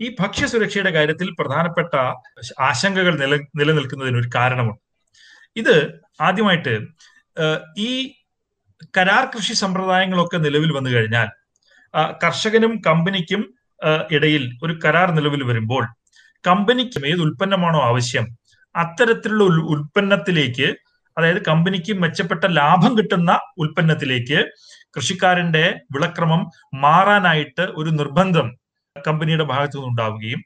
ഈ 0.00 0.16
ഭക്ഷ്യ 0.20 0.46
സുരക്ഷയുടെ 0.46 0.90
കാര്യത്തിൽ 0.90 1.30
പ്രധാനപ്പെട്ട 1.38 1.96
ആശങ്കകൾ 2.60 3.18
നില 3.18 3.36
നിലനിൽക്കുന്നതിന് 3.36 4.18
ഒരു 4.18 4.30
കാരണമുണ്ട്. 4.34 4.80
ഇത് 5.56 6.00
ആദ്യമായിട്ട് 6.20 6.80
ഈ 7.78 8.14
കരാർ 8.96 9.30
കൃഷി 9.36 9.52
സമ്പ്രദായങ്ങളൊക്കെ 9.52 10.36
നിലവിൽ 10.36 10.72
വന്നു 10.72 10.90
കഴിഞ്ഞാൽ 10.90 11.28
കർഷകനും 12.24 12.82
കമ്പനിക്കും 12.86 13.54
ഇടയിൽ 14.10 14.58
ഒരു 14.62 14.78
കരാർ 14.84 15.10
നിലവിൽ 15.10 15.42
വരുമ്പോൾ 15.42 15.86
കമ്പനിക്കും 16.46 17.06
ഏത് 17.06 17.20
ഉൽപ്പന്നമാണോ 17.20 17.80
ആവശ്യം 17.80 18.26
അത്തരത്തിലുള്ള 18.74 19.44
ഉൽ- 19.50 19.66
ഉൽപ്പന്നത്തിലേക്ക് 19.70 20.68
അതായത് 21.16 21.40
കമ്പനിക്ക് 21.44 21.92
മെച്ചപ്പെട്ട 21.98 22.44
ലാഭം 22.54 22.92
കിട്ടുന്ന 22.98 23.32
ഉൽപ്പന്നത്തിലേക്ക് 23.58 24.38
കൃഷിക്കാരന്റെ 24.96 25.64
വിളക്രമം 25.94 26.40
മാറാനായിട്ട് 26.78 27.64
ഒരു 27.76 27.90
നിർബന്ധം 27.90 28.48
കമ്പനിയുടെ 28.96 29.44
ഭാഗത്തു 29.44 29.76
നിന്നുണ്ടാവുകയും 29.76 30.40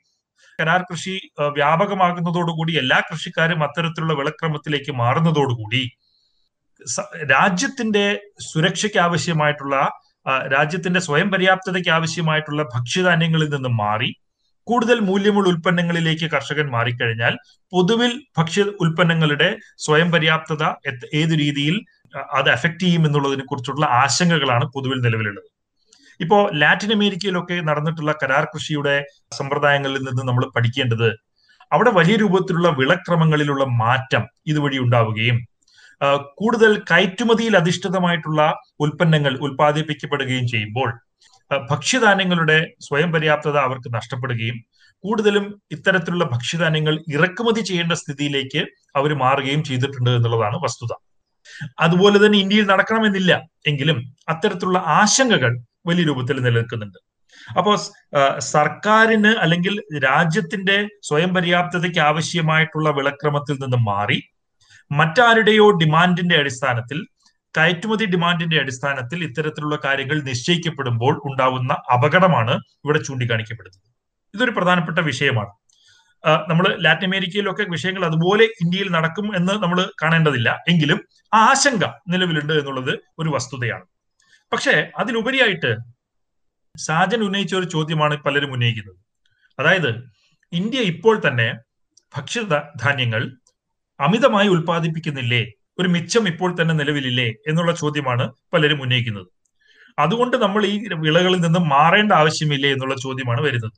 കരാർ 0.59 0.83
കൃഷി 0.83 1.15
വ്യാപകമാകുന്നതോടുകൂടി 1.57 2.73
എല്ലാ 2.79 2.99
കൃഷിക്കാരും 3.09 3.61
അത്തരത്തിലുള്ള 3.65 4.15
വിളക്രമത്തിലേക്ക് 4.15 4.93
മാറുന്നതോടുകൂടി 4.97 5.83
രാജ്യത്തിന്റെ 7.33 8.05
സുരക്ഷയ്ക്ക് 8.47 8.99
ആവശ്യമായിട്ടുള്ള 8.99 9.77
രാജ്യത്തിന്റെ 10.53 11.01
സ്വയം 11.01 11.29
പര്യാപ്തതയ്ക്ക് 11.31 11.91
ആവശ്യമായിട്ടുള്ള 11.91 12.63
ഭക്ഷ്യധാന്യങ്ങളിൽ 12.75 13.49
നിന്ന് 13.49 13.71
മാറി 13.79 14.11
കൂടുതൽ 14.69 14.99
മൂല്യമുള്ള 15.09 15.49
ഉൽപ്പന്നങ്ങളിലേക്ക് 15.53 16.27
കർഷകൻ 16.35 16.67
മാറിക്കഴിഞ്ഞാൽ 16.71 17.35
പൊതുവിൽ 17.73 18.13
ഭക്ഷ്യ 18.39 18.65
ഉൽപ്പന്നങ്ങളുടെ 18.85 19.49
സ്വയം 19.87 20.09
പര്യാപ്തത 20.15 20.65
ഏത് 21.21 21.35
രീതിയിൽ 21.43 21.77
അത് 22.39 22.49
അഫക്ട് 22.51 22.83
ചെയ്യും 22.83 23.03
എന്നുള്ളതിനെ 23.07 23.45
കുറിച്ചുള്ള 23.47 23.85
ആശങ്കകളാണ് 24.03 24.65
പൊതുവിൽ 24.75 24.99
നിലവിലുള്ളത്. 25.07 25.49
ഇപ്പോ 26.21 26.37
ലാറ്റിൻ 26.61 26.93
അമേരിക്കയിലൊക്കെ 26.93 27.57
നടന്നിട്ടുള്ള 27.61 28.13
കരാർ 28.23 28.45
കൃഷിയുടെ 28.45 28.95
സമ്പ്രദായങ്ങളിൽ 29.33 30.03
നിന്ന് 30.09 30.23
നമ്മൾ 30.29 30.45
പഠിക്കേണ്ടത് 30.57 31.09
അവിടെ 31.73 31.91
വലിയ 31.91 32.17
രൂപത്തിലുള്ള 32.17 32.69
വിളക്രമങ്ങളിലുള്ള 32.79 33.65
മാറ്റം 33.83 34.23
ഇതുവഴി 34.47 34.79
ഉണ്ടാവുകയും 34.85 35.39
കൂടുതൽ 36.41 36.73
കയറ്റുമതിയിൽ 36.91 37.55
അധിഷ്ഠിതമായിട്ടുള്ള 37.57 38.41
ഉൽപ്പന്നങ്ങൾ 38.81 39.33
ഉൽപ്പാദിപ്പിക്കപ്പെടുകയും 39.47 40.47
ചെയ്യുമ്പോൾ 40.49 40.89
ഭക്ഷ്യധാന്യങ്ങളുടെ 41.57 42.75
സ്വയം 42.81 43.13
പര്യാപ്തത 43.13 43.57
അവർക്ക് 43.57 43.95
നഷ്ടപ്പെടുകയും 43.95 44.57
കൂടുതലും 45.05 45.63
ഇത്തരത്തിലുള്ള 45.71 46.25
ഭക്ഷ്യധാന്യങ്ങൾ 46.25 47.05
ഇറക്കുമതി 47.13 47.61
ചെയ്യേണ്ട 47.61 47.93
സ്ഥിതിയിലേക്ക് 47.93 48.67
അവർ 48.97 49.15
മാറുകയും 49.15 49.65
ചെയ്തിട്ടുണ്ട് 49.65 50.11
എന്നുള്ളതാണ് 50.11 50.57
വസ്തുത. 50.57 50.95
അതുപോലെ 51.79 52.27
തന്നെ 52.27 52.39
ഇന്ത്യയിൽ 52.39 52.67
നടക്കണമെന്നില്ല 52.67 53.43
എങ്കിലും 53.67 54.15
അത്തരത്തിലുള്ള 54.29 54.79
ആശങ്കകൾ 54.79 55.59
വലിയ 55.87 56.05
രൂപത്തിൽ 56.05 56.41
നിലനിൽക്കുന്നുണ്ട്. 56.41 56.99
അപ്പോ 57.59 57.77
ആ, 58.17 58.39
സർക്കാരിന് 58.39 59.29
അല്ലെങ്കിൽ 59.29 59.83
രാജ്യത്തിന്റെ 60.05 60.89
സ്വയം 61.03 61.35
പര്യാപ്തതയ്ക്ക് 61.35 61.99
ആവശ്യമായിട്ടുള്ള 61.99 62.91
വിളക്രമത്തിൽ 62.91 63.53
നിന്ന് 63.53 63.77
മാറി 63.77 64.23
മറ്റാരുടെയോ 64.93 65.71
ഡിമാൻഡിന്റെ 65.71 66.37
അടിസ്ഥാനത്തിൽ 66.37 67.07
കയറ്റുമതി 67.57 68.05
ഡിമാൻഡിന്റെ 68.05 68.59
അടിസ്ഥാനത്തിൽ 68.59 69.25
ഇത്തരത്തിലുള്ള 69.25 69.79
കാര്യങ്ങൾ 69.85 70.23
നിശ്ചയിക്കപ്പെടുമ്പോൾ 70.23 71.21
ഉണ്ടാവുന്ന 71.25 71.73
അപകടമാണ് 71.73 72.51
ഇവിടെ 72.51 72.99
ചൂണ്ടിക്കാണിക്കപ്പെടുന്നത്. 73.03 73.83
ഇതൊരു 74.35 74.51
പ്രധാനപ്പെട്ട 74.51 74.99
വിഷയമാണ്. 74.99 75.53
നമ്മൾ 76.49 76.79
ലാറ്റിൻ 76.81 77.09
അമേരിക്കയിലൊക്കെ 77.09 77.65
വിഷയങ്ങൾ 77.71 78.05
അതുപോലെ 78.05 78.45
ഇന്ത്യയിൽ 78.45 78.91
നടക്കും 78.91 79.37
എന്ന് 79.37 79.53
നമ്മൾ 79.53 79.91
കാണേണ്ടതില്ല. 80.03 80.65
എങ്കിലും 80.69 81.01
ആ 81.35 81.39
ആശങ്ക 81.51 81.85
നിലവിലുണ്ട് 82.09 82.53
എന്നുള്ളത് 82.53 82.99
ഒരു 83.19 83.29
വസ്തുതയാണ്. 83.29 83.85
പക്ഷേ 84.53 84.91
അതിലുപരിയായിട്ട് 84.99 85.77
സാജൻ 86.77 87.21
ഉന്നയിച്ച 87.21 87.55
ഒരു 87.55 87.65
ചോദ്യമാണ് 87.65 88.17
പലരും 88.17 88.53
ഉന്നയിക്കുന്നത്. 88.53 88.97
അതായത് 89.59 89.89
ഇന്ത്യ 90.53 90.81
ഇപ്പോൾ 90.81 91.21
തന്നെ 91.27 91.55
ഭക്ഷ്യധാന്യങ്ങൾ 92.17 93.37
അമിതമായി 94.01 94.49
ഉൽപ്പാദിപ്പിക്കുന്നില്ലേ? 94.49 95.47
ഒരു 95.81 95.89
മിച്ചം 95.89 96.29
ഇപ്പോൾ 96.29 96.57
തന്നെ 96.61 96.75
നിലവിലില്ലേ 96.75 97.27
എന്നുള്ള 97.49 97.73
ചോദ്യമാണ് 97.73 98.33
പലരും 98.53 98.83
ഉന്നയിക്കുന്നത്. 98.83 99.27
അതുകൊണ്ട് 99.99 100.37
നമ്മൾ 100.37 100.67
ഈ 100.67 100.89
വിളകളിൽ 100.95 101.41
നിന്ന് 101.41 101.59
മാറേണ്ട 101.59 102.13
ആവശ്യമില്ലേ 102.13 102.73
എന്നുള്ള 102.73 102.95
ചോദ്യമാണ് 102.95 103.41
വരുന്നത്. 103.41 103.73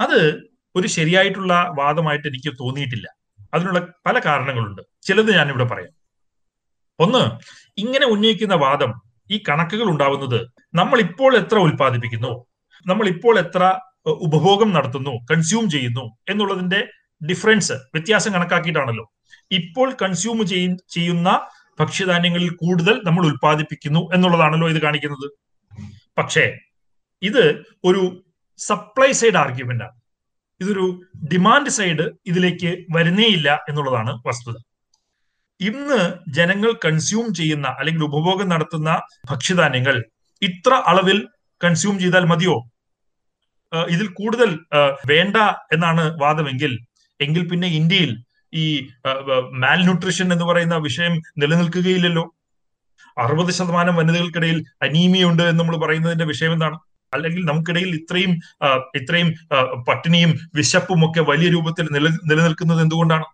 അത് 0.00 0.40
ഒരു 0.76 0.88
ശരിയായിട്ടുള്ള 0.88 1.74
വാദമായിട്ട് 1.78 2.28
എനിക്ക് 2.28 2.56
തോന്നിയിട്ടില്ല. 2.60 3.08
അതിനുള്ള 3.54 3.80
പല 4.06 4.18
കാരണങ്ങളുണ്ട്. 4.18 4.82
ചിലത് 5.02 5.28
ഞാൻ 5.28 5.36
ഞാനിവിടെ 5.36 5.64
പറയാം. 5.64 5.90
ഒന്ന് 6.98 7.30
ഇങ്ങനെ 7.78 8.06
ഉന്നയിക്കുന്ന 8.06 8.54
വാദം 8.54 8.92
ഈ 9.30 9.42
കണക്കുകൾ 9.48 9.84
ഉണ്ടാവുന്നത് 9.84 10.46
നമ്മൾ 10.74 11.00
ഇപ്പോൾ 11.00 11.36
എത്ര 11.36 11.58
ഉൽപ്പാദിപ്പിക്കുന്നു? 11.58 12.44
നമ്മൾ 12.86 13.08
ഇപ്പോൾ 13.08 13.38
എത്ര 13.38 13.78
ഉപഭോഗം 14.06 14.72
നടത്തുന്നു 14.72 15.10
കൺസ്യൂം 15.10 15.70
ചെയ്യുന്നു 15.70 16.16
എന്നുള്ളതിന്റെ 16.28 16.88
ഡിഫറൻസ് 17.30 17.72
വ്യത്യാസം 17.72 18.32
കണക്കാക്കിയിട്ടാണല്ലോ. 18.32 19.12
ഇപ്പോൾ 19.52 19.96
കൺസ്യൂം 20.02 20.46
ചെയ്യ- 20.46 20.76
ചെയ്യുന്ന 20.88 21.40
ഭക്ഷ്യധാന്യങ്ങളിൽ 21.80 22.50
കൂടുതൽ 22.50 23.00
നമ്മൾ 23.04 23.26
ഉൽപ്പാദിപ്പിക്കുന്നു 23.26 24.00
എന്നുള്ളതാണല്ലോ 24.14 24.70
ഇത് 24.70 24.82
കാണിക്കുന്നത്. 24.82 25.30
പക്ഷേ 26.18 26.58
ഇത് 27.22 27.62
ഒരു 27.84 28.24
സപ്ലൈ 28.56 29.12
സൈഡ് 29.12 29.36
ആർഗ്യുമെന്റ് 29.36 29.84
ആണ്. 29.84 29.92
ഇതൊരു 30.60 31.00
ഡിമാൻഡ് 31.32 31.68
സൈഡ് 31.68 32.10
ഇതിലേക്ക് 32.26 32.84
വരുന്നേയില്ല 32.96 33.64
എന്നുള്ളതാണ് 33.68 34.22
വസ്തുത. 34.26 34.54
ഇന്ന് 35.60 36.14
ജനങ്ങൾ 36.34 36.72
കൺസ്യൂം 36.84 37.34
ചെയ്യുന്ന 37.34 37.68
അല്ലെങ്കിൽ 37.68 38.04
ഉപഭോഗം 38.04 38.48
നടത്തുന്ന 38.48 39.00
ഭക്ഷ്യധാന്യങ്ങൾ 39.30 40.04
ഇത്ര 40.42 40.74
അളവിൽ 40.74 41.28
കൺസ്യൂം 41.64 41.98
ചെയ്താൽ 41.98 42.24
മതിയോ? 42.24 42.62
ഇതിൽ 43.88 44.06
കൂടുതൽ 44.06 44.60
വേണ്ട 45.06 45.36
എന്നാണ് 45.72 46.20
വാദമെങ്കിൽ 46.20 46.78
എങ്കിൽ 47.20 47.48
പിന്നെ 47.48 47.68
ഇന്ത്യയിൽ 47.68 48.25
ഈ 48.62 48.64
മാൽ 49.62 49.78
ന്യൂട്രിഷൻ 49.86 50.26
എന്ന് 50.34 50.44
പറയുന്ന 50.44 50.76
വിഷയം 50.86 51.14
നിലനിൽക്കുകയില്ലല്ലോ. 51.42 52.24
അറുപത് 53.16 53.50
ശതമാനം 53.58 53.94
വനിതകൾക്കിടയിൽ 53.96 54.58
അനീമിയ 54.82 55.28
ഉണ്ട് 55.30 55.42
എന്ന് 55.42 55.60
നമ്മൾ 55.60 55.76
പറയുന്നതിന്റെ 55.84 56.26
വിഷയം 56.32 56.52
എന്താണ്? 56.56 56.78
അല്ലെങ്കിൽ 57.12 57.42
നമുക്കിടയിൽ 57.44 57.90
ഇത്രയും 57.98 58.32
ഇത്രയും 58.98 59.28
പട്ടിണിയും 59.88 60.30
വിശപ്പും 60.54 61.00
ഒക്കെ 61.06 61.20
വലിയ 61.30 61.48
രൂപത്തിൽ 61.50 61.86
നില 61.96 62.06
നിലനിൽക്കുന്നത് 62.30 62.80
എന്തുകൊണ്ടാണ്? 62.84 63.26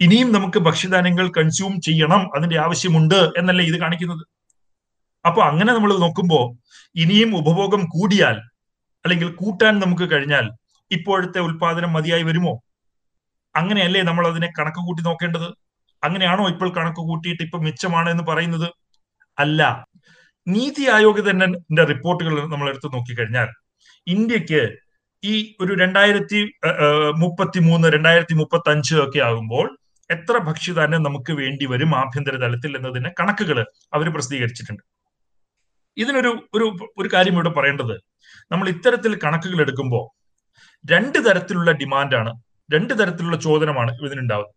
ഇനിയും 0.00 0.28
നമുക്ക് 0.32 0.58
ഭക്ഷ്യധാന്യങ്ങൾ 0.58 1.26
കൺസ്യൂം 1.38 1.72
ചെയ്യണം 1.80 2.22
അതിന്റെ 2.36 2.56
ആവശ്യമുണ്ട് 2.64 3.18
എന്നല്ലേ 3.38 3.64
ഇത് 3.64 3.78
കാണിക്കുന്നത്? 3.84 4.22
അപ്പൊ 5.24 5.40
അങ്ങനെ 5.50 5.70
നമ്മൾ 5.72 5.92
നോക്കുമ്പോൾ 6.04 6.44
ഇനിയും 6.96 7.30
ഉപഭോഗം 7.36 7.82
കൂടിയാൽ 7.94 8.36
അല്ലെങ്കിൽ 9.04 9.28
കൂട്ടാൻ 9.40 9.74
നമുക്ക് 9.84 10.06
കഴിഞ്ഞാൽ 10.12 10.46
ഇപ്പോഴത്തെ 10.90 11.40
ഉൽപാദനം 11.46 11.92
മതിയായി 11.92 12.22
വരുമോ? 12.22 12.52
അങ്ങനെയല്ലേ 13.54 14.02
നമ്മൾ 14.02 14.24
അതിനെ 14.30 14.48
കണക്ക് 14.58 14.80
കൂട്ടി 14.88 15.02
നോക്കേണ്ടത്? 15.08 15.48
അങ്ങനെയാണോ 16.02 16.48
ഇപ്പോൾ 16.54 16.68
കണക്ക് 16.78 17.02
കൂട്ടിയിട്ട് 17.10 17.42
ഇപ്പൊ 17.46 17.58
മിച്ചമാണ് 17.66 18.08
എന്ന് 18.14 18.24
പറയുന്നത്? 18.30 18.68
അല്ല. 19.38 19.62
നീതി 20.46 20.84
ആയോഗ് 20.96 21.22
തന്നെ 21.30 21.84
റിപ്പോർട്ടുകൾ 21.92 22.34
നമ്മൾ 22.52 22.68
എടുത്ത് 22.72 22.88
നോക്കിക്കഴിഞ്ഞാൽ 22.94 23.48
ഇന്ത്യയ്ക്ക് 24.06 24.62
ഈ 25.22 25.34
ഒരു 25.60 25.72
രണ്ടായിരത്തി 25.74 26.40
മുപ്പത്തി 27.22 27.60
മൂന്ന് 27.68 27.86
രണ്ടായിരത്തി 27.94 28.34
മുപ്പത്തി 28.40 28.70
അഞ്ച് 28.72 28.94
ഒക്കെ 29.04 29.20
ആകുമ്പോൾ 29.28 29.66
എത്ര 30.10 30.34
ഭക്ഷ്യധാന്യം 30.48 31.02
നമുക്ക് 31.06 31.32
വേണ്ടി 31.40 31.64
വരും 31.72 31.90
ആഭ്യന്തര 32.02 32.36
തലത്തിൽ 32.44 32.76
എന്നതിന് 32.78 33.08
കണക്കുകൾ 33.20 33.58
അവർ 33.94 34.06
പ്രസിദ്ധീകരിച്ചിട്ടുണ്ട്. 34.14 34.82
ഇതിനൊരു 35.96 36.30
ഒരു 36.54 36.66
ഒരു 37.00 37.08
കാര്യം 37.14 37.34
ഇവിടെ 37.38 37.52
പറയേണ്ടത്. 37.58 37.94
നമ്മൾ 38.52 38.68
ഇത്തരത്തിൽ 38.74 39.18
കണക്കുകൾ 39.24 39.60
എടുക്കുമ്പോൾ 39.64 40.04
രണ്ട് 40.84 41.18
തരത്തിലുള്ള 41.26 41.72
ഡിമാൻഡാണ് 41.72 42.32
രണ്ട് 42.72 42.92
തരത്തിലുള്ള 42.98 43.36
ചോദനമാണ് 43.36 43.90
ഇതിനുണ്ടാവുന്നത്. 44.06 44.54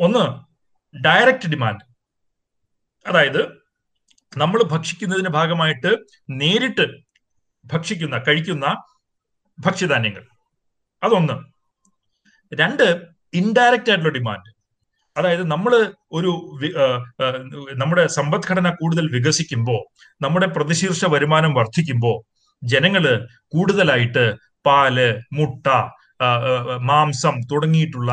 ഒന്ന് 0.00 0.24
ഡയറക്റ്റ് 1.04 1.48
ഡിമാൻഡ് 1.48 1.84
അതായത് 3.06 3.42
നമ്മൾ 4.36 4.62
ഭക്ഷിക്കുന്നതിന്റെ 4.62 5.30
ഭാഗമായിട്ട് 5.30 5.90
നേരിട്ട് 6.30 6.86
ഭക്ഷിക്കുന്ന 7.64 8.16
കഴിക്കുന്ന 8.28 8.66
ഭക്ഷ്യധാന്യങ്ങൾ. 9.58 10.24
അതൊന്ന്. 11.02 11.36
രണ്ട് 12.52 12.84
ഇൻഡയറക്റ്റ് 13.34 13.90
ആയിട്ടുള്ള 13.90 14.12
ഡിമാൻഡ് 14.18 14.48
അതായത് 15.16 15.50
നമ്മൾ 15.50 15.72
ഒരു 16.12 16.30
നമ്മുടെ 17.74 18.06
സമ്പദ്ഘടന 18.06 18.70
കൂടുതൽ 18.70 19.06
വികസിക്കുമ്പോൾ 19.12 19.80
നമ്മുടെ 20.22 20.46
പ്രതിശീർഷ 20.46 21.04
വരുമാനം 21.04 21.54
വർദ്ധിക്കുമ്പോൾ 21.54 22.16
ജനങ്ങൾ 22.62 23.04
കൂടുതലായിട്ട് 23.48 24.24
പാൽ 24.66 24.96
മുട്ട 25.32 25.66
മാംസം 26.90 27.34
തുടങ്ങിയിട്ടുള്ള 27.52 28.12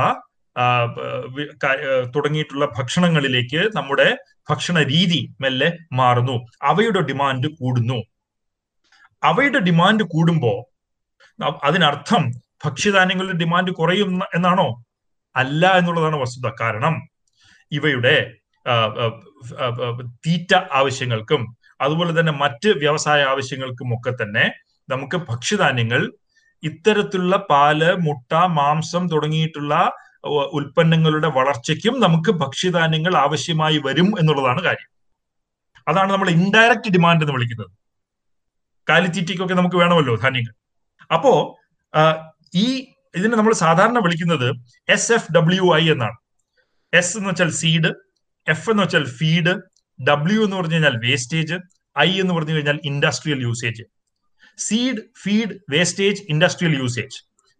തുടങ്ങിയിട്ടുള്ള 2.16 2.66
ഭക്ഷണങ്ങളിലേക്ക് 2.78 3.62
നമ്മുടെ 3.78 4.08
ഭക്ഷണ 4.49 4.78
രീതി 4.84 5.20
മെല്ലെ 5.41 5.70
മാറുന്നു. 5.93 6.36
അവയുടെ 6.62 7.01
ഡിമാൻഡ് 7.01 7.47
കൂടുന്നു. 7.60 7.97
അവയുടെ 9.24 9.60
ഡിമാൻഡ് 9.60 10.03
കൂടുമ്പോൾ 10.03 10.58
അതിനർത്ഥം 11.64 12.24
ഭക്ഷ്യധാന്യങ്ങളുടെ 12.66 13.38
ഡിമാൻഡ് 13.38 13.72
കുറയും 13.72 14.12
എന്നാണോ? 14.36 14.68
അല്ല 15.36 15.72
എന്നുള്ളതാണ് 15.78 16.16
വസ്തുത. 16.16 16.51
കാരണം 16.62 16.95
ഇവയുടെ 17.72 18.16
തീറ്റ 20.26 20.51
ആവശ്യങ്ങൾക്കും 20.74 21.41
അതുപോലെ 21.82 22.20
തന്നെ 22.20 22.34
മറ്റ് 22.43 22.70
വ്യവസായ 22.84 23.24
ആവശ്യങ്ങൾക്കും 23.24 23.89
ഒക്കെ 23.97 24.12
തന്നെ 24.22 24.45
നമുക്ക് 24.89 25.18
ഭക്ഷ്യധാന്യങ്ങൾ 25.18 26.01
ഇത്തരത്തിലുള്ള 26.70 27.38
പാൽ 27.49 27.80
മുട്ട 28.07 28.34
മാംസം 28.57 29.03
തുടങ്ങിയിട്ടുള്ള 29.07 29.74
ഉൽപ്പന്നങ്ങളുടെ 30.57 31.28
വളർച്ചയ്ക്കും 31.28 31.95
നമുക്ക് 31.99 32.32
ഭക്ഷ്യധാന്യങ്ങൾ 32.32 33.13
ആവശ്യമായി 33.18 33.78
വരും 33.86 34.09
എന്നുള്ളതാണ് 34.20 34.61
കാര്യം. 34.63 34.89
അതാണ് 35.88 36.09
നമ്മൾ 36.13 36.30
ഇൻഡയറക്റ്റ് 36.30 36.91
ഡിമാൻഡ് 36.91 37.24
എന്ന് 37.24 37.34
വിളിക്കുന്നത്. 37.34 37.72
കാലിത്തീറ്റയ്ക്കൊക്കെ 38.89 39.55
നമുക്ക് 39.59 39.76
വേണമല്ലോ 39.76 40.16
ധാന്യങ്ങൾ. 40.16 40.53
അപ്പോ 41.13 41.34
ഈ 42.55 42.66
ഇതിനെ 43.16 43.36
നമ്മൾ 43.38 43.53
സാധാരണ 43.53 43.97
വിളിക്കുന്നത് 43.99 44.47
എസ് 44.89 45.11
എഫ് 45.13 45.32
ഡബ്ല്യു 45.32 45.76
ഐ 45.76 45.84
എന്നാണ്. 45.91 46.18
എസ് 46.93 47.18
എന്ന് 47.18 47.30
വെച്ചാൽ 47.30 47.51
സീഡ് 47.61 47.91
എഫ് 48.47 48.70
എന്ന് 48.72 48.84
വെച്ചാൽ 48.84 49.05
ഫീഡ് 49.20 49.53
ഡബ്ല്യു 49.99 50.39
എന്ന് 50.41 50.55
പറഞ്ഞു 50.57 50.74
കഴിഞ്ഞാൽ 50.74 50.95
വേസ്റ്റേജ് 51.05 51.57
ഐ 51.99 52.09
എന്ന് 52.22 52.34
പറഞ്ഞു 52.34 52.53
കഴിഞ്ഞാൽ 52.53 52.80
industrial 52.84 53.39
usage 53.41 53.84
seed 54.58 55.01
feed 55.24 55.56
wastage 55.70 56.22
industrial 56.30 56.74
usage 56.80 57.18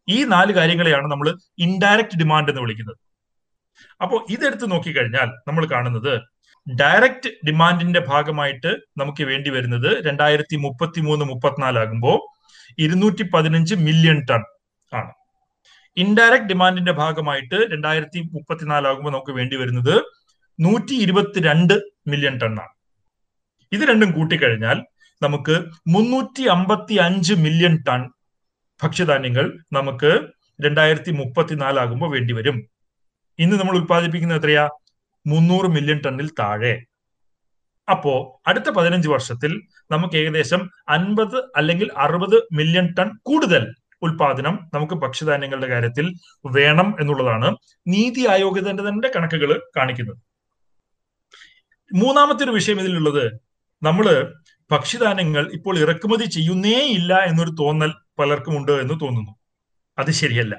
ഈ 0.08 0.24
നാല് 0.24 0.52
കാര്യങ്ങളെയാണ് 0.54 1.08
നമ്മൾ 1.12 1.28
ഇൻഡയറക്റ്റ് 1.58 2.18
ഡിമാൻഡ് 2.18 2.50
എന്ന് 2.50 2.62
വിളിക്കുന്നത്. 2.62 2.98
അപ്പോൾ 4.02 4.26
ഇതെടുത്ത് 4.30 4.72
നോക്കിക്കഴിഞ്ഞാൽ 4.72 5.30
നമ്മൾ 5.48 5.66
കാണുന്നത് 5.66 6.14
ഡയറക്റ്റ് 6.68 7.30
ഡിമാൻഡിന്റെ 7.48 8.00
ഭാഗമായിട്ട് 8.00 8.72
നമുക്ക് 8.98 9.24
വേണ്ടി 9.24 9.50
വരുന്നത് 9.50 10.06
രണ്ടായിരത്തി 10.06 10.56
മുപ്പത്തി 10.56 11.00
മൂന്ന് 11.00 11.26
മുപ്പത്തിനാലാകുമ്പോൾ 11.26 12.18
ഇരുന്നൂറ്റി 12.80 13.24
പതിനഞ്ച് 13.34 13.76
മില്യൺ 13.76 14.20
ടൺ 14.30 14.42
ആണ്. 14.92 15.12
ഇൻഡയറക്റ്റ് 15.98 16.50
ഡിമാൻഡിന്റെ 16.50 16.92
ഭാഗമായിട്ട് 16.92 17.56
രണ്ടായിരത്തി 17.74 18.20
മുപ്പത്തിനാലാകുമ്പോൾ 18.34 19.10
നമുക്ക് 19.10 19.32
വേണ്ടി 19.32 19.56
വരുന്നത് 19.56 19.96
നൂറ്റി 20.60 20.96
ഇരുപത്തിരണ്ട് 20.96 21.74
മില്യൺ 22.08 22.38
ടൺ 22.38 22.54
ആണ്. 22.64 22.74
ഇത് 23.72 23.82
രണ്ടും 23.82 24.12
കൂട്ടിക്കഴിഞ്ഞാൽ 24.12 24.78
നമുക്ക് 25.26 25.56
മുന്നൂറ്റി 25.88 26.44
അമ്പത്തി 26.48 26.94
അഞ്ച് 26.94 27.34
മില്യൺ 27.34 27.84
ടൺ 27.88 28.02
ഭക്ഷ്യധാന്യങ്ങൾ 28.84 29.46
നമുക്ക് 29.74 30.12
രണ്ടായിരത്തി 30.62 31.12
മുപ്പത്തിനാലാകുമ്പോൾ 31.12 32.10
വേണ്ടിവരും 32.12 32.58
ഇന്ന് 33.40 33.56
നമ്മൾ 33.56 33.76
ഉത്പാദിപ്പിക്കുന്നത് 33.78 34.38
എത്രയാ? 34.38 34.70
മുന്നൂറ് 35.28 35.68
മില്യൺ 35.68 36.02
ടണ്ണിൽ 36.06 36.30
താഴെ. 36.40 36.74
അപ്പോ 37.92 38.42
അടുത്ത 38.48 38.70
പതിനഞ്ച് 38.70 39.10
വർഷത്തിൽ 39.10 39.62
നമുക്ക് 39.92 40.16
ഏകദേശം 40.16 40.70
അൻപത് 40.90 41.38
അല്ലെങ്കിൽ 41.56 41.92
അറുപത് 41.98 42.38
മില്യൺ 42.54 42.94
ടൺ 43.00 43.10
കൂടുതൽ 43.24 43.64
ഉൽപാദനം 44.02 44.60
നമുക്ക് 44.74 44.94
ഭക്ഷ്യധാന്യങ്ങളുടെ 44.94 45.68
കാര്യത്തിൽ 45.68 46.06
വേണം 46.46 46.96
എന്നുള്ളതാണ് 47.00 47.56
നീതി 47.88 48.28
ആയോഗിന്റെ 48.28 48.84
തന്നെ 48.90 49.12
കണക്കുകൾ 49.16 49.62
കാണിക്കുന്നത്. 49.78 50.18
മൂന്നാമത്തെ 51.94 52.44
ഒരു 52.44 52.52
വിഷയം 52.52 52.80
ഇതിലുള്ളത്. 52.80 53.26
നമ്മൾ 53.84 54.34
ഭക്ഷ്യധാന്യങ്ങൾ 54.72 55.52
ഇപ്പോൾ 55.54 55.80
ഇറക്കുമതി 55.80 56.26
ചെയ്യുന്നേ 56.26 56.80
ഇല്ല 56.88 57.14
എന്നൊരു 57.14 57.50
തോന്നൽ 57.50 57.94
പലർക്കും 58.20 58.58
ഉണ്ട് 58.58 58.72
എന്ന് 58.72 58.94
തോന്നുന്നു. 59.02 59.36
അത് 59.98 60.12
ശരിയല്ല. 60.12 60.56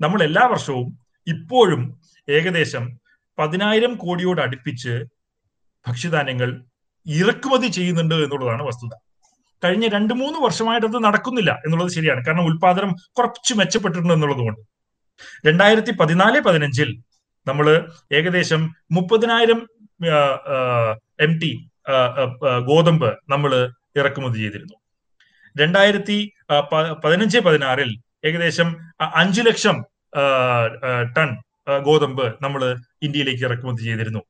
നമ്മൾ 0.00 0.22
എല്ലാ 0.22 0.46
വർഷവും 0.46 0.98
ഇപ്പോഴും 1.26 2.00
ഏകദേശം 2.28 2.98
പതിനായിരം 3.38 3.94
കോടിയോട് 3.94 4.40
അടുപ്പിച്ച് 4.40 5.04
ഭക്ഷ്യധാന്യങ്ങൾ 5.88 6.64
ഇറക്കുമതി 7.06 7.66
ചെയ്യുന്നുണ്ട് 7.66 8.14
എന്നുള്ളതാണ് 8.14 8.62
വസ്തുത. 8.62 8.98
കഴിഞ്ഞ 9.64 9.88
രണ്ട് 9.88 10.14
മൂന്ന് 10.14 10.38
വർഷമായിട്ട് 10.38 10.86
അത് 10.86 11.04
നടക്കുന്നില്ല 11.04 11.50
എന്നുള്ളത് 11.66 11.90
ശരിയാണ്. 11.90 12.24
കാരണം 12.24 12.44
ഉൽപാദനം 12.44 12.96
കുറച്ച് 13.18 13.54
മെച്ചപ്പെട്ടിട്ടുണ്ട് 13.54 14.14
എന്നുള്ളതുകൊണ്ട്. 14.14 14.60
രണ്ടായിരത്തി 15.46 15.90
പതിനാല് 15.90 16.40
പതിനഞ്ചിൽ 16.40 17.02
നമ്മൾ 17.46 17.92
ഏകദേശം 18.12 18.74
മുപ്പതിനായിരം 18.92 19.68
എം 21.20 21.38
ടി 21.38 21.70
ഗോതമ്പ് 22.68 23.08
നമ്മൾ 23.32 23.52
ഇറക്കുമതി 24.00 24.38
ചെയ്തിരുന്നു. 24.44 24.76
രണ്ടായിരത്തി 25.56 26.18
പതിനഞ്ച് 27.04 27.38
പതിനാറിൽ 27.46 27.90
ഏകദേശം 28.28 28.68
അഞ്ചു 29.20 29.42
ലക്ഷം 29.48 29.76
ടൺ 31.16 31.30
ഗോതമ്പ് 31.86 32.26
നമ്മൾ 32.44 32.62
ഇന്ത്യയിലേക്ക് 33.06 33.44
ഇറക്കുമതി 33.48 33.82
ചെയ്തിരുന്നു. 33.88 34.20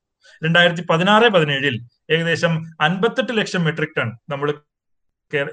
രണ്ടായിരത്തി 0.45 0.83
പതിനാറ് 0.89 1.27
പതിനേഴിൽ 1.35 1.75
ഏകദേശം 2.13 2.53
അൻപത്തെട്ട് 2.87 3.33
ലക്ഷം 3.39 3.61
മെട്രിക് 3.67 3.95
ടൺ 3.97 4.09
നമ്മൾ 4.33 4.49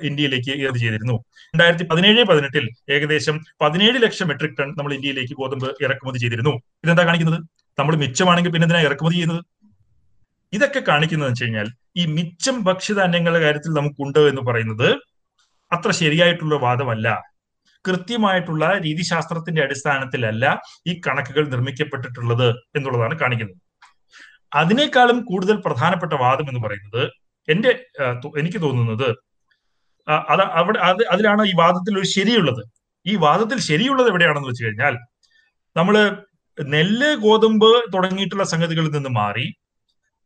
ഇന്ത്യയിലേക്ക് 0.09 0.51
ഇറക്കുമതി 0.63 0.81
ചെയ്തിരുന്നു. 0.85 1.17
രണ്ടായിരത്തി 1.53 1.85
പതിനേഴ് 1.91 2.25
പതിനെട്ടിൽ 2.31 2.65
ഏകദേശം 2.95 3.37
പതിനേഴ് 3.63 3.99
ലക്ഷം 4.05 4.29
മെട്രിക് 4.31 4.57
ടൺ 4.59 4.69
നമ്മൾ 4.79 4.93
ഇന്ത്യയിലേക്ക് 4.99 5.35
ഗോതമ്പ് 5.41 5.69
ഇറക്കുമതി 5.85 6.19
ചെയ്തിരുന്നു. 6.25 6.53
ഇതെന്താ 6.85 7.05
കാണിക്കുന്നത്? 7.09 7.41
നമ്മൾ 7.79 7.95
മിച്ചമാണെങ്കിൽ 8.03 8.53
പിന്നെ 8.57 8.83
ഇറക്കുമതി 8.89 9.15
ചെയ്യുന്നത്? 9.15 9.43
ഇതൊക്കെ 10.53 10.81
കാണിക്കുന്നത് 10.89 11.31
വെച്ച് 11.31 11.45
കഴിഞ്ഞാൽ 11.45 11.69
ഈ 11.97 12.07
മിച്ചം 12.07 12.57
ഭക്ഷ്യധാന്യങ്ങളുടെ 12.65 13.41
കാര്യത്തിൽ 13.41 13.73
നമുക്കുണ്ട് 13.73 14.19
എന്ന് 14.19 14.43
പറയുന്നത് 14.49 14.89
അത്ര 15.73 15.91
ശരിയായിട്ടുള്ള 15.91 16.55
വാദമല്ല. 16.55 17.09
കൃത്യമായിട്ടുള്ള 17.85 18.65
രീതിശാസ്ത്രത്തിന്റെ 18.79 19.63
അടിസ്ഥാനത്തിലല്ല 19.63 20.45
ഈ 20.87 21.01
കണക്കുകൾ 21.07 21.45
നിർമ്മിക്കപ്പെട്ടിട്ടുള്ളത് 21.49 22.49
എന്നുള്ളതാണ് 22.77 23.15
കാണിക്കുന്നത്. 23.19 23.59
അതിനേക്കാളും 24.55 25.19
കൂടുതൽ 25.25 25.57
പ്രധാനപ്പെട്ട 25.67 26.13
വാദം 26.13 26.47
എന്ന് 26.49 26.61
പറയുന്നത് 26.67 27.03
എന്റെ 27.49 27.71
എനിക്ക് 28.39 28.61
തോന്നുന്നത് 28.63 29.09
അത് 30.29 30.43
അവിടെ 30.61 30.79
അത് 30.79 31.03
അതിലാണ് 31.07 31.43
ഈ 31.47 31.53
വാദത്തിൽ 31.59 31.99
ഒരു 31.99 32.07
ശരിയുള്ളത്. 32.07 32.63
ഈ 33.07 33.15
വാദത്തിൽ 33.17 33.59
ശരിയുള്ളത് 33.59 34.09
എവിടെയാണെന്ന് 34.09 34.49
വെച്ച് 34.49 34.65
കഴിഞ്ഞാൽ 34.65 34.95
നമ്മൾ 35.77 35.95
നെല്ല് 36.59 37.11
ഗോതമ്പ് 37.17 37.71
തുടങ്ങിയിട്ടുള്ള 37.95 38.45
സംഗതികളിൽ 38.45 38.91
നിന്ന് 38.97 39.09
മാറി 39.09 39.47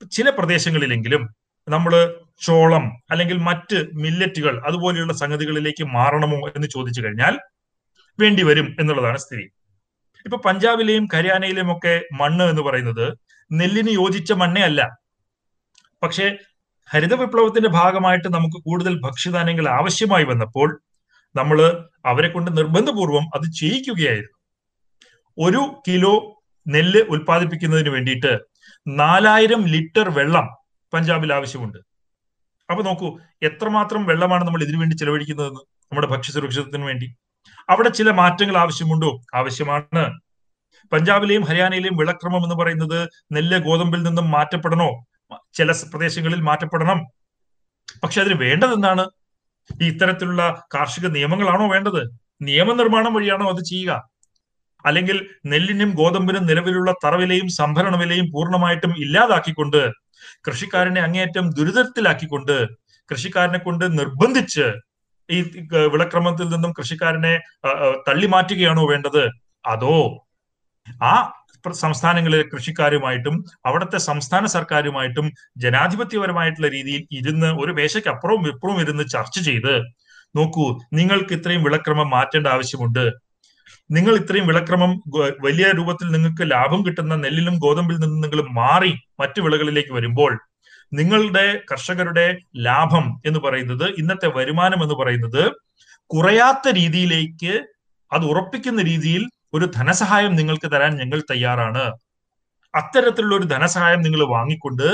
ചില 0.07 0.30
പ്രദേശങ്ങളിലെങ്കിലും 0.30 1.28
നമ്മൾ 1.68 2.14
ചോളം 2.40 2.92
അല്ലെങ്കിൽ 3.11 3.38
മറ്റ് 3.38 3.86
മില്ലറ്റുകൾ 3.92 4.61
അതുപോലെയുള്ള 4.66 5.12
സംഗതികളിലേക്ക് 5.12 5.84
മാറണമോ 5.84 6.49
എന്ന് 6.57 6.68
ചോദിച്ചു 6.68 7.01
കഴിഞ്ഞാൽ 7.01 7.38
വേണ്ടി 8.20 8.42
വരും 8.42 8.76
എന്നുള്ളതാണ് 8.80 9.18
സ്ഥിതി. 9.18 9.42
ഇപ്പൊ 10.24 10.38
പഞ്ചാബിലെയും 10.38 11.09
ഹരിയാനയിലെയും 11.14 11.76
ഒക്കെ 11.76 12.03
മണ്ണ് 12.12 12.44
എന്ന് 12.44 12.62
പറയുന്നത് 12.62 13.18
നെല്ലിന് 13.53 13.90
യോജിച്ച 13.90 14.32
മണ്ണേ 14.32 14.62
അല്ല. 14.62 14.88
പക്ഷേ 16.03 16.36
ഹരിത 16.90 17.14
വിപ്ലവത്തിന്റെ 17.14 17.68
ഭാഗമായിട്ട് 17.68 18.28
നമുക്ക് 18.28 18.62
കൂടുതൽ 18.62 19.01
ഭക്ഷ്യധാന്യങ്ങൾ 19.01 19.68
ആവശ്യമായി 19.68 20.24
വന്നപ്പോൾ 20.24 20.80
നമ്മൾ 21.36 21.86
അവരെ 22.07 22.28
കൊണ്ട് 22.28 22.57
നിർബന്ധപൂർവം 22.57 23.22
അത് 23.34 23.53
ചെയ്യിക്കുകയായിരുന്നു. 23.53 24.38
ഒരു 25.38 25.82
കിലോ 25.88 26.40
നെല്ല് 26.68 27.01
ഉൽപ്പാദിപ്പിക്കുന്നതിന് 27.01 27.88
വേണ്ടിയിട്ട് 27.88 28.38
നാലായിരം 28.89 29.66
ലിറ്റർ 29.66 30.11
വെള്ളം 30.11 30.49
പഞ്ചാബിൽ 30.93 31.33
ആവശ്യമുണ്ട്. 31.33 31.79
അപ്പൊ 32.70 32.83
നോക്കൂ 32.83 33.18
എത്രമാത്രം 33.43 34.05
വെള്ളമാണ് 34.05 34.45
നമ്മൾ 34.45 34.62
ഇതിനു 34.62 34.79
വേണ്ടി 34.79 34.97
ചെലവഴിക്കുന്നതെന്ന് 34.97 35.61
നമ്മുടെ 35.61 36.07
ഭക്ഷ്യസുരക്ഷിതത്തിന് 36.07 36.85
വേണ്ടി. 36.85 37.16
അവിടെ 37.68 37.89
ചില 37.89 38.11
മാറ്റങ്ങൾ 38.11 38.57
ആവശ്യമുണ്ടോ? 38.57 39.20
ആവശ്യമാണ്. 39.35 40.20
പഞ്ചാബിലെയും 40.93 41.45
ഹരിയാനയിലെയും 41.45 41.97
വിളക്രമം 41.97 42.45
എന്ന് 42.45 42.55
പറയുന്നത് 42.55 43.09
നെല്ല് 43.33 43.59
ഗോതമ്പിൽ 43.59 44.03
നിന്നും 44.03 44.31
മാറ്റപ്പെടണോ? 44.31 45.05
ചില 45.53 45.72
പ്രദേശങ്ങളിൽ 45.72 46.41
മാറ്റപ്പെടണം. 46.41 47.05
പക്ഷെ 48.03 48.20
അതിന് 48.20 48.35
വേണ്ടത് 48.35 48.74
എന്താണ്? 48.74 49.07
ഈ 49.83 49.89
ഇത്തരത്തിലുള്ള 49.89 50.66
കാർഷിക 50.74 51.07
നിയമങ്ങളാണോ 51.07 51.68
വേണ്ടത്? 51.68 52.11
നിയമനിർമ്മാണം 52.43 53.14
വഴിയാണോ 53.14 53.49
അത് 53.49 53.64
ചെയ്യുക? 53.64 54.09
അല്ലെങ്കിൽ 54.85 55.16
നെല്ലിനും 55.47 55.91
ഗോതമ്പിനും 55.91 56.45
നിലവിലുള്ള 56.47 56.91
തറവിലയും 57.05 57.49
സംഭരണ 57.49 57.97
വിലയും 57.97 58.26
പൂർണമായിട്ടും 58.31 58.93
ഇല്ലാതാക്കിക്കൊണ്ട് 58.99 59.81
കൃഷിക്കാരനെ 60.47 61.01
അങ്ങേയറ്റം 61.01 61.47
ദുരിതത്തിലാക്കിക്കൊണ്ട് 61.51 62.57
കൃഷിക്കാരനെ 63.09 63.59
കൊണ്ട് 63.59 63.99
നിർബന്ധിച്ച് 63.99 64.66
ഈ 65.29 65.39
വിളക്രമത്തിൽ 65.95 66.47
നിന്നും 66.49 66.72
കൃഷിക്കാരനെ 66.79 67.35
തള്ളി 68.09 68.26
മാറ്റുകയാണോ 68.26 68.85
വേണ്ടത്? 68.93 69.24
അതോ 69.64 69.97
ആ 71.03 71.12
സംസ്ഥാനങ്ങളിലെ 71.81 72.45
കൃഷിക്കാരുമായിട്ടും 72.53 73.45
അവിടുത്തെ 73.66 73.99
സംസ്ഥാന 73.99 74.47
സർക്കാരുമായിട്ടും 74.47 75.26
ജനാധിപത്യപരമായിട്ടുള്ള 75.57 76.68
രീതിയിൽ 76.68 77.03
ഇരുന്ന് 77.18 77.49
ഒരു 77.62 77.72
മേശയ്ക്ക് 77.79 78.11
ഇപ്പുറവും 78.53 78.81
ഇരുന്ന് 78.81 79.05
ചർച്ച 79.14 79.39
ചെയ്ത് 79.49 79.74
നോക്കൂ 80.35 80.66
നിങ്ങൾക്ക് 80.99 81.33
ഇത്രയും 81.39 81.64
വിളക്രമം 81.66 82.09
മാറ്റേണ്ട 82.11 82.47
ആവശ്യമുണ്ട്. 82.55 83.05
നിങ്ങൾ 83.91 84.16
ഇത്രയും 84.16 84.47
വിളക്രമം 84.47 85.03
വലിയ 85.41 85.66
രൂപത്തിൽ 85.76 86.11
നിങ്ങൾക്ക് 86.11 86.51
ലാഭം 86.51 86.86
കിട്ടുന്ന 86.86 87.14
നെല്ലിലും 87.14 87.59
ഗോതമ്പിൽ 87.59 87.97
നിന്ന് 87.97 88.24
നിങ്ങൾ 88.24 88.43
മാറി 88.51 88.93
മറ്റു 89.20 89.41
വിളകളിലേക്ക് 89.41 89.93
വരുമ്പോൾ 89.93 90.39
നിങ്ങളുടെ 90.93 91.61
കർഷകരുടെ 91.70 92.36
ലാഭം 92.57 93.22
എന്ന് 93.26 93.41
പറയുന്നത് 93.41 93.91
ഇന്നത്തെ 93.99 94.28
വരുമാനം 94.28 94.82
എന്ന് 94.82 94.95
പറയുന്നത് 94.95 95.53
കുറയാത്ത 96.11 96.68
രീതിയിലേക്ക് 96.74 97.64
അത് 98.12 98.24
ഉറപ്പിക്കുന്ന 98.24 98.82
രീതിയിൽ 98.82 99.24
ഒരു 99.55 99.64
ധനസഹായം 99.64 100.36
നിങ്ങൾക്ക് 100.36 100.72
തരാൻ 100.72 100.97
ഞങ്ങൾ 100.97 101.22
തയ്യാറാണ്. 101.30 101.84
അത്തരത്തിലുള്ള 102.74 103.36
ഒരു 103.36 103.45
ധനസഹായം 103.45 104.03
നിങ്ങൾ 104.03 104.28
വാങ്ങിക്കൊണ്ട് 104.28 104.89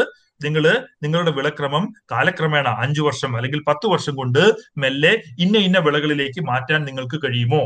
നിങ്ങൾ 0.44 0.64
നിങ്ങളുടെ 1.02 1.30
വിളക്രമം 1.30 1.92
കാലക്രമേണ 2.12 2.68
അഞ്ചു 2.68 3.02
വർഷം 3.02 3.36
അല്ലെങ്കിൽ 3.36 3.60
പത്ത് 3.68 3.86
വർഷം 3.86 4.14
കൊണ്ട് 4.16 4.42
മെല്ലെ 4.78 5.22
ഇന്ന 5.38 5.58
ഇന്ന 5.58 5.78
വിളകളിലേക്ക് 5.78 6.40
മാറ്റാൻ 6.46 6.84
നിങ്ങൾക്ക് 6.84 7.20
കഴിയുമോ? 7.24 7.62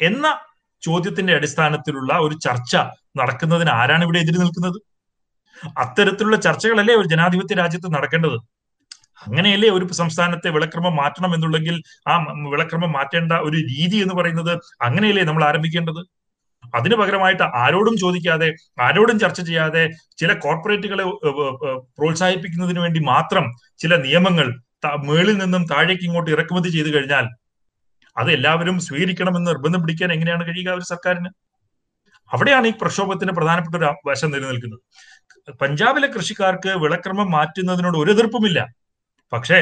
എന്ന 0.00 0.26
ചോദ്യത്തിന്റെ 0.86 1.32
അടിസ്ഥാനത്തിലുള്ള 1.38 2.12
ഒരു 2.26 2.34
ചർച്ച 2.46 2.74
നടക്കുന്നതിന് 3.20 3.72
ആരാണ് 3.80 4.04
ഇവിടെ 4.06 4.20
എതിര് 4.24 4.38
നിൽക്കുന്നത്? 4.42 4.78
അത്തരത്തിലുള്ള 5.82 6.36
ചർച്ചകളല്ലേ 6.46 6.94
ഒരു 7.00 7.08
ജനാധിപത്യ 7.12 7.54
രാജ്യത്ത് 7.62 7.88
നടക്കേണ്ടത്? 7.96 8.36
അങ്ങനെയല്ലേ 9.26 9.68
ഒരു 9.76 9.84
സംസ്ഥാനത്തെ 10.00 10.48
വിളക്രമം 10.56 10.94
മാറ്റണം 11.02 11.32
എന്നുള്ളെങ്കിൽ 11.36 11.76
ആ 12.10 12.14
വിളക്രമം 12.54 12.90
മാറ്റേണ്ട 12.96 13.32
ഒരു 13.48 13.58
രീതി 13.72 13.98
എന്ന് 14.04 14.14
പറയുന്നത് 14.20 14.52
അങ്ങനെയല്ലേ 14.88 15.24
നമ്മൾ 15.28 15.44
ആരംഭിക്കേണ്ടത്? 15.50 16.02
അതിനു 16.76 16.96
പകരമായിട്ട് 17.00 17.44
ആരോടും 17.62 17.94
ചോദിക്കാതെ 18.02 18.48
ആരോടും 18.86 19.16
ചർച്ച 19.22 19.40
ചെയ്യാതെ 19.48 19.82
ചില 20.20 20.30
കോർപ്പറേറ്റുകളെ 20.44 21.04
പ്രോത്സാഹിപ്പിക്കുന്നതിന് 21.98 22.80
വേണ്ടി 22.84 23.00
മാത്രം 23.12 23.46
ചില 23.82 23.94
നിയമങ്ങൾ 24.06 24.48
മേളിൽ 25.08 25.36
നിന്നും 25.42 25.62
താഴേക്ക് 25.72 26.04
ഇങ്ങോട്ട് 26.08 26.30
ഇറക്കുമതി 26.34 26.70
ചെയ്തു 26.76 26.90
കഴിഞ്ഞാൽ 26.94 27.26
അത് 28.16 28.30
എല്ലാവരും 28.32 28.80
സ്വീകരിക്കണമെന്ന് 28.80 29.50
നിർബന്ധം 29.50 29.82
പിടിക്കാൻ 29.82 30.12
എങ്ങനെയാണ് 30.12 30.44
കഴിയുക 30.48 30.70
ഒരു 30.72 30.86
സർക്കാരിന്? 30.92 31.30
അവിടെയാണ് 32.30 32.66
ഈ 32.66 32.74
പ്രക്ഷോഭത്തിന് 32.80 33.32
പ്രധാനപ്പെട്ട 33.32 33.74
ഒരു 33.80 33.88
വശം 34.08 34.30
നിലനിൽക്കുന്നത്. 34.30 34.80
പഞ്ചാബിലെ 35.62 36.06
കൃഷിക്കാർക്ക് 36.06 36.70
വിളക്രമം 36.84 37.30
മാറ്റുന്നതിനോട് 37.30 37.96
ഒരു 37.96 38.10
എതിർപ്പുമില്ല. 38.10 38.60
പക്ഷേ 39.32 39.58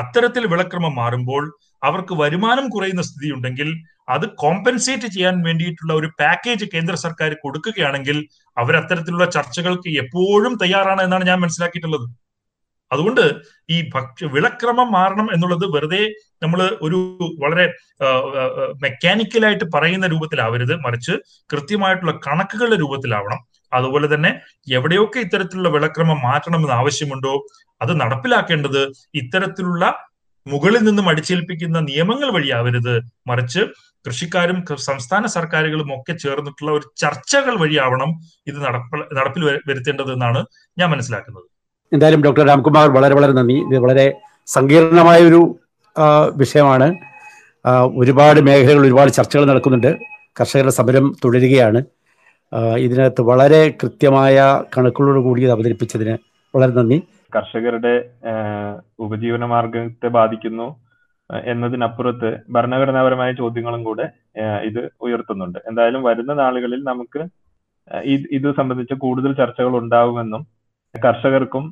അത്തരത്തിൽ 0.00 0.46
വിളക്രമം 0.46 0.94
മാറുമ്പോൾ 0.94 1.44
അവർക്ക് 1.82 2.14
വരുമാനം 2.14 2.66
കുറയുന്ന 2.68 3.02
സ്ഥിതി 3.02 3.28
ഉണ്ടെങ്കിൽ 3.34 3.68
അത് 4.08 4.26
കോമ്പൻസേറ്റ് 4.42 5.06
ചെയ്യാൻ 5.06 5.36
വേണ്ടിയിട്ടുള്ള 5.46 5.92
ഒരു 5.94 6.08
പാക്കേജ് 6.20 6.66
കേന്ദ്ര 6.74 6.94
സർക്കാർ 6.94 7.30
കൊടുക്കുകയാണെങ്കിൽ 7.34 8.18
അവരത്തരത്തിലുള്ള 8.56 9.26
ചർച്ചകൾക്ക് 9.36 9.90
എപ്പോഴും 10.02 10.54
തയ്യാറാണ് 10.62 11.02
എന്നാണ് 11.02 11.24
ഞാൻ 11.26 11.40
മനസ്സിലാക്കിയിട്ടുള്ളത്. 11.40 12.06
അതുകൊണ്ട് 12.92 13.22
ഈ 13.70 13.76
ഭക്ഷ്യ 13.94 14.26
വിളക്രമം 14.26 14.92
മാറണം 14.92 15.28
എന്നുള്ളത് 15.34 15.66
വെറുതെ 15.74 16.02
നമ്മൾ 16.42 16.60
ഒരു 16.82 16.98
വളരെ 17.42 17.66
മെക്കാനിക്കലായിട്ട് 18.82 19.64
പറയുന്ന 19.74 20.06
രൂപത്തിലാവരുത്. 20.06 20.74
മറിച്ച് 20.76 21.12
കൃത്യമായിട്ടുള്ള 21.52 22.14
കണക്കുകളുടെ 22.26 22.76
രൂപത്തിലാവണം. 22.76 23.38
അതുപോലെ 23.72 24.14
തന്നെ 24.14 24.30
എവിടെയൊക്കെ 24.68 25.18
ഇത്തരത്തിലുള്ള 25.18 25.68
വിളക്രമം 25.68 26.18
മാറ്റണമെന്ന് 26.22 26.74
ആവശ്യമുണ്ടോ 26.74 27.34
അത് 27.82 28.00
നടപ്പിലാക്കേണ്ടത് 28.00 28.82
ഇത്തരത്തിലുള്ള 29.14 29.84
മുകളിൽ 30.46 30.82
നിന്നും 30.84 31.08
അടിച്ചേൽപ്പിക്കുന്ന 31.08 31.78
നിയമങ്ങൾ 31.80 32.28
വഴിയാവരുത്. 32.36 32.94
മറിച്ച് 33.30 33.62
കൃഷിക്കാരും 34.06 34.58
സംസ്ഥാന 34.76 35.26
സർക്കാരുകളും 35.26 35.88
ഒക്കെ 35.94 36.14
ചേർന്നിട്ടുള്ള 36.24 36.70
ഒരു 36.72 36.86
ചർച്ചകൾ 36.96 37.54
വഴിയാവണം 37.62 38.10
ഇത് 38.46 38.58
നടപ്പിൽ 38.66 39.02
നടപ്പിൽ 39.18 39.44
വരുത്തേണ്ടത് 39.70 40.12
എന്നാണ് 40.12 40.42
ഞാൻ 40.78 40.90
മനസ്സിലാക്കുന്നത്. 40.90 41.48
എന്തായാലും 41.92 42.22
ഡോക്ടർ 42.26 42.44
രാംകുമാർ 42.46 42.86
വളരെ 42.96 43.14
വളരെ 43.14 43.32
നന്ദി. 43.32 43.56
ഇത് 43.66 43.78
വളരെ 43.84 44.06
സങ്കീർണമായ 44.54 45.18
ഒരു 45.30 45.40
വിഷയമാണ്. 46.36 46.88
ഒരുപാട് 48.00 48.40
മേഖലകൾ 48.40 48.82
ഒരുപാട് 48.86 49.10
ചർച്ചകൾ 49.10 49.44
നടക്കുന്നുണ്ട്. 49.50 49.90
കർഷകരുടെ 50.40 50.74
സമരം 50.78 51.06
തുടരുകയാണ്. 51.24 51.80
ഇതിനകത്ത് 52.86 53.22
വളരെ 53.30 53.60
കൃത്യമായ 53.82 54.36
കണക്കുകളോട് 54.74 55.20
കൂടി 55.26 55.40
ഇത് 55.44 55.52
അവതരിപ്പിച്ചതിന് 55.52 56.14
വളരെ 56.56 56.72
നന്ദി. 56.78 56.98
കർഷകരുടെ 57.36 57.94
ഉപജീവന 59.04 59.44
മാർഗത്തെ 59.44 60.08
ബാധിക്കുന്നു 60.18 60.66
എന്നതിനപ്പുറത്ത് 61.52 62.28
ഭരണഘടനാപരമായ 62.50 63.30
ചോദ്യങ്ങളും 63.32 63.82
കൂടെ 63.84 64.06
ഇത് 64.68 64.82
ഉയർത്തുന്നുണ്ട്. 65.06 65.58
എന്തായാലും 65.68 66.02
വരുന്ന 66.02 66.32
നാളുകളിൽ 66.42 66.80
നമുക്ക് 66.90 67.22
ഇത് 68.36 68.48
സംബന്ധിച്ച് 68.58 68.94
കൂടുതൽ 69.04 69.32
ചർച്ചകൾ 69.40 69.72
ഉണ്ടാവുമെന്നും 69.82 70.42
കർഷകർക്കും 71.04 71.64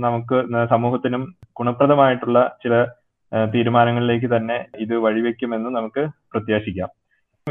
നമുക്ക് 0.00 0.38
സമൂഹത്തിനും 0.70 1.22
ഗുണപ്രദമായിട്ടുള്ള 1.58 2.56
ചില 2.62 2.74
തീരുമാനങ്ങളിലേക്ക് 3.54 4.26
തന്നെ 4.36 4.66
ഇത് 4.78 4.94
വഴിവെക്കുമെന്ന് 4.96 5.70
നമുക്ക് 5.70 6.02
പ്രത്യാശിക്കാം. 6.32 6.90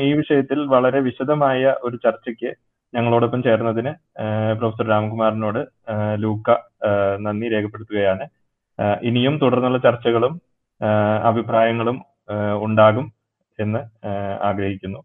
ഈ 0.02 0.14
വിഷയത്തിൽ 0.14 0.60
വളരെ 0.68 0.99
വിശദമായ 0.99 1.76
ഒരു 1.84 1.95
ചർച്ചയ്ക്ക് 1.95 2.52
ഞങ്ങളോടൊപ്പം 2.93 3.43
ചേർന്നതിന് 3.43 3.91
പ്രൊഫസർ 4.60 4.88
രാംകുമാറിനോട് 4.88 5.62
ലൂക്ക 6.24 6.49
നന്ദി 7.20 7.47
രേഖപ്പെടുത്തുകയാണ്. 7.54 8.26
ഇനിയും 9.04 9.38
തുടർന്നുള്ള 9.38 9.78
ചർച്ചകളും 9.78 10.34
അഭിപ്രായങ്ങളും 11.24 11.97
ഉണ്ടാകും 12.64 13.08
എന്ന് 13.60 13.82
ആഗ്രഹിക്കുന്നു. 14.43 14.99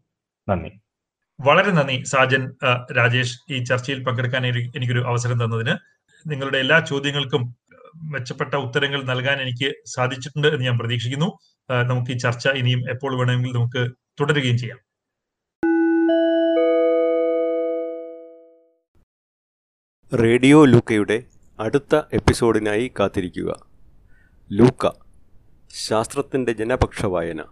നന്ദി. 0.49 0.71
വളരെ 1.41 1.71
നന്ദി 1.71 2.03
സാജൻ 2.03 2.43
രാജേഷ് 2.97 3.53
ഈ 3.53 3.65
ചർച്ചയിൽ 3.65 4.05
പങ്കെടുക്കാൻ 4.05 4.47
എനിക്കൊരു 4.47 5.03
അവസരം 5.07 5.45
തന്നതിന്. 5.45 5.75
നിങ്ങളുടെ 6.31 6.59
എല്ലാ 6.59 6.79
ചോദ്യങ്ങൾക്കും 6.81 7.43
മെച്ചപ്പെട്ട 8.13 8.55
ഉത്തരങ്ങൾ 8.55 9.03
നൽകാൻ 9.03 9.37
എനിക്ക് 9.43 9.69
സാധിച്ചിട്ടുണ്ട് 9.87 10.49
എന്ന് 10.49 10.65
ഞാൻ 10.65 10.79
പ്രതീക്ഷിക്കുന്നു. 10.79 11.29
നമുക്ക് 11.89 12.11
ഈ 12.11 12.17
ചർച്ച 12.17 12.49
ഇനിയും 12.49 12.91
എപ്പോൾ 12.91 13.19
വേണമെങ്കിൽ 13.19 13.53
നമുക്ക് 13.53 13.83
തുടരുകയും 14.21 14.59
ചെയ്യാം. 14.59 14.81
റേഡിയോ 20.23 20.65
ലൂക്കയുടെ 20.65 21.23
അടുത്ത 21.61 21.97
എപ്പിസോഡിനായി 22.13 22.93
കാത്തിരിക്കുക. 23.01 23.51
ലൂക്ക 24.53 24.91
ശാസ്ത്രത്തിന്റെ 25.89 26.53
ജനപക്ഷ 26.53 27.07
വായന 27.07 27.43